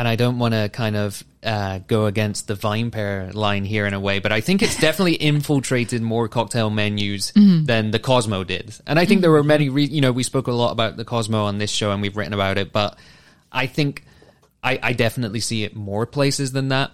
and 0.00 0.08
I 0.08 0.16
don't 0.16 0.38
want 0.38 0.54
to 0.54 0.70
kind 0.70 0.96
of 0.96 1.22
uh, 1.42 1.80
go 1.86 2.06
against 2.06 2.48
the 2.48 2.54
Vine 2.54 2.90
Pair 2.90 3.30
line 3.34 3.66
here 3.66 3.84
in 3.84 3.92
a 3.92 4.00
way, 4.00 4.18
but 4.18 4.32
I 4.32 4.40
think 4.40 4.62
it's 4.62 4.80
definitely 4.80 5.12
infiltrated 5.20 6.00
more 6.00 6.26
cocktail 6.26 6.70
menus 6.70 7.32
mm-hmm. 7.32 7.66
than 7.66 7.90
the 7.90 7.98
Cosmo 7.98 8.42
did. 8.42 8.74
And 8.86 8.98
I 8.98 9.04
think 9.04 9.20
there 9.20 9.30
were 9.30 9.40
mm-hmm. 9.40 9.48
many, 9.48 9.68
re- 9.68 9.84
you 9.84 10.00
know, 10.00 10.10
we 10.10 10.22
spoke 10.22 10.46
a 10.46 10.52
lot 10.52 10.72
about 10.72 10.96
the 10.96 11.04
Cosmo 11.04 11.44
on 11.44 11.58
this 11.58 11.70
show 11.70 11.92
and 11.92 12.00
we've 12.00 12.16
written 12.16 12.32
about 12.32 12.56
it, 12.56 12.72
but 12.72 12.98
I 13.52 13.66
think 13.66 14.06
I, 14.64 14.78
I 14.82 14.92
definitely 14.94 15.40
see 15.40 15.64
it 15.64 15.76
more 15.76 16.06
places 16.06 16.52
than 16.52 16.68
that. 16.68 16.92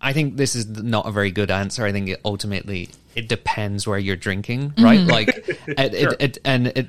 I 0.00 0.12
think 0.12 0.36
this 0.36 0.56
is 0.56 0.66
not 0.66 1.06
a 1.06 1.12
very 1.12 1.30
good 1.30 1.52
answer. 1.52 1.84
I 1.84 1.92
think 1.92 2.08
it 2.08 2.20
ultimately 2.24 2.88
it 3.14 3.28
depends 3.28 3.86
where 3.86 3.98
you're 3.98 4.16
drinking, 4.16 4.74
right? 4.76 4.98
Mm-hmm. 4.98 5.08
Like, 5.08 5.28
it, 5.68 5.94
it, 5.94 6.16
it, 6.18 6.38
and 6.44 6.66
it, 6.66 6.88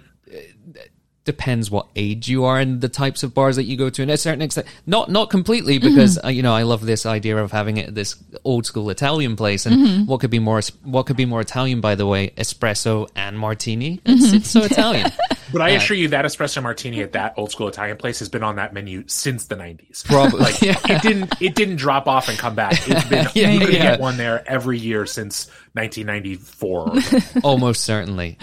depends 1.23 1.69
what 1.69 1.88
age 1.95 2.27
you 2.27 2.45
are 2.45 2.60
and 2.60 2.81
the 2.81 2.89
types 2.89 3.21
of 3.23 3.34
bars 3.34 3.55
that 3.55 3.63
you 3.63 3.77
go 3.77 3.89
to. 3.89 4.01
And 4.01 4.10
a 4.10 4.17
certain 4.17 4.41
extent, 4.41 4.67
not 4.86 5.10
not 5.10 5.29
completely, 5.29 5.77
because 5.77 6.17
mm-hmm. 6.17 6.27
uh, 6.27 6.29
you 6.29 6.41
know 6.41 6.53
I 6.53 6.63
love 6.63 6.86
this 6.86 7.05
idea 7.05 7.38
of 7.38 7.51
having 7.51 7.77
it 7.77 7.89
at 7.89 7.95
this 7.95 8.15
old 8.43 8.65
school 8.65 8.89
Italian 8.89 9.36
place. 9.36 9.65
And 9.65 9.75
mm-hmm. 9.75 10.05
what 10.05 10.19
could 10.21 10.31
be 10.31 10.39
more 10.39 10.62
what 10.84 11.05
could 11.05 11.17
be 11.17 11.25
more 11.25 11.41
Italian, 11.41 11.81
by 11.81 11.95
the 11.95 12.07
way, 12.07 12.29
espresso 12.38 13.10
and 13.15 13.38
martini. 13.38 14.01
It's, 14.05 14.27
mm-hmm. 14.27 14.36
it's 14.38 14.49
so 14.49 14.62
Italian. 14.63 15.12
But 15.51 15.62
I 15.62 15.73
uh, 15.73 15.77
assure 15.77 15.97
you 15.97 16.07
that 16.10 16.25
espresso 16.25 16.63
martini 16.63 17.01
at 17.01 17.13
that 17.13 17.36
old 17.38 17.51
school 17.51 17.67
Italian 17.67 17.97
place 17.97 18.19
has 18.19 18.29
been 18.29 18.43
on 18.43 18.55
that 18.55 18.73
menu 18.73 19.03
since 19.07 19.45
the 19.45 19.55
nineties. 19.55 20.03
Probably. 20.07 20.39
Like 20.39 20.55
it 20.63 21.01
didn't 21.01 21.41
it 21.41 21.55
didn't 21.55 21.75
drop 21.75 22.07
off 22.07 22.29
and 22.29 22.38
come 22.38 22.55
back. 22.55 22.73
It's 22.88 23.03
been 23.05 23.27
Yeah, 23.36 23.51
you 23.51 23.60
can 23.60 23.71
yeah. 23.71 23.91
get 23.91 23.99
one 23.99 24.17
there 24.17 24.43
every 24.47 24.79
year 24.79 25.05
since 25.05 25.47
1994. 25.73 27.41
Almost 27.43 27.84
certainly. 27.84 28.38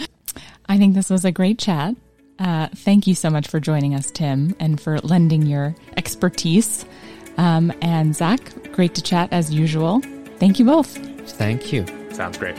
I 0.67 0.77
think 0.77 0.93
this 0.93 1.09
was 1.09 1.25
a 1.25 1.31
great 1.31 1.57
chat. 1.59 1.95
Uh, 2.39 2.69
thank 2.73 3.05
you 3.05 3.13
so 3.13 3.29
much 3.29 3.47
for 3.47 3.59
joining 3.59 3.93
us, 3.93 4.09
Tim, 4.11 4.55
and 4.59 4.79
for 4.79 4.99
lending 4.99 5.43
your 5.43 5.75
expertise. 5.97 6.85
Um, 7.37 7.73
and 7.81 8.15
Zach, 8.15 8.39
great 8.71 8.95
to 8.95 9.01
chat 9.01 9.29
as 9.31 9.53
usual. 9.53 10.01
Thank 10.37 10.59
you 10.59 10.65
both. 10.65 10.97
Thank 11.31 11.73
you. 11.73 11.85
Sounds 12.11 12.37
great. 12.37 12.55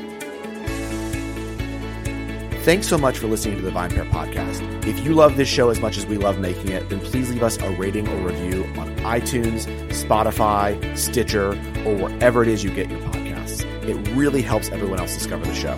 Thanks 2.62 2.87
so 2.87 2.99
much 2.99 3.16
for 3.16 3.27
listening 3.27 3.57
to 3.57 3.62
the 3.62 3.71
Vine 3.71 3.90
Pair 3.90 4.05
podcast. 4.05 4.61
If 4.87 5.03
you 5.03 5.14
love 5.14 5.38
this 5.38 5.49
show 5.49 5.71
as 5.71 5.81
much 5.81 5.97
as 5.97 6.05
we 6.05 6.19
love 6.19 6.38
making 6.38 6.69
it, 6.69 6.90
then 6.90 7.01
please 7.01 7.31
leave 7.31 7.43
us 7.43 7.57
a 7.57 7.71
rating 7.71 8.07
or 8.07 8.16
review 8.29 8.64
on 8.77 8.95
iTunes, 8.99 9.66
Spotify, 9.88 10.97
Stitcher, 10.97 11.53
or 11.87 11.97
wherever 11.97 12.43
it 12.43 12.49
is 12.49 12.62
you 12.62 12.71
get 12.71 12.90
your 12.90 13.01
podcasts. 13.01 13.64
It 13.85 13.95
really 14.14 14.43
helps 14.43 14.69
everyone 14.69 15.01
else 15.01 15.14
discover 15.14 15.47
the 15.47 15.55
show. 15.55 15.75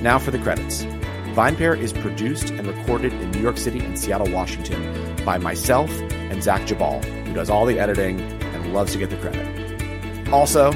Now 0.00 0.18
for 0.18 0.32
the 0.32 0.40
credits. 0.40 0.84
Vine 1.34 1.56
Pair 1.56 1.74
is 1.74 1.92
produced 1.92 2.50
and 2.50 2.64
recorded 2.64 3.12
in 3.12 3.32
New 3.32 3.40
York 3.40 3.58
City 3.58 3.80
and 3.80 3.98
Seattle, 3.98 4.30
Washington 4.30 5.16
by 5.24 5.36
myself 5.36 5.90
and 6.12 6.40
Zach 6.40 6.60
Geballe, 6.62 7.04
who 7.26 7.34
does 7.34 7.50
all 7.50 7.66
the 7.66 7.80
editing 7.80 8.20
and 8.20 8.72
loves 8.72 8.92
to 8.92 8.98
get 8.98 9.10
the 9.10 9.16
credit. 9.16 10.32
Also, 10.32 10.70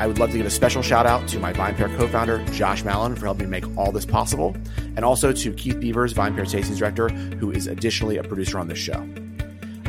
I 0.00 0.08
would 0.08 0.18
love 0.18 0.32
to 0.32 0.38
give 0.38 0.46
a 0.46 0.50
special 0.50 0.82
shout 0.82 1.06
out 1.06 1.28
to 1.28 1.38
my 1.38 1.52
VinePair 1.52 1.96
co-founder, 1.96 2.44
Josh 2.46 2.82
Malin, 2.82 3.14
for 3.14 3.26
helping 3.26 3.48
make 3.48 3.64
all 3.78 3.92
this 3.92 4.04
possible, 4.04 4.56
and 4.96 5.04
also 5.04 5.32
to 5.32 5.52
Keith 5.52 5.78
Beavers, 5.78 6.12
VinePair 6.12 6.46
Tastings 6.46 6.78
Director, 6.78 7.08
who 7.08 7.52
is 7.52 7.68
additionally 7.68 8.16
a 8.16 8.24
producer 8.24 8.58
on 8.58 8.66
this 8.66 8.78
show. 8.78 9.08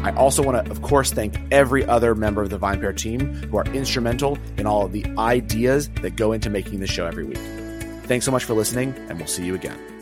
I 0.03 0.11
also 0.11 0.43
want 0.43 0.63
to, 0.63 0.71
of 0.71 0.83
course, 0.83 1.11
thank 1.11 1.35
every 1.51 1.83
other 1.87 2.13
member 2.13 2.43
of 2.43 2.51
the 2.51 2.59
VinePair 2.59 2.95
team 2.95 3.33
who 3.33 3.57
are 3.57 3.65
instrumental 3.73 4.37
in 4.57 4.67
all 4.67 4.85
of 4.85 4.91
the 4.91 5.07
ideas 5.17 5.89
that 6.03 6.17
go 6.17 6.33
into 6.33 6.51
making 6.51 6.81
this 6.81 6.91
show 6.91 7.07
every 7.07 7.23
week. 7.23 7.39
Thanks 8.07 8.25
so 8.25 8.31
much 8.31 8.45
for 8.45 8.53
listening, 8.53 8.95
and 9.09 9.17
we'll 9.17 9.27
see 9.27 9.45
you 9.45 9.53
again. 9.53 9.96